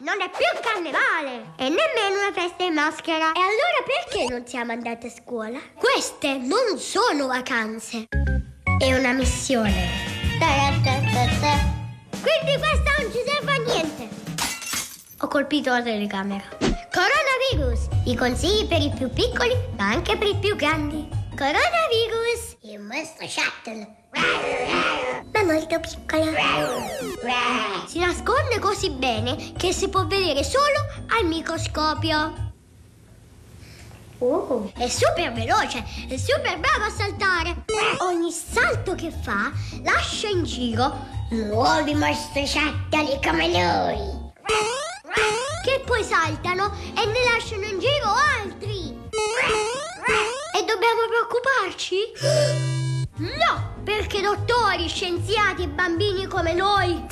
non 0.00 0.20
è 0.20 0.30
più 0.30 0.60
carnevale 0.60 1.52
e 1.56 1.64
nemmeno 1.64 2.20
una 2.20 2.32
festa 2.32 2.64
in 2.64 2.74
maschera. 2.74 3.32
E 3.32 3.40
allora 3.40 3.80
perché 3.86 4.26
non 4.28 4.46
siamo 4.46 4.72
andate 4.72 5.06
a 5.06 5.10
scuola? 5.10 5.58
Queste 5.74 6.38
non 6.38 6.78
sono 6.78 7.26
vacanze. 7.26 8.08
È 8.78 8.94
una 8.96 9.12
missione. 9.12 10.08
Quindi 12.20 12.58
questa 12.58 12.92
non 12.98 13.12
ci 13.12 13.18
serve 13.24 13.52
a 13.52 13.72
niente. 13.72 14.08
Ho 15.18 15.28
colpito 15.28 15.70
la 15.70 15.82
telecamera. 15.82 16.44
Coronavirus, 16.58 17.88
i 18.06 18.16
consigli 18.16 18.66
per 18.66 18.80
i 18.80 18.92
più 18.96 19.10
piccoli, 19.10 19.54
ma 19.76 19.90
anche 19.90 20.16
per 20.16 20.28
i 20.28 20.36
più 20.36 20.56
grandi. 20.56 21.08
Coronavirus, 21.36 22.49
il 22.72 22.78
mostro 22.78 23.26
shuttle 23.26 23.96
ma 25.32 25.42
molto 25.42 25.80
piccola. 25.80 26.30
Si 27.86 27.98
nasconde 27.98 28.60
così 28.60 28.90
bene 28.90 29.52
che 29.56 29.72
si 29.72 29.88
può 29.88 30.06
vedere 30.06 30.44
solo 30.44 30.78
al 31.18 31.26
microscopio. 31.26 32.52
Oh, 34.18 34.70
è 34.76 34.86
super 34.88 35.32
veloce, 35.32 35.84
è 36.08 36.16
super 36.16 36.60
bravo 36.60 36.84
a 36.84 36.90
saltare. 36.90 37.64
Ogni 38.02 38.30
salto 38.30 38.94
che 38.94 39.10
fa 39.10 39.50
lascia 39.82 40.28
in 40.28 40.44
giro 40.44 41.06
nuovi 41.30 41.94
mostriciattoli 41.94 43.18
come 43.24 43.48
lui. 43.48 44.28
che 45.64 45.82
poi 45.84 46.04
saltano 46.04 46.72
e 46.94 47.04
ne 47.06 47.24
lasciano 47.32 47.64
in 47.64 47.80
giro 47.80 48.12
altri. 48.38 48.98
E 50.60 50.64
dobbiamo 50.66 51.06
preoccuparci? 51.08 51.96
No, 53.16 53.80
perché 53.82 54.20
dottori, 54.20 54.88
scienziati 54.88 55.62
e 55.62 55.68
bambini 55.68 56.26
come 56.26 56.52
noi 56.52 57.02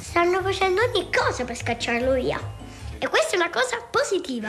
stanno 0.00 0.40
facendo 0.40 0.80
ogni 0.80 1.10
cosa 1.14 1.44
per 1.44 1.56
scacciarlo 1.56 2.12
via. 2.12 2.40
E 2.98 3.06
questa 3.08 3.32
è 3.32 3.36
una 3.36 3.50
cosa 3.50 3.76
positiva. 3.90 4.48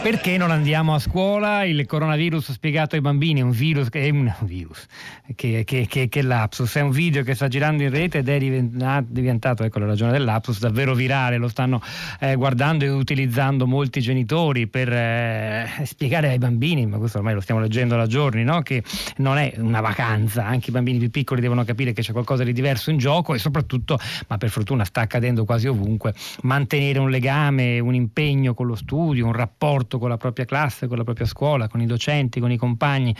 Perché 0.00 0.36
non 0.38 0.52
andiamo 0.52 0.94
a 0.94 1.00
scuola? 1.00 1.64
Il 1.64 1.84
coronavirus 1.84 2.52
spiegato 2.52 2.94
ai 2.94 3.00
bambini 3.00 3.40
è 3.40 3.42
un 3.42 3.50
virus, 3.50 3.88
che 3.88 4.06
è 4.06 4.10
un 4.10 4.32
virus 4.42 4.86
che, 5.34 5.64
che, 5.64 5.86
che, 5.88 6.08
che, 6.08 6.22
lapsus, 6.22 6.76
è 6.76 6.80
un 6.80 6.90
video 6.90 7.22
che 7.22 7.34
sta 7.34 7.48
girando 7.48 7.82
in 7.82 7.90
rete 7.90 8.18
ed 8.18 8.28
è 8.28 8.38
diventato, 8.38 9.64
ecco 9.64 9.78
la 9.80 9.86
ragione 9.86 10.12
del 10.12 10.24
lapsus, 10.24 10.58
davvero 10.60 10.94
virale, 10.94 11.36
lo 11.36 11.48
stanno 11.48 11.82
eh, 12.20 12.36
guardando 12.36 12.84
e 12.84 12.88
utilizzando 12.88 13.66
molti 13.66 14.00
genitori 14.00 14.68
per 14.68 14.90
eh, 14.90 15.68
spiegare 15.84 16.28
ai 16.28 16.38
bambini, 16.38 16.86
ma 16.86 16.98
questo 16.98 17.18
ormai 17.18 17.34
lo 17.34 17.40
stiamo 17.40 17.60
leggendo 17.60 17.96
da 17.96 18.06
giorni, 18.06 18.44
no? 18.44 18.62
che 18.62 18.82
non 19.16 19.36
è 19.36 19.54
una 19.56 19.80
vacanza, 19.80 20.46
anche 20.46 20.70
i 20.70 20.72
bambini 20.72 20.98
più 20.98 21.10
piccoli 21.10 21.40
devono 21.40 21.64
capire 21.64 21.92
che 21.92 22.02
c'è 22.02 22.12
qualcosa 22.12 22.44
di 22.44 22.52
diverso 22.52 22.90
in 22.90 22.98
gioco 22.98 23.34
e 23.34 23.38
soprattutto, 23.38 23.98
ma 24.28 24.38
per 24.38 24.48
fortuna 24.48 24.84
sta 24.84 25.02
accadendo 25.02 25.44
quasi 25.44 25.66
ovunque, 25.66 26.14
mantenere 26.42 26.98
un 26.98 27.10
legame, 27.10 27.78
un 27.80 27.94
impegno 27.94 28.54
con 28.54 28.66
lo 28.66 28.76
studio, 28.76 29.26
un 29.26 29.32
rapporto 29.32 29.87
rapporto 29.88 29.98
con 29.98 30.08
la 30.10 30.18
propria 30.18 30.44
classe, 30.44 30.86
con 30.86 30.98
la 30.98 31.04
propria 31.04 31.26
scuola, 31.26 31.66
con 31.68 31.80
i 31.80 31.86
docenti, 31.86 32.38
con 32.38 32.52
i 32.52 32.58
compagni 32.58 33.14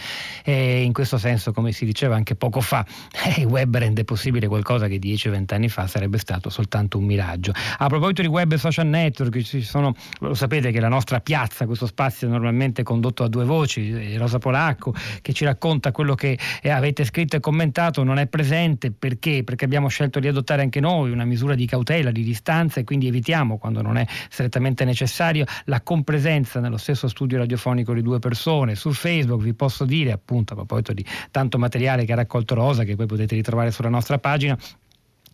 e 0.44 0.82
in 0.82 0.92
questo 0.92 1.16
senso, 1.16 1.52
come 1.52 1.72
si 1.72 1.86
diceva 1.86 2.14
anche 2.14 2.36
poco 2.36 2.60
fa, 2.60 2.84
il 3.38 3.46
web 3.46 3.76
rende 3.76 4.04
possibile 4.04 4.46
qualcosa 4.46 4.86
che 4.86 4.98
10-20 4.98 5.54
anni 5.54 5.68
fa 5.68 5.86
sarebbe 5.86 6.18
stato 6.18 6.50
soltanto 6.50 6.98
un 6.98 7.04
miraggio. 7.04 7.52
A 7.78 7.86
proposito 7.88 8.20
di 8.20 8.28
web 8.28 8.52
e 8.52 8.58
social 8.58 8.86
network, 8.86 9.40
ci 9.40 9.62
sono, 9.62 9.94
lo 10.20 10.34
sapete 10.34 10.70
che 10.70 10.80
la 10.80 10.88
nostra 10.88 11.20
piazza, 11.20 11.64
questo 11.66 11.86
spazio 11.86 12.28
è 12.28 12.30
normalmente 12.30 12.82
condotto 12.82 13.24
a 13.24 13.28
due 13.28 13.44
voci, 13.44 13.90
eh, 13.90 14.18
Rosa 14.18 14.38
Polacco 14.38 14.94
che 15.22 15.32
ci 15.32 15.44
racconta 15.44 15.90
quello 15.90 16.14
che 16.14 16.38
eh, 16.60 16.70
avete 16.70 17.04
scritto 17.04 17.36
e 17.36 17.40
commentato 17.40 18.02
non 18.02 18.18
è 18.18 18.26
presente 18.26 18.90
perché? 18.90 19.42
Perché 19.42 19.64
abbiamo 19.64 19.88
scelto 19.88 20.20
di 20.20 20.28
adottare 20.28 20.62
anche 20.62 20.80
noi 20.80 21.10
una 21.10 21.24
misura 21.24 21.54
di 21.54 21.66
cautela, 21.66 22.10
di 22.10 22.22
distanza 22.22 22.80
e 22.80 22.84
quindi 22.84 23.06
evitiamo 23.06 23.58
quando 23.58 23.80
non 23.80 23.96
è 23.96 24.06
strettamente 24.28 24.84
necessario 24.84 25.44
la 25.64 25.80
compresenza 25.80 26.57
intervista 26.58 26.60
nello 26.60 26.76
stesso 26.76 27.08
studio 27.08 27.38
radiofonico 27.38 27.94
di 27.94 28.02
due 28.02 28.18
persone. 28.18 28.74
Su 28.74 28.92
Facebook 28.92 29.42
vi 29.42 29.54
posso 29.54 29.84
dire, 29.84 30.12
appunto, 30.12 30.52
a 30.52 30.56
proposito 30.56 30.92
di 30.92 31.04
tanto 31.30 31.58
materiale 31.58 32.04
che 32.04 32.12
ha 32.12 32.16
raccolto 32.16 32.54
Rosa, 32.54 32.84
che 32.84 32.96
poi 32.96 33.06
potete 33.06 33.34
ritrovare 33.34 33.70
sulla 33.70 33.88
nostra 33.88 34.18
pagina, 34.18 34.56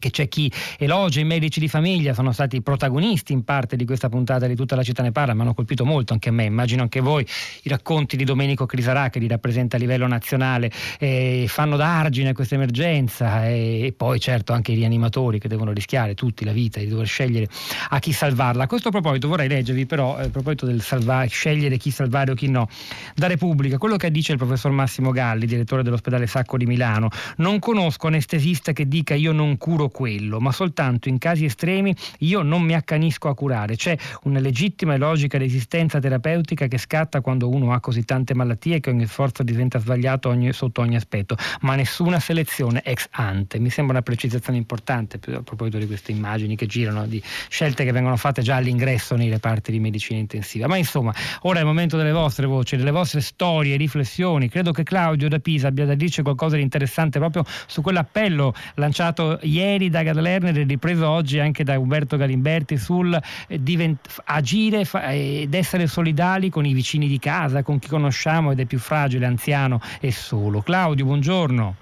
che 0.04 0.10
c'è 0.10 0.28
chi 0.28 0.52
elogia 0.78 1.20
i 1.20 1.24
medici 1.24 1.60
di 1.60 1.68
famiglia, 1.68 2.12
sono 2.12 2.30
stati 2.32 2.60
protagonisti 2.60 3.32
in 3.32 3.42
parte 3.42 3.74
di 3.74 3.86
questa 3.86 4.10
puntata 4.10 4.46
di 4.46 4.54
tutta 4.54 4.76
la 4.76 4.82
città 4.82 5.02
ne 5.02 5.12
parla, 5.12 5.32
mi 5.32 5.40
hanno 5.40 5.54
colpito 5.54 5.86
molto 5.86 6.12
anche 6.12 6.28
a 6.28 6.32
me, 6.32 6.44
immagino 6.44 6.82
anche 6.82 7.00
voi, 7.00 7.26
i 7.62 7.68
racconti 7.70 8.16
di 8.16 8.24
Domenico 8.24 8.66
Crisarà 8.66 9.08
che 9.08 9.18
li 9.18 9.26
rappresenta 9.26 9.76
a 9.76 9.78
livello 9.78 10.06
nazionale, 10.06 10.70
eh, 10.98 11.46
fanno 11.48 11.76
da 11.76 12.00
argine 12.00 12.30
a 12.30 12.32
questa 12.34 12.56
emergenza 12.56 13.46
e, 13.46 13.86
e, 13.86 13.92
poi 13.92 14.20
certo 14.20 14.52
anche 14.52 14.72
i 14.72 14.74
rianimatori 14.74 15.38
che 15.38 15.48
devono 15.48 15.72
rischiare 15.72 16.14
tutti 16.14 16.44
la 16.44 16.52
vita 16.52 16.80
di 16.80 16.86
dover 16.86 17.06
scegliere 17.06 17.48
a 17.88 17.98
chi 17.98 18.12
salvarla. 18.12 18.64
A 18.64 18.66
questo 18.66 18.90
proposito 18.90 19.28
vorrei 19.28 19.48
leggervi 19.48 19.86
però, 19.86 20.18
eh, 20.18 20.24
a 20.24 20.28
proposito 20.28 20.66
del 20.66 20.82
salvare, 20.82 21.28
scegliere 21.28 21.78
chi 21.78 21.90
salvare 21.90 22.32
o 22.32 22.34
chi 22.34 22.48
no, 22.48 22.68
da 23.14 23.26
Repubblica, 23.26 23.78
quello 23.78 23.96
che 23.96 24.10
dice 24.10 24.32
il 24.32 24.38
professor 24.38 24.70
Massimo 24.70 25.12
Galli, 25.12 25.46
direttore 25.46 25.82
dell'ospedale 25.82 26.26
Sacco 26.26 26.58
di 26.58 26.66
Milano, 26.66 27.08
non 27.38 27.58
conosco 27.58 28.08
anestesista 28.08 28.72
che 28.72 28.86
dica 28.86 29.14
io 29.14 29.32
non 29.32 29.56
curo 29.56 29.88
quello, 29.94 30.40
ma 30.40 30.50
soltanto 30.50 31.08
in 31.08 31.18
casi 31.18 31.44
estremi 31.44 31.94
io 32.18 32.42
non 32.42 32.62
mi 32.62 32.74
accanisco 32.74 33.28
a 33.28 33.34
curare. 33.36 33.76
C'è 33.76 33.96
una 34.24 34.40
legittima 34.40 34.94
e 34.94 34.98
logica 34.98 35.38
resistenza 35.38 36.00
terapeutica 36.00 36.66
che 36.66 36.78
scatta 36.78 37.20
quando 37.20 37.48
uno 37.48 37.72
ha 37.72 37.78
così 37.78 38.04
tante 38.04 38.34
malattie 38.34 38.80
che 38.80 38.90
ogni 38.90 39.06
sforzo 39.06 39.44
diventa 39.44 39.78
sbagliato 39.78 40.28
ogni, 40.28 40.52
sotto 40.52 40.80
ogni 40.80 40.96
aspetto, 40.96 41.36
ma 41.60 41.76
nessuna 41.76 42.18
selezione 42.18 42.82
ex 42.82 43.06
ante. 43.12 43.60
Mi 43.60 43.70
sembra 43.70 43.94
una 43.94 44.02
precisazione 44.02 44.58
importante 44.58 45.20
a 45.32 45.42
proposito 45.42 45.78
di 45.78 45.86
queste 45.86 46.10
immagini 46.10 46.56
che 46.56 46.66
girano, 46.66 47.06
di 47.06 47.22
scelte 47.48 47.84
che 47.84 47.92
vengono 47.92 48.16
fatte 48.16 48.42
già 48.42 48.56
all'ingresso 48.56 49.14
nei 49.14 49.30
reparti 49.30 49.70
di 49.70 49.78
medicina 49.78 50.18
intensiva. 50.18 50.66
Ma 50.66 50.76
insomma, 50.76 51.14
ora 51.42 51.58
è 51.58 51.60
il 51.60 51.68
momento 51.68 51.96
delle 51.96 52.10
vostre 52.10 52.46
voci, 52.46 52.76
delle 52.76 52.90
vostre 52.90 53.20
storie, 53.20 53.76
riflessioni. 53.76 54.48
Credo 54.48 54.72
che 54.72 54.82
Claudio 54.82 55.28
da 55.28 55.38
Pisa 55.38 55.68
abbia 55.68 55.84
da 55.84 55.94
dirci 55.94 56.22
qualcosa 56.22 56.56
di 56.56 56.62
interessante 56.62 57.20
proprio 57.20 57.44
su 57.66 57.80
quell'appello 57.80 58.52
lanciato 58.74 59.38
ieri 59.42 59.73
ieri 59.74 59.90
da 59.90 60.02
Lerner 60.02 60.56
e 60.56 60.64
ripreso 60.64 61.08
oggi 61.08 61.38
anche 61.38 61.64
da 61.64 61.78
Umberto 61.78 62.16
Galimberti 62.16 62.76
sul 62.76 63.12
eh, 63.14 63.62
divent- 63.62 64.22
agire 64.24 64.84
fa- 64.84 65.12
ed 65.12 65.52
essere 65.52 65.86
solidali 65.86 66.48
con 66.50 66.64
i 66.64 66.72
vicini 66.72 67.06
di 67.06 67.18
casa, 67.18 67.62
con 67.62 67.78
chi 67.78 67.88
conosciamo 67.88 68.52
ed 68.52 68.60
è 68.60 68.64
più 68.64 68.78
fragile, 68.78 69.26
anziano 69.26 69.80
e 70.00 70.12
solo. 70.12 70.60
Claudio, 70.62 71.04
buongiorno. 71.04 71.74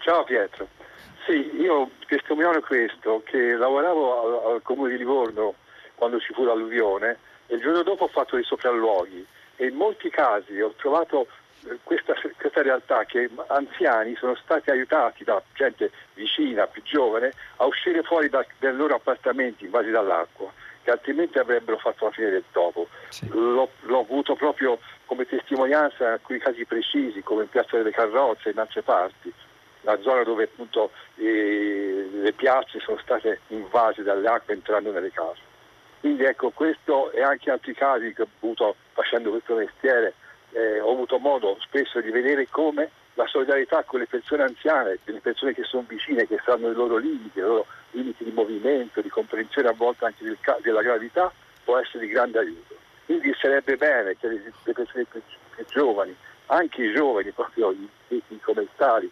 Ciao 0.00 0.24
Pietro. 0.24 0.68
Sì, 1.26 1.50
io 1.60 1.90
testimoniano 2.06 2.60
questo, 2.60 3.22
che 3.24 3.54
lavoravo 3.56 4.46
al, 4.48 4.54
al 4.54 4.62
comune 4.62 4.90
di 4.90 4.98
Livorno 4.98 5.54
quando 5.94 6.18
ci 6.18 6.32
fu 6.32 6.44
l'alluvione 6.44 7.18
e 7.46 7.56
il 7.56 7.60
giorno 7.60 7.82
dopo 7.82 8.04
ho 8.04 8.08
fatto 8.08 8.36
dei 8.36 8.44
sopralluoghi 8.44 9.24
e 9.56 9.66
in 9.66 9.74
molti 9.74 10.08
casi 10.10 10.60
ho 10.60 10.72
trovato 10.76 11.26
questa, 11.82 12.14
questa, 12.36 12.62
realtà 12.62 13.04
che 13.04 13.28
anziani 13.48 14.14
sono 14.16 14.34
stati 14.36 14.70
aiutati 14.70 15.24
da 15.24 15.42
gente 15.54 15.90
vicina, 16.14 16.66
più 16.66 16.82
giovane, 16.82 17.32
a 17.56 17.66
uscire 17.66 18.02
fuori 18.02 18.28
da, 18.28 18.44
dai 18.58 18.74
loro 18.74 18.94
appartamenti 18.94 19.64
invasi 19.64 19.90
dall'acqua, 19.90 20.50
che 20.82 20.90
altrimenti 20.90 21.38
avrebbero 21.38 21.78
fatto 21.78 22.06
la 22.06 22.10
fine 22.10 22.30
del 22.30 22.44
topo. 22.52 22.88
Sì. 23.08 23.28
L'ho, 23.28 23.70
l'ho, 23.80 24.00
avuto 24.00 24.34
proprio 24.34 24.78
come 25.06 25.26
testimonianza 25.26 26.04
in 26.04 26.10
alcuni 26.12 26.38
casi 26.38 26.64
precisi, 26.64 27.22
come 27.22 27.42
in 27.42 27.48
Piazza 27.48 27.76
delle 27.76 27.90
Carrozze, 27.90 28.50
in 28.50 28.58
altre 28.58 28.82
parti, 28.82 29.32
la 29.82 29.98
zona 30.00 30.22
dove 30.22 30.44
appunto 30.44 30.90
eh, 31.16 32.08
le 32.12 32.32
piazze 32.32 32.80
sono 32.80 32.98
state 32.98 33.40
invase 33.48 34.02
dalle 34.02 34.28
acque 34.28 34.54
entrando 34.54 34.92
nelle 34.92 35.10
case. 35.10 35.40
Quindi 36.00 36.24
ecco, 36.24 36.50
questo 36.50 37.10
e 37.10 37.22
anche 37.22 37.50
altri 37.50 37.74
casi 37.74 38.12
che 38.12 38.22
ho 38.22 38.28
avuto 38.40 38.76
facendo 38.92 39.30
questo 39.30 39.54
mestiere 39.54 40.14
eh, 40.52 40.80
ho 40.80 40.92
avuto 40.92 41.18
modo 41.18 41.56
spesso 41.60 42.00
di 42.00 42.10
vedere 42.10 42.48
come 42.48 42.90
la 43.14 43.26
solidarietà 43.26 43.82
con 43.82 43.98
le 43.98 44.06
persone 44.06 44.44
anziane, 44.44 44.98
le 45.04 45.20
persone 45.20 45.52
che 45.52 45.64
sono 45.64 45.84
vicine, 45.86 46.26
che 46.26 46.40
sanno 46.44 46.70
i 46.70 46.74
loro 46.74 46.96
limiti, 46.96 47.38
i 47.38 47.42
loro 47.42 47.66
limiti 47.90 48.22
di 48.22 48.30
movimento, 48.30 49.00
di 49.00 49.08
comprensione 49.08 49.68
a 49.68 49.72
volte 49.72 50.04
anche 50.04 50.24
del, 50.24 50.38
della 50.62 50.82
gravità, 50.82 51.32
può 51.64 51.78
essere 51.78 52.06
di 52.06 52.12
grande 52.12 52.38
aiuto. 52.38 52.76
Quindi 53.06 53.34
sarebbe 53.40 53.76
bene 53.76 54.16
che 54.16 54.28
le, 54.28 54.52
le 54.62 54.72
persone 54.72 55.04
più, 55.04 55.20
più, 55.54 55.64
giovani, 55.66 56.14
anche 56.46 56.84
i 56.84 56.94
giovani, 56.94 57.30
proprio 57.32 57.72
i, 57.72 57.88
i 58.08 58.40
commentari, 58.40 59.10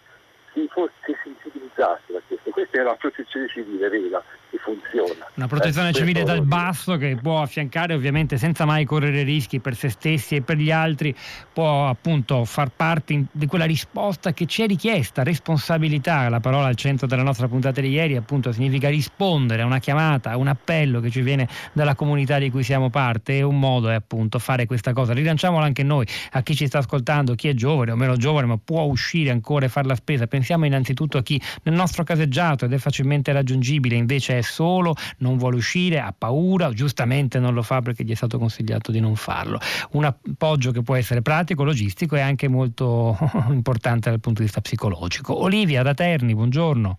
si, 0.53 0.71
si 1.05 1.17
sensibilizzassero 1.25 2.19
a 2.19 2.23
questo. 2.27 2.51
Questa 2.51 2.79
è 2.79 2.83
la 2.83 2.95
protezione 2.95 3.49
civile 3.49 3.89
vera 3.89 4.23
che 4.57 4.59
funziona. 4.59 5.27
Una 5.35 5.47
protezione 5.47 5.91
eh, 5.91 5.93
civile 5.93 6.23
dal 6.23 6.45
basso 6.45 6.97
che 6.97 7.17
può 7.21 7.43
affiancare 7.43 7.95
ovviamente 7.95 8.39
senza 8.39 8.65
mai 8.65 8.85
correre 8.85 9.23
rischi 9.23 9.61
per 9.61 9.77
se 9.77 9.91
stessi 9.91 10.37
e 10.37 10.43
per 10.43 10.57
gli 10.57 10.71
altri, 10.71 11.15
può 11.53 11.89
appunto 11.89 12.45
far 12.45 12.71
parte 12.75 13.27
di 13.31 13.47
quella 13.47 13.65
risposta 13.65 14.33
che 14.33 14.47
ci 14.47 14.63
è 14.63 14.67
richiesta, 14.67 15.23
responsabilità, 15.23 16.29
la 16.29 16.41
parola 16.41 16.67
al 16.67 16.77
centro 16.77 17.07
della 17.07 17.23
nostra 17.23 17.49
puntata 17.49 17.81
di 17.81 17.89
ieri 17.89 18.17
appunto 18.17 18.53
significa 18.53 18.89
rispondere 18.89 19.63
a 19.63 19.67
una 19.67 19.79
chiamata, 19.79 20.31
a 20.31 20.37
un 20.37 20.49
appello 20.49 21.01
che 21.01 21.11
ci 21.11 21.21
viene 21.21 21.49
dalla 21.73 21.95
comunità 21.95 22.39
di 22.39 22.51
cui 22.51 22.63
siamo 22.63 22.91
parte 22.91 23.37
e 23.37 23.43
un 23.43 23.59
modo 23.59 23.91
è 23.91 23.95
appunto 23.95 24.39
fare 24.39 24.67
questa 24.67 24.93
cosa. 24.93 25.13
Rilanciamolo 25.13 25.63
anche 25.63 25.83
noi, 25.83 26.07
a 26.33 26.43
chi 26.43 26.55
ci 26.55 26.67
sta 26.67 26.79
ascoltando, 26.79 27.35
chi 27.35 27.49
è 27.49 27.55
giovane 27.55 27.91
o 27.91 27.97
meno 27.97 28.17
giovane 28.17 28.47
ma 28.47 28.59
può 28.63 28.83
uscire 28.83 29.31
ancora 29.31 29.67
e 29.67 29.69
fare 29.69 29.87
la 29.87 29.95
spesa, 29.95 30.27
pensiamo 30.27 30.65
innanzitutto 30.65 31.19
a 31.19 31.23
chi 31.23 31.41
nel 31.65 31.75
nostro 31.75 32.05
caseggiato 32.05 32.65
ed 32.65 32.73
è 32.73 32.79
facilmente 32.79 33.33
raggiungibile 33.33 33.97
invece 33.97 34.39
è 34.39 34.43
solo, 34.47 34.95
non 35.19 35.37
vuole 35.37 35.57
uscire, 35.57 36.01
ha 36.01 36.15
paura, 36.17 36.71
giustamente 36.71 37.39
non 37.39 37.55
lo 37.55 37.63
fa 37.63 37.83
perché 37.83 38.05
gli 38.05 38.13
è 38.13 38.15
stato 38.15 38.39
consigliato 38.39 38.91
di 38.91 39.01
non 39.01 39.17
farlo. 39.17 39.59
Un 39.93 40.05
appoggio 40.05 40.71
che 40.71 40.83
può 40.83 40.95
essere 40.95 41.23
pratico, 41.23 41.65
logistico 41.65 42.17
e 42.17 42.21
anche 42.21 42.49
molto 42.49 43.17
importante 43.51 44.11
dal 44.11 44.21
punto 44.21 44.41
di 44.41 44.47
vista 44.47 44.61
psicologico. 44.61 45.39
Olivia 45.39 45.83
da 45.83 45.95
Terni, 45.95 46.35
buongiorno. 46.35 46.99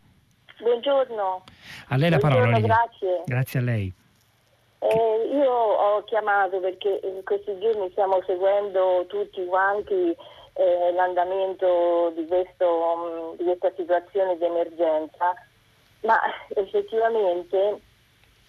Buongiorno. 0.59 1.43
A 1.87 1.95
lei 1.97 2.09
la 2.09 2.17
parola. 2.17 2.47
Olivia. 2.47 2.67
Grazie. 2.67 3.23
Grazie 3.25 3.59
a 3.59 3.63
lei. 3.63 3.93
Eh, 4.79 5.29
io 5.31 5.51
ho 5.51 6.03
chiamato 6.03 6.59
perché 6.59 6.99
in 7.03 7.23
questi 7.23 7.57
giorni 7.59 7.89
stiamo 7.91 8.21
seguendo 8.25 9.05
tutti 9.07 9.43
quanti 9.45 10.15
eh, 10.53 10.91
l'andamento 10.93 12.11
di, 12.15 12.25
questo, 12.27 13.35
di 13.37 13.43
questa 13.43 13.71
situazione 13.75 14.37
di 14.37 14.45
emergenza 14.45 15.33
ma 16.01 16.19
effettivamente 16.49 17.81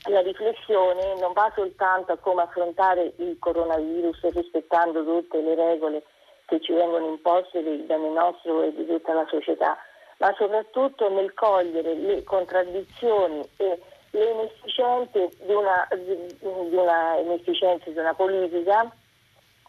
la 0.05 0.21
riflessione 0.21 1.15
non 1.19 1.33
va 1.33 1.51
soltanto 1.55 2.13
a 2.13 2.17
come 2.17 2.43
affrontare 2.43 3.13
il 3.17 3.37
coronavirus 3.39 4.31
rispettando 4.31 5.05
tutte 5.05 5.41
le 5.41 5.55
regole 5.55 6.05
che 6.47 6.61
ci 6.61 6.73
vengono 6.73 7.09
imposte 7.09 7.61
bene 7.61 8.09
nostro 8.09 8.63
e 8.63 8.73
di 8.75 8.87
tutta 8.87 9.13
la 9.13 9.27
società, 9.29 9.77
ma 10.19 10.35
soprattutto 10.39 11.11
nel 11.11 11.35
cogliere 11.35 11.95
le 11.95 12.23
contraddizioni 12.25 13.47
e 13.57 13.79
le 14.11 14.31
inefficienze 14.31 15.31
di 15.43 15.53
una, 15.53 15.87
di 15.91 16.77
una, 16.77 17.17
inefficienza 17.17 17.91
di 17.91 17.99
una 17.99 18.15
politica 18.15 18.91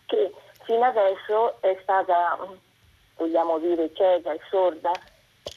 che 0.06 0.32
fino 0.64 0.86
adesso 0.86 1.62
è 1.62 1.78
stata, 1.82 2.38
vogliamo 3.18 3.60
dire, 3.60 3.92
cieca 3.94 4.32
e 4.32 4.40
sorda 4.50 4.92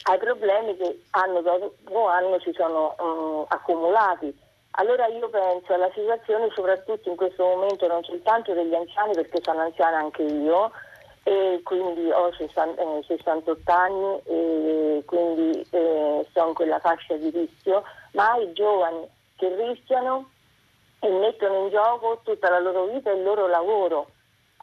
ai 0.04 0.18
problemi 0.18 0.76
che 0.76 1.04
anno 1.10 1.40
dopo 1.40 2.06
anno 2.08 2.38
si 2.40 2.52
sono 2.52 2.94
um, 2.98 3.44
accumulati. 3.48 4.36
Allora 4.72 5.06
io 5.06 5.28
penso 5.28 5.74
alla 5.74 5.90
situazione 5.92 6.48
soprattutto 6.54 7.08
in 7.08 7.16
questo 7.16 7.44
momento 7.44 7.86
non 7.86 8.02
soltanto 8.04 8.54
degli 8.54 8.74
anziani 8.74 9.12
perché 9.12 9.40
sono 9.42 9.60
anziana 9.60 9.98
anche 9.98 10.22
io 10.22 10.70
e 11.24 11.60
quindi 11.62 12.10
ho 12.10 12.32
60, 12.32 12.80
eh, 12.80 13.02
68 13.06 13.70
anni 13.70 14.20
e 14.24 15.02
quindi 15.04 15.66
eh, 15.70 16.26
sono 16.32 16.48
in 16.48 16.54
quella 16.54 16.80
fascia 16.80 17.14
di 17.16 17.30
rischio, 17.30 17.82
ma 18.12 18.32
ai 18.32 18.52
giovani 18.52 19.06
che 19.36 19.54
rischiano 19.54 20.30
e 21.00 21.08
mettono 21.10 21.64
in 21.64 21.70
gioco 21.70 22.20
tutta 22.24 22.48
la 22.48 22.58
loro 22.58 22.86
vita 22.86 23.10
e 23.10 23.16
il 23.16 23.22
loro 23.22 23.46
lavoro. 23.46 24.08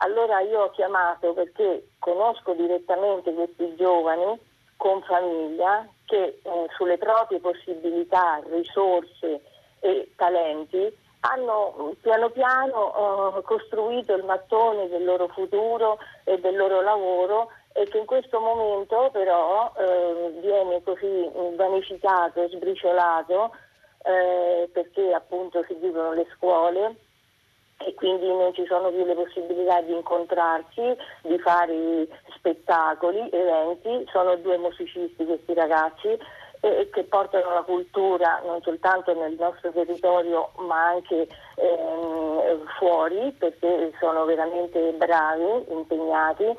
Allora 0.02 0.40
io 0.40 0.64
ho 0.64 0.70
chiamato 0.72 1.34
perché 1.34 1.90
conosco 2.00 2.54
direttamente 2.54 3.34
questi 3.34 3.76
giovani 3.76 4.40
con 4.80 5.02
famiglia 5.02 5.86
che 6.06 6.40
eh, 6.42 6.66
sulle 6.78 6.98
proprie 6.98 7.42
possibilità, 7.42 8.42
risorse 8.50 9.42
e 9.82 10.10
talenti 10.16 10.90
hanno 11.22 11.96
piano 12.02 12.30
piano 12.30 13.36
eh, 13.36 13.42
costruito 13.42 14.14
il 14.14 14.24
mattone 14.24 14.88
del 14.88 15.04
loro 15.04 15.28
futuro 15.28 16.00
e 16.24 16.40
del 16.40 16.56
loro 16.56 16.80
lavoro 16.80 17.50
e 17.74 17.84
che 17.90 17.98
in 17.98 18.06
questo 18.06 18.40
momento 18.40 19.10
però 19.12 19.70
eh, 19.78 20.40
viene 20.40 20.82
così 20.82 21.30
vanificato, 21.56 22.48
sbriciolato 22.48 23.52
eh, 24.04 24.70
perché 24.72 25.12
appunto 25.12 25.62
si 25.68 25.78
chiudono 25.78 26.14
le 26.14 26.26
scuole 26.38 26.96
e 27.86 27.94
quindi 27.94 28.28
non 28.28 28.54
ci 28.54 28.66
sono 28.66 28.90
più 28.90 29.06
le 29.06 29.14
possibilità 29.14 29.82
di 29.82 29.94
incontrarsi, 29.94 30.96
di 31.22 31.38
fare 31.40 32.08
spettacoli, 32.36 33.30
eventi, 33.32 34.06
sono 34.12 34.36
due 34.36 34.58
musicisti 34.58 35.26
questi 35.26 35.54
ragazzi 35.54 36.18
eh, 36.62 36.90
che 36.92 37.04
portano 37.04 37.54
la 37.54 37.62
cultura 37.62 38.42
non 38.46 38.62
soltanto 38.62 39.14
nel 39.14 39.36
nostro 39.40 39.72
territorio 39.72 40.52
ma 40.58 40.88
anche 40.88 41.28
ehm, 41.56 42.66
fuori 42.78 43.34
perché 43.38 43.94
sono 44.00 44.26
veramente 44.26 44.92
bravi, 44.94 45.66
impegnati 45.70 46.56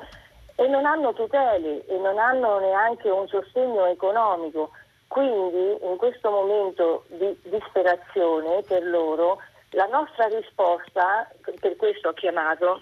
e 0.55 0.67
non 0.67 0.85
hanno 0.85 1.13
tutele 1.13 1.85
e 1.85 1.97
non 1.97 2.17
hanno 2.17 2.59
neanche 2.59 3.09
un 3.09 3.27
sostegno 3.27 3.85
economico. 3.85 4.71
Quindi 5.07 5.77
in 5.83 5.97
questo 5.97 6.29
momento 6.31 7.03
di 7.07 7.37
disperazione 7.43 8.63
per 8.65 8.83
loro 8.87 9.39
la 9.71 9.85
nostra 9.85 10.27
risposta, 10.27 11.29
per 11.59 11.75
questo 11.75 12.09
ho 12.09 12.13
chiamato, 12.13 12.81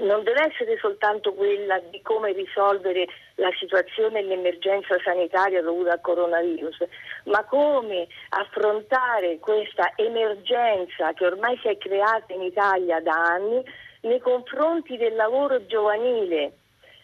non 0.00 0.22
deve 0.22 0.50
essere 0.50 0.78
soltanto 0.78 1.34
quella 1.34 1.78
di 1.78 2.00
come 2.02 2.32
risolvere 2.32 3.06
la 3.34 3.50
situazione 3.58 4.20
e 4.20 4.22
l'emergenza 4.22 4.96
sanitaria 5.02 5.62
dovuta 5.62 5.92
al 5.92 6.00
coronavirus, 6.00 6.84
ma 7.24 7.44
come 7.44 8.06
affrontare 8.30 9.38
questa 9.38 9.92
emergenza 9.96 11.12
che 11.12 11.26
ormai 11.26 11.58
si 11.58 11.68
è 11.68 11.76
creata 11.76 12.32
in 12.32 12.42
Italia 12.42 13.00
da 13.00 13.12
anni 13.12 13.62
nei 14.02 14.20
confronti 14.20 14.96
del 14.96 15.14
lavoro 15.14 15.66
giovanile 15.66 16.52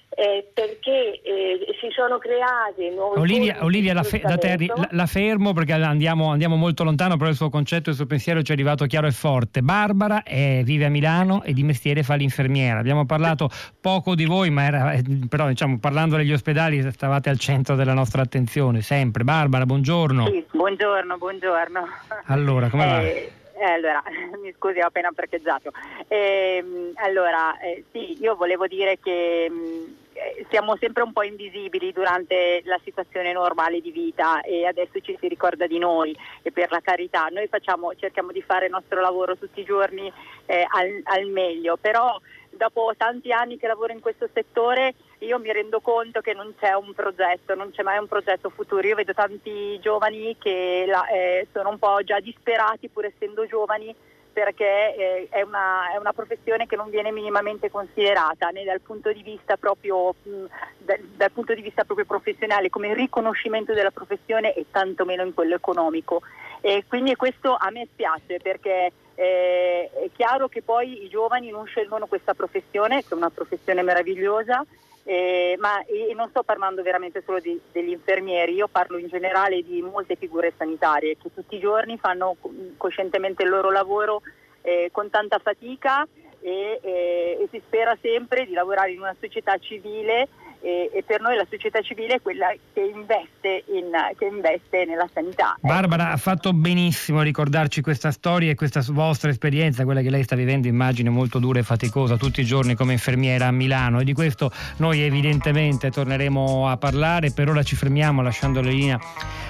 eh, 0.08 0.48
perché 0.54 1.20
eh, 1.20 1.76
si 1.80 1.88
sono 1.90 2.18
create 2.18 2.90
nuove 2.94 3.20
Olivia, 3.20 3.58
Olivia 3.60 3.92
la, 3.92 4.02
fe, 4.02 4.20
da 4.24 4.38
te, 4.38 4.56
la, 4.74 4.88
la, 4.92 5.06
fermo 5.06 5.52
perché 5.52 5.72
andiamo, 5.72 6.30
andiamo, 6.30 6.56
molto 6.56 6.84
lontano, 6.84 7.16
però 7.16 7.28
il 7.28 7.36
suo 7.36 7.50
concetto 7.50 7.88
e 7.88 7.90
il 7.90 7.96
suo 7.96 8.06
pensiero 8.06 8.40
ci 8.42 8.50
è 8.50 8.54
arrivato 8.54 8.86
chiaro 8.86 9.08
e 9.08 9.12
forte. 9.12 9.62
Barbara 9.62 10.22
è, 10.22 10.62
vive 10.64 10.86
a 10.86 10.88
Milano 10.88 11.42
e 11.42 11.52
di 11.52 11.62
mestiere 11.64 12.02
fa 12.02 12.14
l'infermiera. 12.14 12.78
Abbiamo 12.78 13.04
parlato 13.04 13.50
poco 13.80 14.14
di 14.14 14.24
voi, 14.24 14.48
ma 14.48 14.64
era, 14.64 14.92
eh, 14.92 15.02
però 15.28 15.48
diciamo, 15.48 15.78
parlando 15.78 16.16
degli 16.16 16.32
ospedali 16.32 16.90
stavate 16.90 17.28
al 17.28 17.38
centro 17.38 17.74
della 17.74 17.94
nostra 17.94 18.22
attenzione, 18.22 18.80
sempre. 18.80 19.24
Barbara, 19.24 19.66
buongiorno. 19.66 20.26
Sì, 20.26 20.44
buongiorno, 20.50 21.18
buongiorno. 21.18 21.86
Allora, 22.26 22.70
come 22.70 22.84
va? 22.86 23.44
Eh, 23.58 23.64
allora, 23.64 24.02
mi 24.42 24.52
scusi, 24.56 24.80
ho 24.80 24.86
appena 24.86 25.10
parcheggiato. 25.12 25.72
Eh, 26.08 26.92
allora, 26.96 27.58
eh, 27.58 27.84
sì, 27.90 28.20
io 28.20 28.36
volevo 28.36 28.66
dire 28.66 28.98
che 28.98 29.48
mh, 29.48 29.54
mm, 29.54 29.84
eh, 30.12 30.46
siamo 30.50 30.76
sempre 30.76 31.02
un 31.02 31.12
po' 31.12 31.22
invisibili 31.22 31.90
durante 31.92 32.60
la 32.64 32.78
situazione 32.84 33.32
normale 33.32 33.80
di 33.80 33.90
vita 33.90 34.42
e 34.42 34.66
adesso 34.66 35.00
ci 35.00 35.16
si 35.18 35.26
ricorda 35.28 35.66
di 35.66 35.78
noi 35.78 36.14
e 36.42 36.52
per 36.52 36.70
la 36.70 36.80
carità. 36.80 37.28
Noi 37.30 37.46
facciamo, 37.48 37.94
cerchiamo 37.94 38.30
di 38.30 38.42
fare 38.42 38.66
il 38.66 38.72
nostro 38.72 39.00
lavoro 39.00 39.36
tutti 39.36 39.60
i 39.60 39.64
giorni 39.64 40.12
eh, 40.44 40.66
al, 40.68 41.00
al 41.04 41.26
meglio, 41.26 41.78
però 41.78 42.20
dopo 42.50 42.92
tanti 42.96 43.32
anni 43.32 43.58
che 43.58 43.66
lavoro 43.66 43.92
in 43.92 44.00
questo 44.00 44.28
settore 44.32 44.94
io 45.18 45.38
mi 45.38 45.52
rendo 45.52 45.80
conto 45.80 46.20
che 46.20 46.34
non 46.34 46.54
c'è 46.58 46.74
un 46.74 46.92
progetto, 46.92 47.54
non 47.54 47.70
c'è 47.70 47.82
mai 47.82 47.98
un 47.98 48.06
progetto 48.06 48.50
futuro. 48.50 48.86
Io 48.86 48.94
vedo 48.94 49.14
tanti 49.14 49.78
giovani 49.80 50.36
che 50.38 50.84
la, 50.86 51.06
eh, 51.08 51.46
sono 51.52 51.70
un 51.70 51.78
po' 51.78 52.02
già 52.04 52.20
disperati 52.20 52.88
pur 52.88 53.06
essendo 53.06 53.46
giovani 53.46 53.94
perché 54.36 54.94
eh, 54.94 55.28
è, 55.30 55.40
una, 55.40 55.94
è, 55.94 55.96
una, 55.96 56.12
professione 56.12 56.66
che 56.66 56.76
non 56.76 56.90
viene 56.90 57.10
minimamente 57.10 57.70
considerata 57.70 58.50
né 58.50 58.64
dal 58.64 58.82
punto 58.82 59.10
di 59.10 59.22
vista 59.22 59.56
proprio, 59.56 60.14
mh, 60.22 60.44
dal, 60.76 61.00
dal 61.16 61.30
punto 61.30 61.54
di 61.54 61.62
vista 61.62 61.84
proprio 61.84 62.04
professionale 62.04 62.68
come 62.68 62.92
riconoscimento 62.92 63.72
della 63.72 63.90
professione 63.90 64.52
e 64.52 64.66
tantomeno 64.70 65.22
in 65.22 65.32
quello 65.32 65.54
economico. 65.54 66.20
E 66.60 66.84
quindi 66.86 67.16
questo 67.16 67.56
a 67.58 67.70
me 67.70 67.88
spiace 67.90 68.38
perché 68.42 68.92
eh, 69.14 69.90
è 69.90 70.10
chiaro 70.14 70.48
che 70.48 70.60
poi 70.60 71.04
i 71.04 71.08
giovani 71.08 71.48
non 71.50 71.64
scelgono 71.64 72.04
questa 72.04 72.34
professione, 72.34 73.00
che 73.00 73.14
è 73.14 73.14
una 73.14 73.30
professione 73.30 73.82
meravigliosa, 73.82 74.62
eh, 75.08 75.54
ma 75.60 75.84
e 75.84 76.12
non 76.14 76.28
sto 76.30 76.42
parlando 76.42 76.82
veramente 76.82 77.22
solo 77.24 77.38
di, 77.38 77.58
degli 77.70 77.90
infermieri, 77.90 78.54
io 78.54 78.66
parlo 78.66 78.98
in 78.98 79.06
generale 79.06 79.62
di 79.62 79.80
molte 79.80 80.16
figure 80.16 80.52
sanitarie 80.56 81.16
che 81.16 81.30
tutti 81.32 81.54
i 81.54 81.60
giorni 81.60 81.96
fanno 81.96 82.36
coscientemente 82.76 83.44
il 83.44 83.50
loro 83.50 83.70
lavoro 83.70 84.22
eh, 84.62 84.88
con 84.90 85.08
tanta 85.08 85.38
fatica 85.38 86.04
e, 86.40 86.80
e, 86.82 87.38
e 87.40 87.48
si 87.52 87.62
spera 87.64 87.96
sempre 88.02 88.46
di 88.46 88.52
lavorare 88.52 88.90
in 88.90 88.98
una 88.98 89.14
società 89.20 89.56
civile 89.58 90.28
e, 90.66 90.90
e, 90.92 91.04
per 91.04 91.20
noi 91.20 91.36
la 91.36 91.46
società 91.48 91.80
civile 91.80 92.14
è 92.14 92.20
quella 92.20 92.48
che 92.72 92.80
investe, 92.80 93.62
in, 93.68 93.86
che 94.18 94.24
investe 94.24 94.84
nella 94.84 95.08
sanità. 95.14 95.56
Barbara 95.60 96.10
ha 96.10 96.16
fatto 96.16 96.52
benissimo 96.52 97.20
a 97.20 97.22
ricordarci 97.22 97.80
questa 97.82 98.10
storia 98.10 98.50
e 98.50 98.56
questa 98.56 98.82
vostra 98.88 99.30
esperienza, 99.30 99.84
quella 99.84 100.00
che 100.00 100.10
lei 100.10 100.24
sta 100.24 100.34
vivendo, 100.34 100.66
immagine 100.66 101.08
molto 101.08 101.38
dura 101.38 101.60
e 101.60 101.62
faticosa 101.62 102.16
tutti 102.16 102.40
i 102.40 102.44
giorni 102.44 102.74
come 102.74 102.94
infermiera 102.94 103.46
a 103.46 103.52
Milano. 103.52 104.00
E 104.00 104.04
di 104.04 104.12
questo 104.12 104.50
noi 104.78 105.02
evidentemente 105.02 105.90
torneremo 105.90 106.68
a 106.68 106.76
parlare, 106.78 107.30
per 107.30 107.48
ora 107.48 107.62
ci 107.62 107.76
fermiamo 107.76 108.20
lasciando 108.20 108.60
la 108.60 108.68
linea 108.68 108.98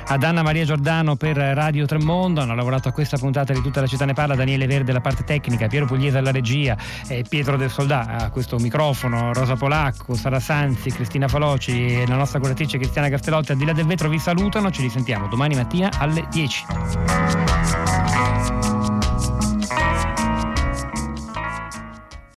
ad 0.08 0.22
Anna 0.22 0.42
Maria 0.42 0.64
Giordano 0.64 1.16
per 1.16 1.36
Radio 1.36 1.86
Tremondo, 1.86 2.42
hanno 2.42 2.54
lavorato 2.54 2.88
a 2.88 2.92
questa 2.92 3.16
puntata 3.16 3.54
di 3.54 3.62
tutta 3.62 3.80
la 3.80 3.86
città 3.86 4.04
ne 4.04 4.12
parla, 4.12 4.34
Daniele 4.34 4.66
Verde 4.66 4.92
la 4.92 5.00
parte 5.00 5.24
tecnica, 5.24 5.66
Piero 5.66 5.86
Pugliese 5.86 6.18
alla 6.18 6.30
regia, 6.30 6.76
eh, 7.08 7.24
Pietro 7.26 7.56
del 7.56 7.70
Soldà 7.70 8.06
a 8.06 8.30
questo 8.30 8.58
microfono, 8.58 9.32
Rosa 9.32 9.56
Polacco, 9.56 10.14
Sara 10.14 10.38
Sanzi, 10.38 10.90
Cristina 11.06 11.28
Faloci 11.28 11.86
e 11.86 12.06
la 12.08 12.16
nostra 12.16 12.40
curatrice 12.40 12.78
Cristiana 12.78 13.08
Castellotti 13.08 13.52
al 13.52 13.58
di 13.58 13.64
là 13.64 13.72
del 13.72 13.86
vetro 13.86 14.08
vi 14.08 14.18
salutano, 14.18 14.72
ci 14.72 14.82
risentiamo 14.82 15.28
domani 15.28 15.54
mattina 15.54 15.88
alle 15.98 16.26
10. 16.32 16.64